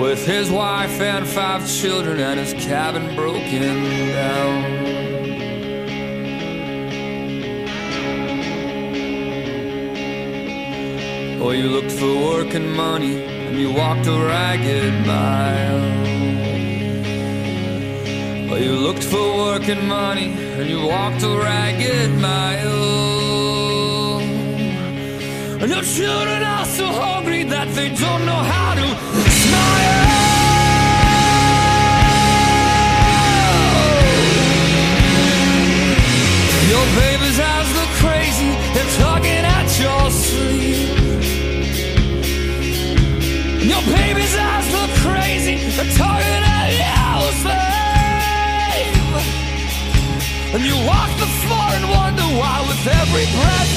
[0.00, 4.62] With his wife and five children and his cabin broken down.
[11.38, 15.80] Well, you looked for work and money you walked a ragged mile.
[18.48, 24.20] Well, you looked for work and money and you walked a ragged mile.
[25.60, 28.86] And your children are so hungry that they don't know how to
[29.42, 30.02] smile.
[36.72, 41.03] Your baby's eyes look crazy, they're tugging at your sleeve.
[43.86, 47.64] Baby's eyes look crazy, they're tugging at your sleeve.
[50.54, 53.72] And you walk the floor and wonder why with every breath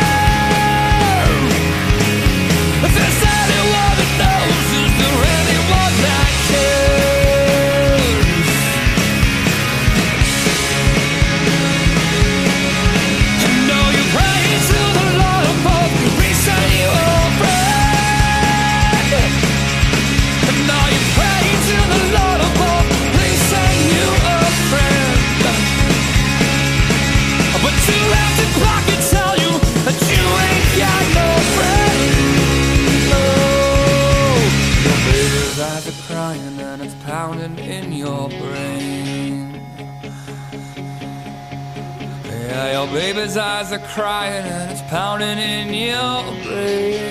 [43.17, 47.01] Baby's eyes are crying and it's pounding in your brain.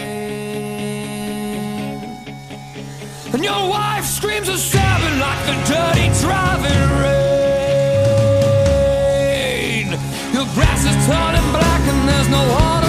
[3.35, 7.27] And your wife screams and stabbing like the dirty driving rain.
[10.33, 12.86] Your grass is turning black and there's no water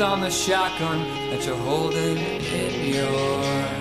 [0.00, 0.98] on the shotgun
[1.30, 3.77] that you're holding in your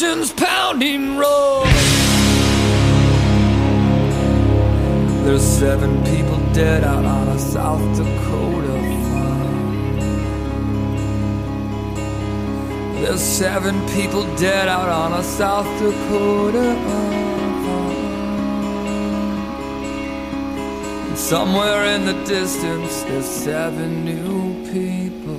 [0.00, 1.64] pounding roar.
[5.24, 8.78] There's seven people dead out on a South Dakota
[9.10, 9.96] farm.
[12.94, 17.90] There's seven people dead out on a South Dakota farm.
[21.08, 25.29] And somewhere in the distance, there's seven new people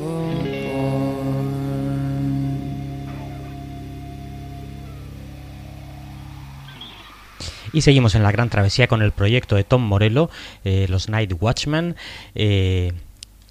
[7.81, 10.29] Seguimos en la gran travesía con el proyecto de Tom Morello,
[10.63, 11.95] eh, los Night Watchmen.
[12.35, 12.93] eh,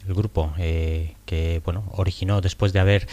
[0.07, 3.07] el grupo eh, que bueno originó después de haber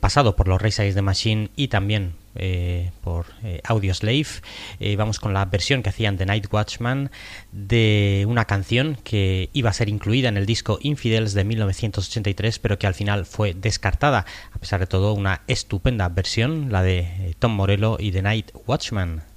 [0.00, 3.26] pasado por los Against the Machine y también eh, por
[3.64, 4.26] Audioslave.
[4.98, 7.10] Vamos con la versión que hacían de Night Watchman
[7.52, 12.78] de una canción que iba a ser incluida en el disco Infidels de 1983, pero
[12.78, 14.26] que al final fue descartada.
[14.52, 19.29] A pesar de todo, una estupenda versión, la de Tom Morello y The Night Watchman.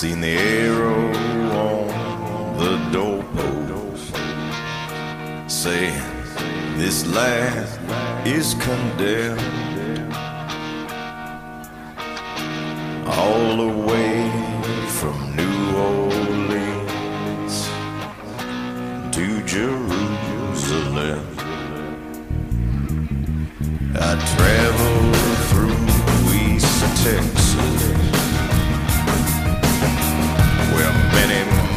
[0.00, 1.12] Seen the arrow
[1.52, 4.16] on the doorpost.
[5.46, 6.02] Saying
[6.78, 7.68] this land
[8.26, 10.14] is condemned.
[13.06, 14.30] All the way
[14.88, 17.68] from New Orleans
[19.14, 21.26] to Jerusalem.
[23.96, 25.16] I traveled
[25.50, 25.76] through
[26.32, 27.89] East Texas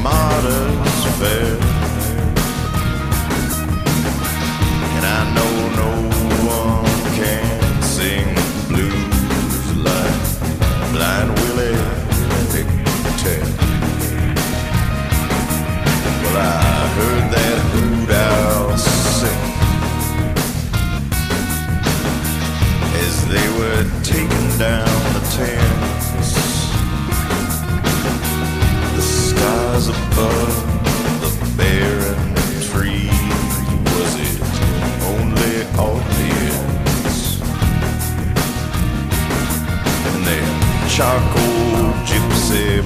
[0.03, 0.92] modern.
[40.95, 42.83] Charcoal gypsy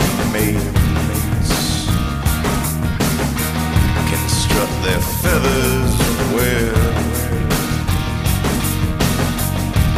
[4.08, 5.94] can strut their feathers
[6.34, 6.84] well.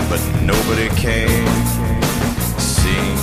[0.10, 1.46] But nobody can
[2.60, 3.19] sing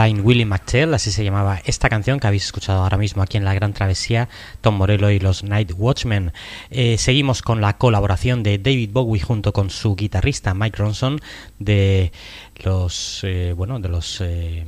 [0.00, 3.44] Blind Willie McTell, así se llamaba esta canción que habéis escuchado ahora mismo aquí en
[3.44, 4.30] La Gran Travesía,
[4.62, 6.32] Tom Morello y los Night Watchmen.
[6.70, 11.20] Eh, seguimos con la colaboración de David Bowie junto con su guitarrista Mike Ronson
[11.58, 12.12] de
[12.64, 14.64] los, eh, bueno, de los eh,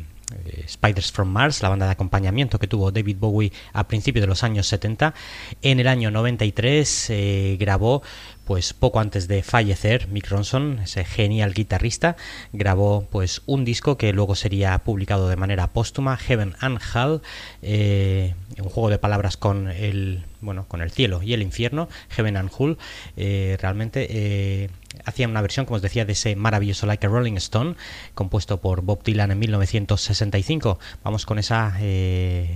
[0.69, 4.43] Spiders from Mars, la banda de acompañamiento que tuvo David Bowie a principios de los
[4.43, 5.15] años 70.
[5.63, 8.03] En el año 93 eh, grabó,
[8.45, 12.17] pues poco antes de fallecer, Mick Ronson, ese genial guitarrista,
[12.53, 17.21] grabó pues un disco que luego sería publicado de manera póstuma, Heaven and Hell,
[17.63, 22.37] eh, un juego de palabras con el bueno con el cielo y el infierno, Heaven
[22.37, 22.79] and Hell,
[23.17, 24.71] eh, realmente eh,
[25.05, 27.77] hacía una versión, como os decía, de ese maravilloso Like a Rolling Stone,
[28.15, 30.79] compuesto por Bob Dylan en 1965.
[31.05, 31.77] Vamos con esa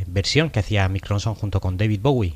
[0.06, 2.34] versión que hacía Mick Ronson junto con David Bowie.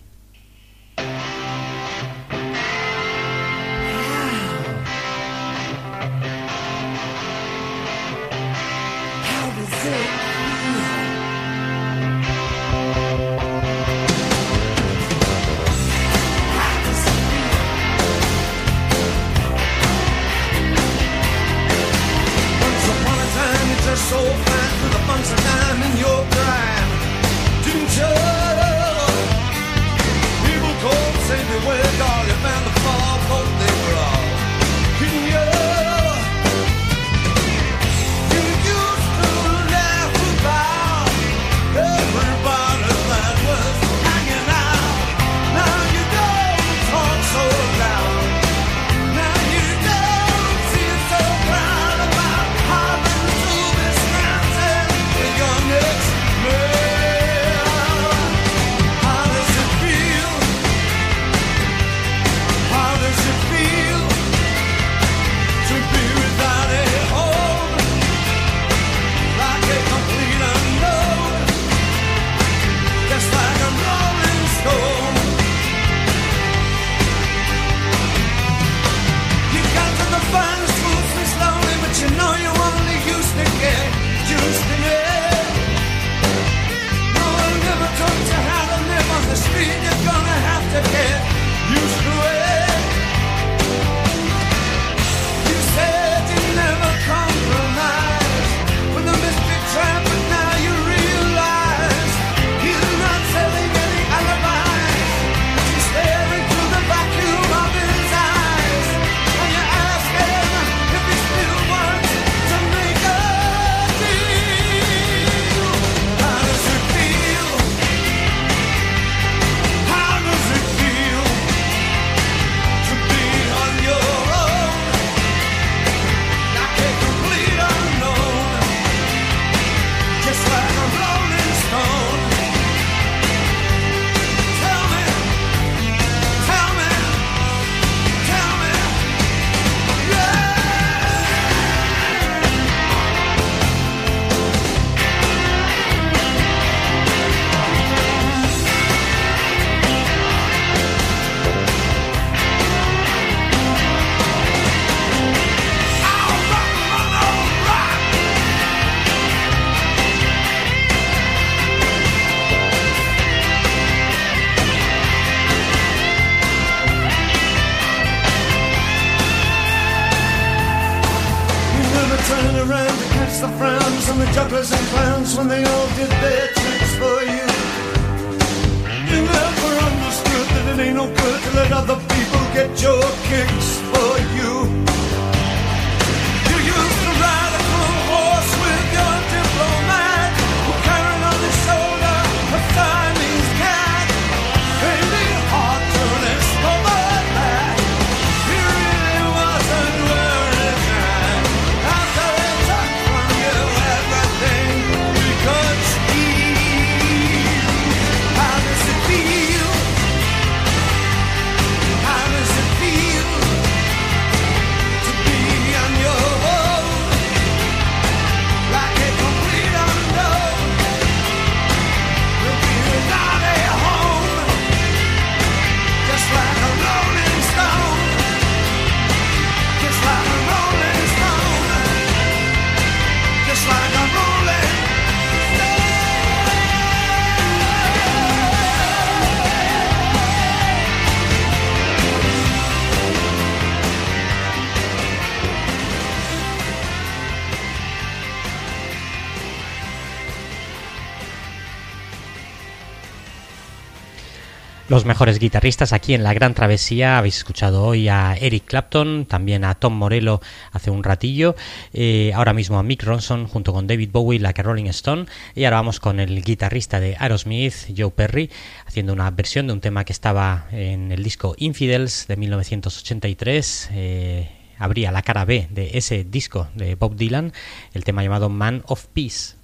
[255.10, 257.18] Mejores guitarristas aquí en la Gran Travesía.
[257.18, 260.40] Habéis escuchado hoy a Eric Clapton, también a Tom Morello
[260.70, 261.56] hace un ratillo,
[261.92, 265.26] eh, ahora mismo a Mick Ronson junto con David Bowie, la que Rolling Stone.
[265.56, 268.50] Y ahora vamos con el guitarrista de Aerosmith, Joe Perry,
[268.86, 273.90] haciendo una versión de un tema que estaba en el disco Infidels de 1983.
[273.92, 274.48] Eh,
[274.78, 277.52] abría la cara B de ese disco de Bob Dylan,
[277.94, 279.59] el tema llamado Man of Peace.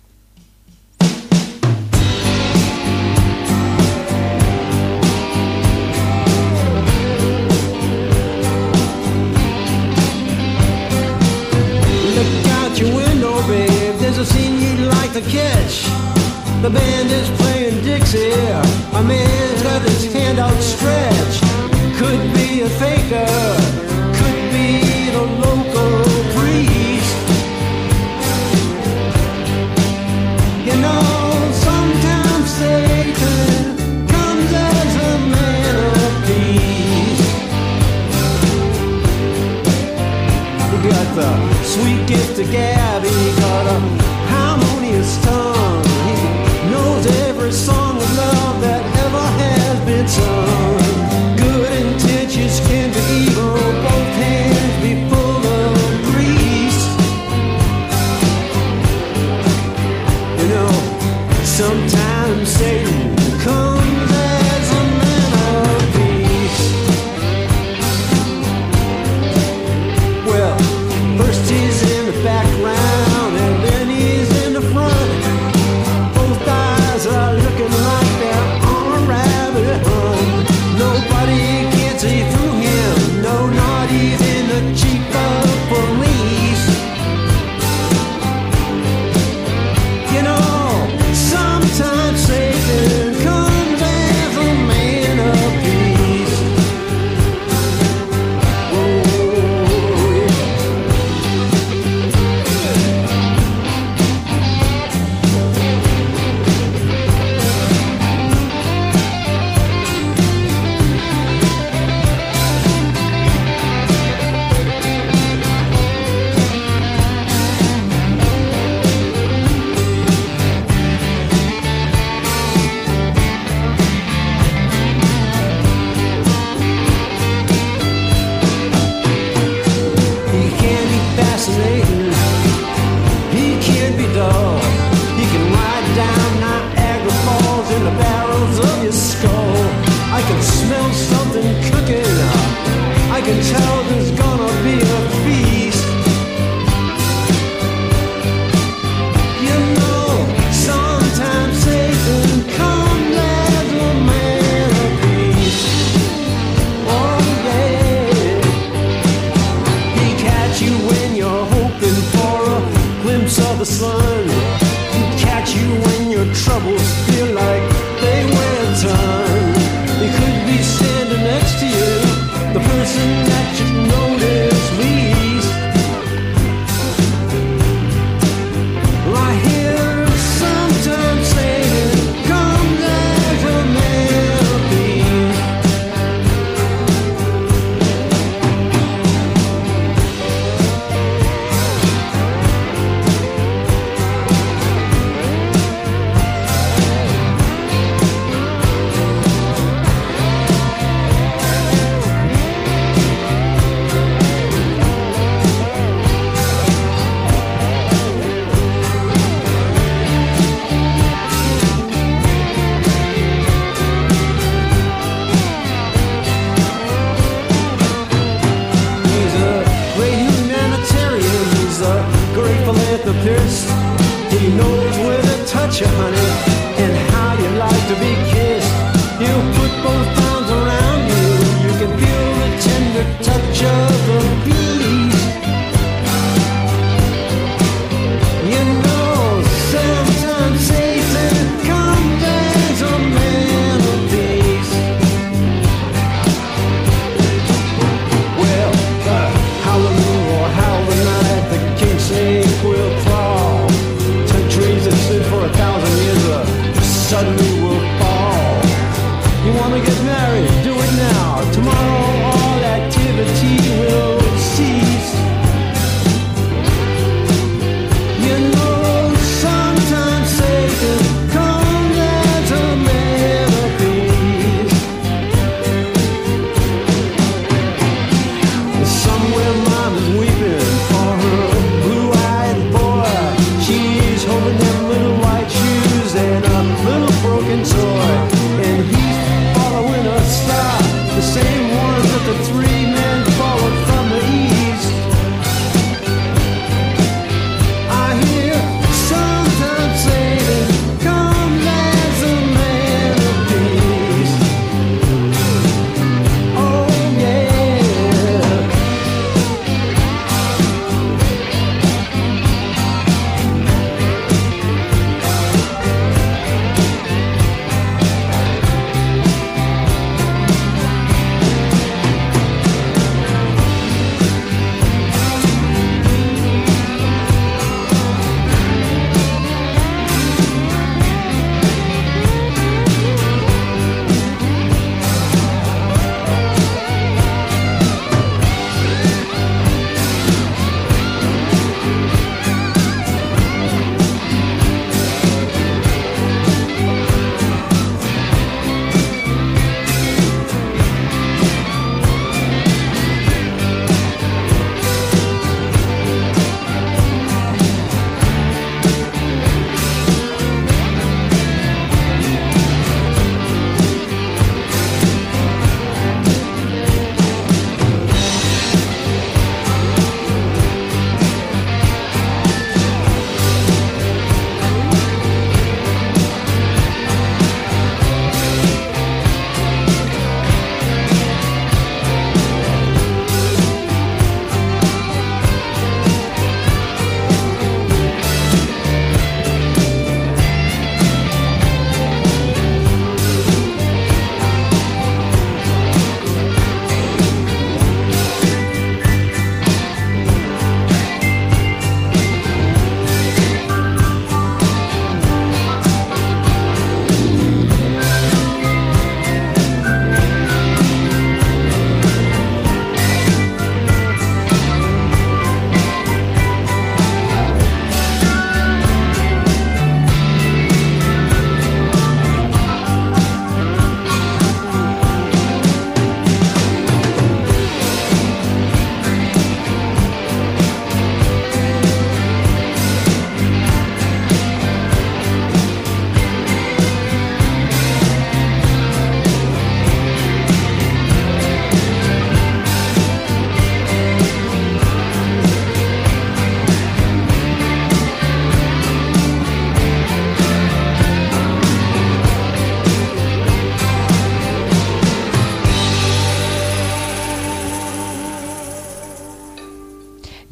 [13.46, 13.94] Babe.
[13.98, 15.84] There's a scene you'd like to catch.
[16.62, 18.30] The band is playing Dixie.
[18.30, 21.42] A man's got his hand outstretched.
[21.98, 23.95] Could be a faker.
[42.06, 43.02] Gift of gab.
[43.02, 43.98] He got a um,
[44.30, 45.84] harmonious tongue.
[46.06, 50.45] He knows every song of love that ever has been sung.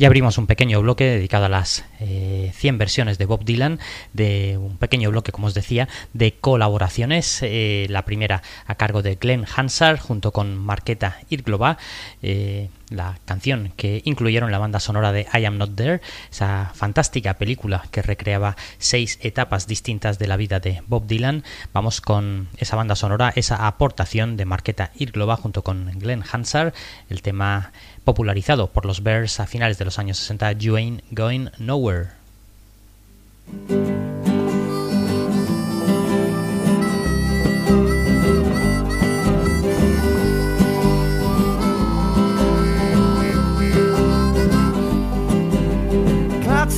[0.05, 3.81] Y abrimos un pequeño bloque dedicado a las eh, 100 versiones de Bob Dylan,
[4.13, 7.39] de un pequeño bloque, como os decía, de colaboraciones.
[7.43, 11.79] eh, la primera a cargo de Glenn Hansard junto con Marqueta Irglova,
[12.21, 17.35] eh, la canción que incluyeron la banda sonora de I Am Not There, esa fantástica
[17.39, 21.45] película que recreaba seis etapas distintas de la vida de Bob Dylan.
[21.73, 26.75] Vamos con esa banda sonora, esa aportación de Marqueta Irglova junto con Glenn Hansard,
[27.09, 27.73] el tema
[28.05, 32.11] popularizado por los Bears a finales de los años 60, You Ain't Going Nowhere.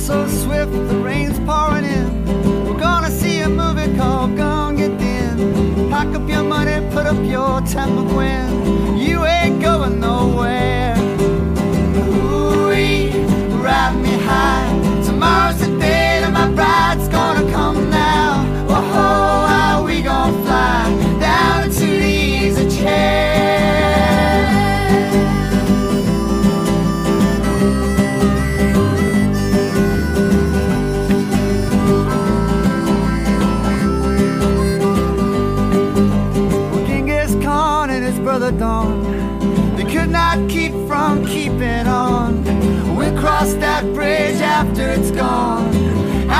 [0.07, 2.65] So swift, the rain's pouring in.
[2.65, 5.89] We're gonna see a movie called Gonna Get In.
[5.89, 10.86] Pack up your money, put up your temper when you ain't going nowhere.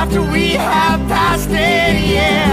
[0.08, 2.47] After we have passed it, yeah.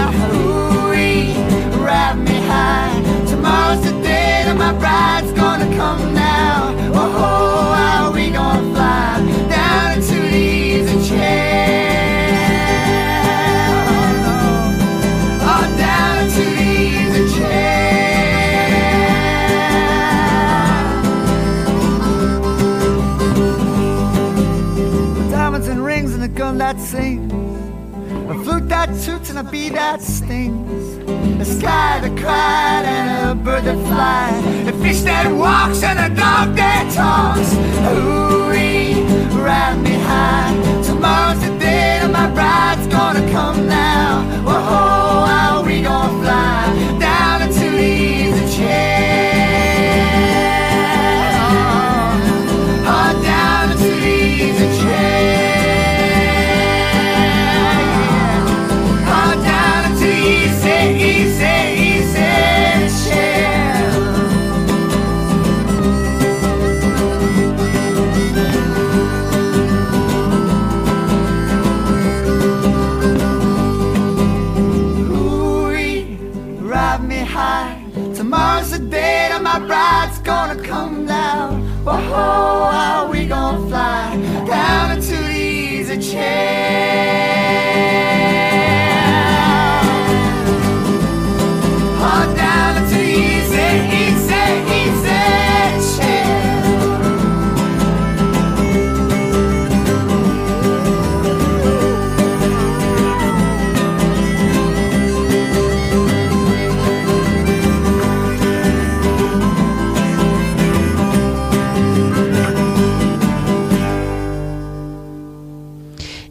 [29.46, 30.96] A bee that stings.
[31.40, 34.68] A sky that cried and a bird that flies.
[34.68, 37.54] A fish that walks and a dog that talks.
[37.92, 39.02] Ooh-wee,
[39.40, 40.54] ride me high.
[40.82, 44.22] Tomorrow's the day that my bride's gonna come now.
[44.44, 46.85] Whoa, how we gonna fly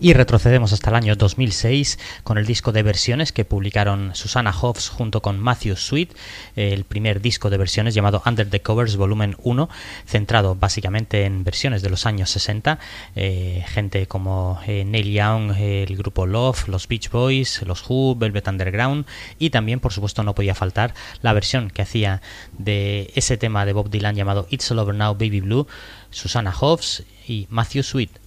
[0.05, 4.87] Y retrocedemos hasta el año 2006 con el disco de versiones que publicaron Susana Hoffs
[4.89, 6.15] junto con Matthew Sweet,
[6.55, 9.67] el primer disco de versiones llamado Under the Covers Volumen 1,
[10.05, 12.77] centrado básicamente en versiones de los años 60,
[13.15, 18.47] eh, gente como eh, Neil Young, el grupo Love, los Beach Boys, los Who, Velvet
[18.47, 19.07] Underground
[19.39, 20.93] y también por supuesto no podía faltar
[21.23, 22.21] la versión que hacía
[22.59, 25.67] de ese tema de Bob Dylan llamado It's All Over Now Baby Blue,
[26.11, 28.24] Susana Hoffs y Matthew Sweet.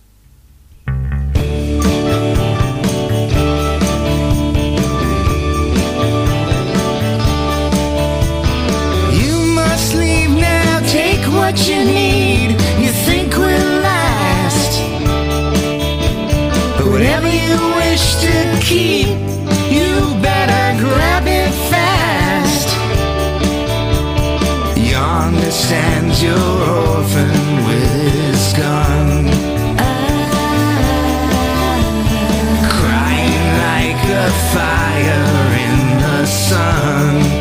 [11.48, 14.72] What you need, you think will last.
[16.76, 19.08] But whatever you wish to keep,
[19.76, 22.68] you better grab it fast.
[24.76, 29.24] Yonder stands your orphan with his gun.
[32.76, 35.34] Crying like a fire
[35.66, 37.37] in the sun.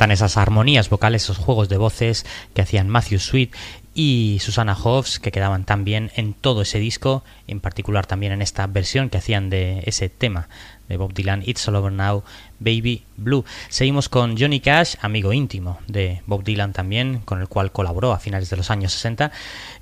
[0.00, 3.54] Encantan esas armonías vocales, esos juegos de voces que hacían Matthew Sweet
[3.92, 8.40] y Susana Hoffs, que quedaban tan bien en todo ese disco, en particular también en
[8.40, 10.48] esta versión que hacían de ese tema
[10.88, 12.24] de Bob Dylan, It's All Over Now,
[12.60, 13.44] Baby Blue.
[13.68, 18.18] Seguimos con Johnny Cash, amigo íntimo de Bob Dylan también, con el cual colaboró a
[18.18, 19.30] finales de los años 60.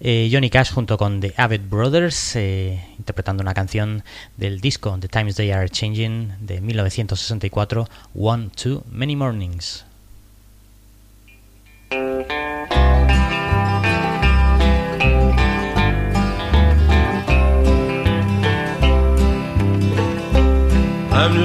[0.00, 4.02] Eh, Johnny Cash junto con The Abbott Brothers, eh, interpretando una canción
[4.36, 9.87] del disco The Times They Are Changing de 1964, One Too Many Mornings.
[11.90, 12.04] I'm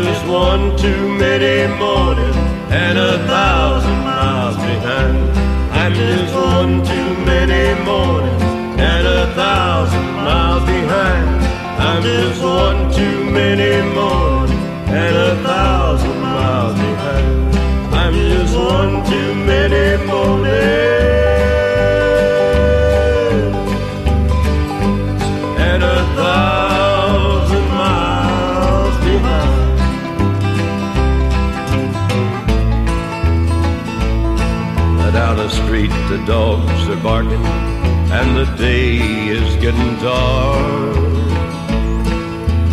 [0.03, 2.35] just one too many mornings
[2.72, 5.30] and a thousand miles behind.
[5.72, 11.41] I'm just one too many mornings and a thousand miles behind.
[11.80, 16.22] I'm just one too many mornings and a thousand.
[18.56, 20.53] One too many mornings
[25.57, 29.80] and a thousand miles behind.
[35.14, 37.45] Down the street, the dogs are barking,
[38.11, 38.98] and the day
[39.30, 40.98] is getting dark.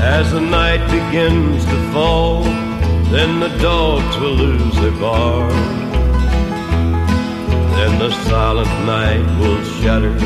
[0.01, 2.45] As the night begins to fall,
[3.11, 5.51] then the dogs will lose their bark.
[7.77, 10.17] Then the silent night will shatter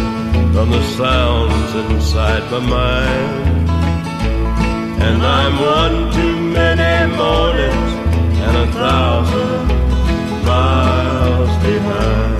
[0.52, 3.70] from the sounds inside my mind.
[5.02, 7.92] And I'm one too many mornings
[8.46, 9.68] and a thousand
[10.44, 12.38] miles behind.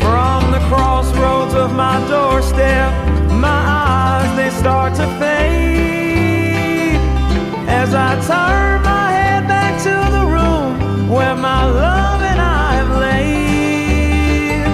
[0.00, 2.92] From the crossroads of my doorstep,
[3.32, 6.03] my eyes they start to fade
[7.94, 12.92] as I turn my head back to the room where my love and I have
[12.98, 14.64] laid,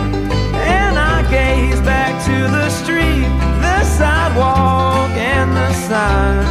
[0.56, 3.28] and I gaze back to the street,
[3.60, 6.46] the sidewalk, and the sign.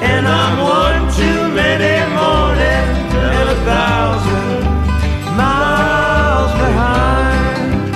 [0.00, 4.64] And I'm one too many mornings and a thousand
[5.36, 7.92] miles behind.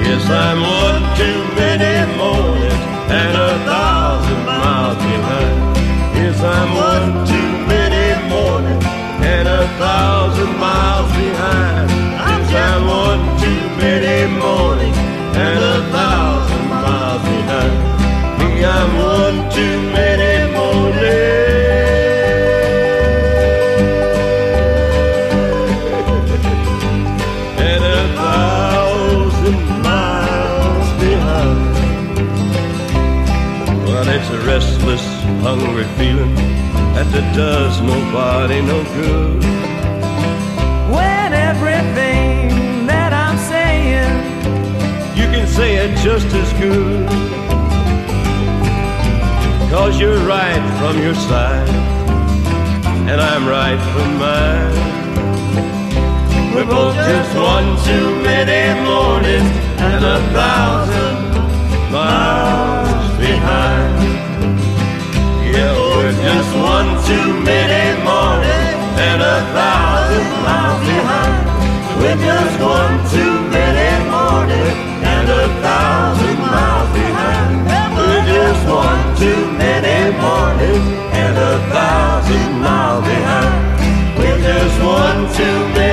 [0.00, 0.67] Yes, I'm
[35.78, 36.34] hungry feeling
[36.94, 39.42] that it does nobody no good.
[40.90, 44.16] When everything that I'm saying
[45.16, 47.08] You can say it just as good.
[49.70, 51.68] Cause you're right from your side,
[53.10, 54.76] and I'm right from mine.
[56.54, 62.77] We're both just one too many mornings and a thousand miles
[66.28, 71.44] just one too many mornings and a thousand miles behind.
[72.00, 74.78] We're just one too many mornings
[75.12, 77.54] and a thousand miles behind.
[77.96, 80.88] We're just one too many mornings
[81.22, 83.60] and a thousand miles behind.
[84.18, 85.87] We're just one too many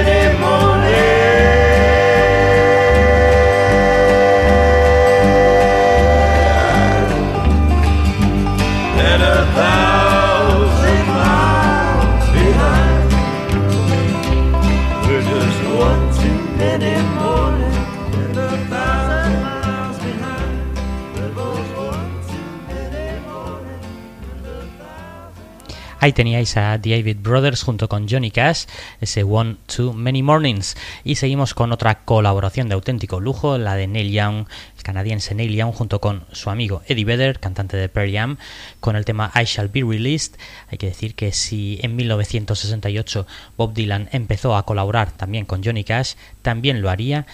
[26.05, 28.65] Ahí teníais a David Brothers junto con Johnny Cash,
[29.01, 30.77] ese One Too Many Mornings.
[31.03, 34.45] Y seguimos con otra colaboración de auténtico lujo, la de Neil Young,
[34.77, 38.37] el canadiense Neil Young, junto con su amigo Eddie Vedder, cantante de Pearl Jam,
[38.81, 40.35] con el tema I Shall Be Released.
[40.69, 43.25] Hay que decir que si en 1968
[43.57, 47.25] Bob Dylan empezó a colaborar también con Johnny Cash, también lo haría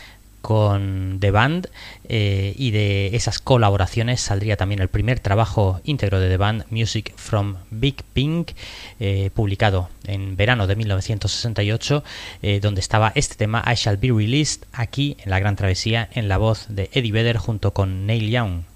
[0.41, 1.69] con The Band
[2.09, 7.13] eh, y de esas colaboraciones saldría también el primer trabajo íntegro de The Band, Music
[7.15, 8.51] from Big Pink,
[8.99, 12.03] eh, publicado en verano de 1968,
[12.41, 16.27] eh, donde estaba este tema I Shall Be Released aquí en la Gran Travesía en
[16.27, 18.70] la voz de Eddie Vedder junto con Neil Young.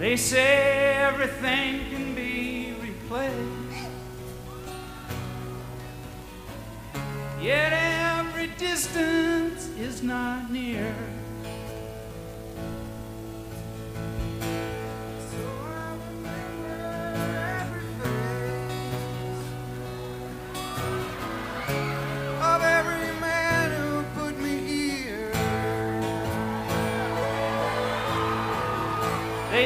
[0.00, 3.90] They say everything can be replaced.
[7.38, 7.70] Yet
[8.18, 10.94] every distance is not near.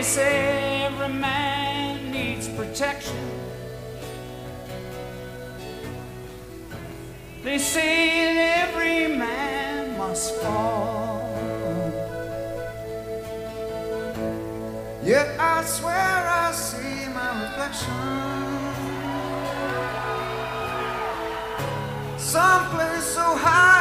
[0.05, 3.27] Say every man needs protection.
[7.43, 11.25] They say that every man must fall.
[15.03, 17.95] Yet I swear I see my reflection.
[22.19, 23.74] Someplace so high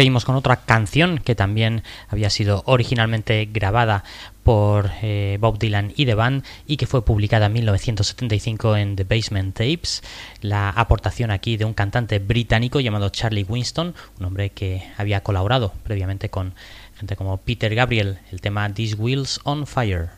[0.00, 4.02] Seguimos con otra canción que también había sido originalmente grabada
[4.44, 9.04] por eh, Bob Dylan y The Band y que fue publicada en 1975 en The
[9.04, 10.02] Basement Tapes.
[10.40, 15.74] La aportación aquí de un cantante británico llamado Charlie Winston, un hombre que había colaborado
[15.82, 16.54] previamente con
[16.98, 20.08] gente como Peter Gabriel, el tema These Wheels on Fire.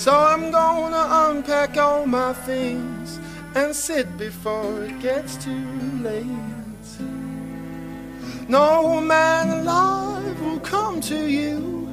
[0.00, 3.20] So I'm gonna unpack all my things
[3.54, 5.66] and sit before it gets too
[6.00, 6.88] late.
[8.48, 11.86] No man alive will come to you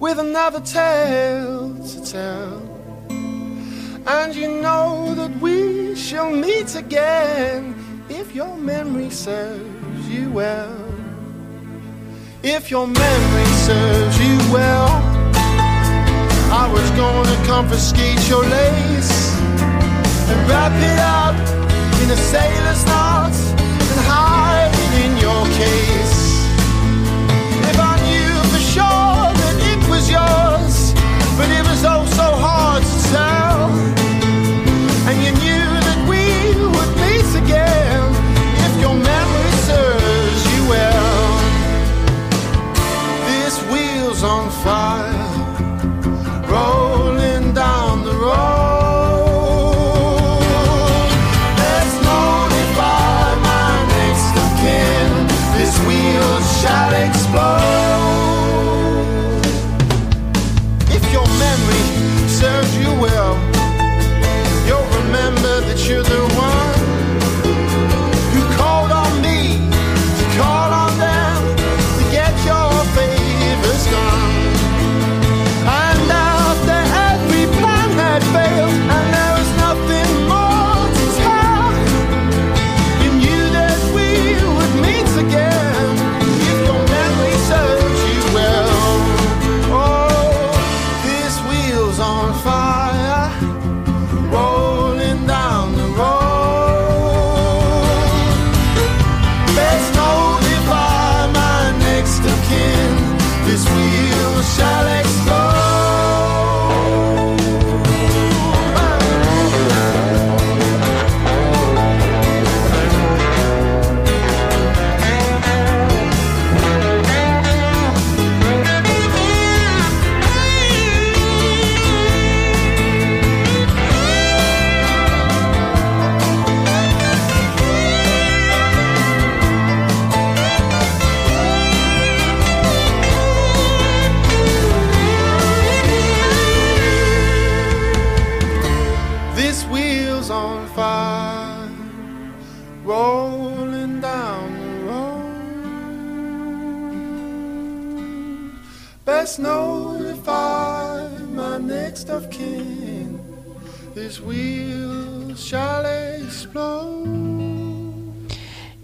[0.00, 2.62] with another tale to tell.
[4.06, 7.74] And you know that we shall meet again
[8.08, 10.82] if your memory serves you well.
[12.42, 15.27] If your memory serves you well,
[16.50, 19.36] I was gonna confiscate your lace
[20.30, 21.36] and wrap it up
[22.02, 26.17] in a sailor's knot and hide it in your case.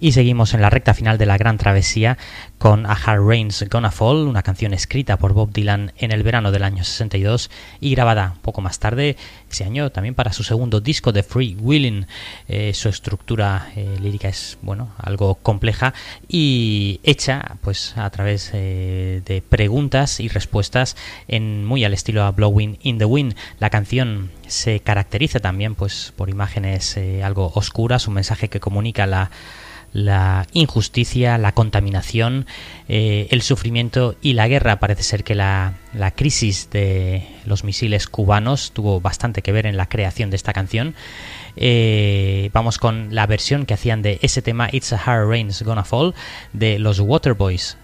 [0.05, 2.19] Y seguimos en la recta final de la gran travesía
[2.59, 6.53] con A Hard Rain's Gonna Fall, una canción escrita por Bob Dylan en el verano
[6.53, 7.51] del año 62
[7.81, 9.17] y grabada poco más tarde
[9.51, 12.07] ese año también para su segundo disco de Free Willing.
[12.49, 15.95] Eh, su estructura eh, lírica es bueno algo compleja
[16.29, 22.31] y hecha pues a través eh, de preguntas y respuestas en muy al estilo a
[22.31, 23.37] Blowing in the Wind.
[23.59, 29.31] La canción se caracteriza también pues por imágenes algo oscuras, un mensaje que comunica la
[29.95, 32.47] la injusticia, la contaminación,
[32.89, 34.81] eh, el sufrimiento y la guerra.
[34.81, 39.77] Parece ser que la, la, crisis de los misiles cubanos tuvo bastante que ver en
[39.77, 40.95] la creación de esta canción.
[41.57, 45.85] Eh, vamos con la versión que hacían de ese tema It's a Hard Rain's Gonna
[45.85, 46.13] Fall
[46.53, 47.79] de los Waterboys.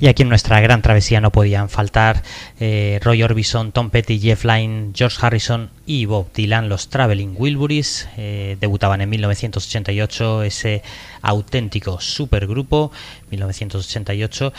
[0.00, 2.22] Y aquí en nuestra gran travesía no podían faltar
[2.58, 8.08] eh, Roy Orbison, Tom Petty, Jeff Lynne, George Harrison y Bob Dylan, los Traveling Wilburys.
[8.16, 10.82] eh, debutaban en 1988 ese
[11.20, 12.92] auténtico supergrupo,
[13.30, 14.54] 1988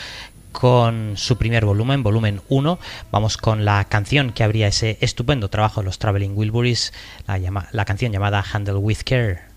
[0.52, 2.78] con su primer volumen, volumen 1.
[3.10, 6.92] Vamos con la canción que abría ese estupendo trabajo de los Traveling Wilburys,
[7.26, 9.51] la, la canción llamada Handle with Care.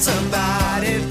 [0.00, 1.07] Somebody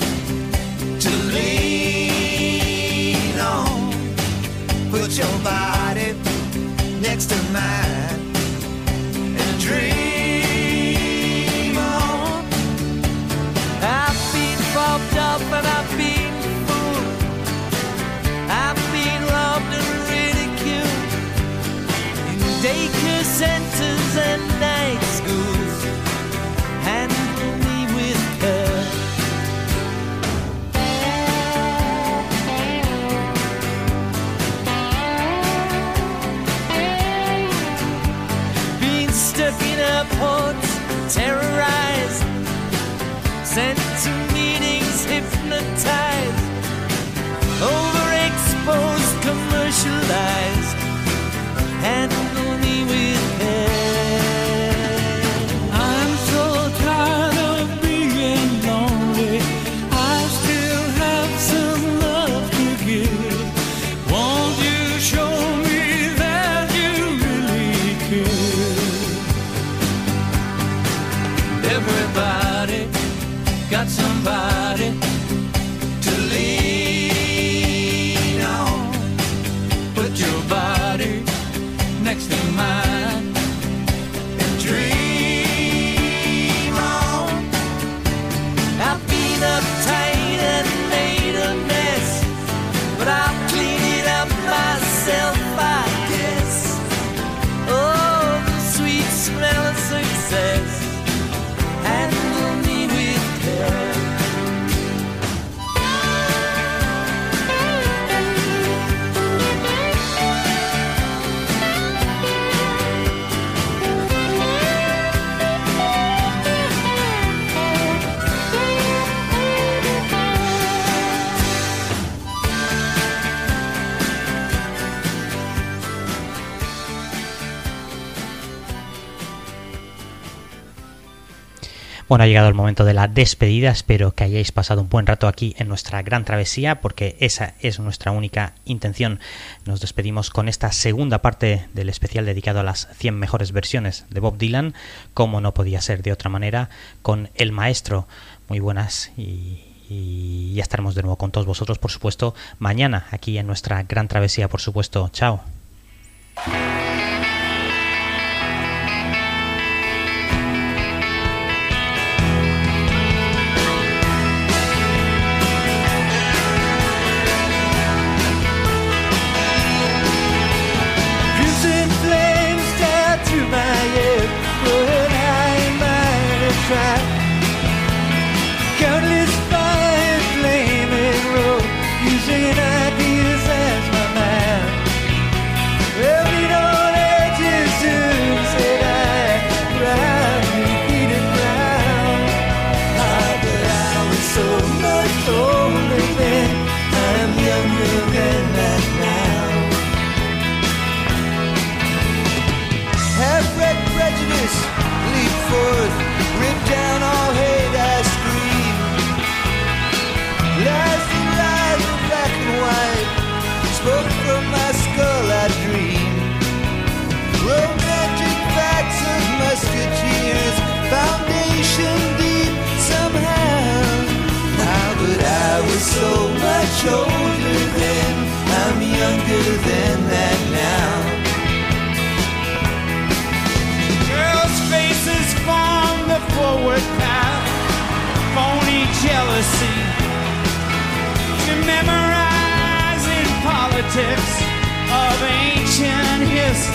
[132.10, 133.70] Bueno, ha llegado el momento de la despedida.
[133.70, 137.80] Espero que hayáis pasado un buen rato aquí en nuestra gran travesía, porque esa es
[137.80, 139.20] nuestra única intención.
[139.66, 144.22] Nos despedimos con esta segunda parte del especial dedicado a las 100 mejores versiones de
[144.22, 144.74] Bob Dylan,
[145.14, 146.70] como no podía ser de otra manera,
[147.02, 148.08] con el maestro.
[148.48, 153.38] Muy buenas y, y ya estaremos de nuevo con todos vosotros, por supuesto, mañana aquí
[153.38, 155.10] en nuestra gran travesía, por supuesto.
[155.12, 155.44] Chao.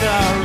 [0.02, 0.41] History.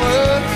[0.00, 0.49] School.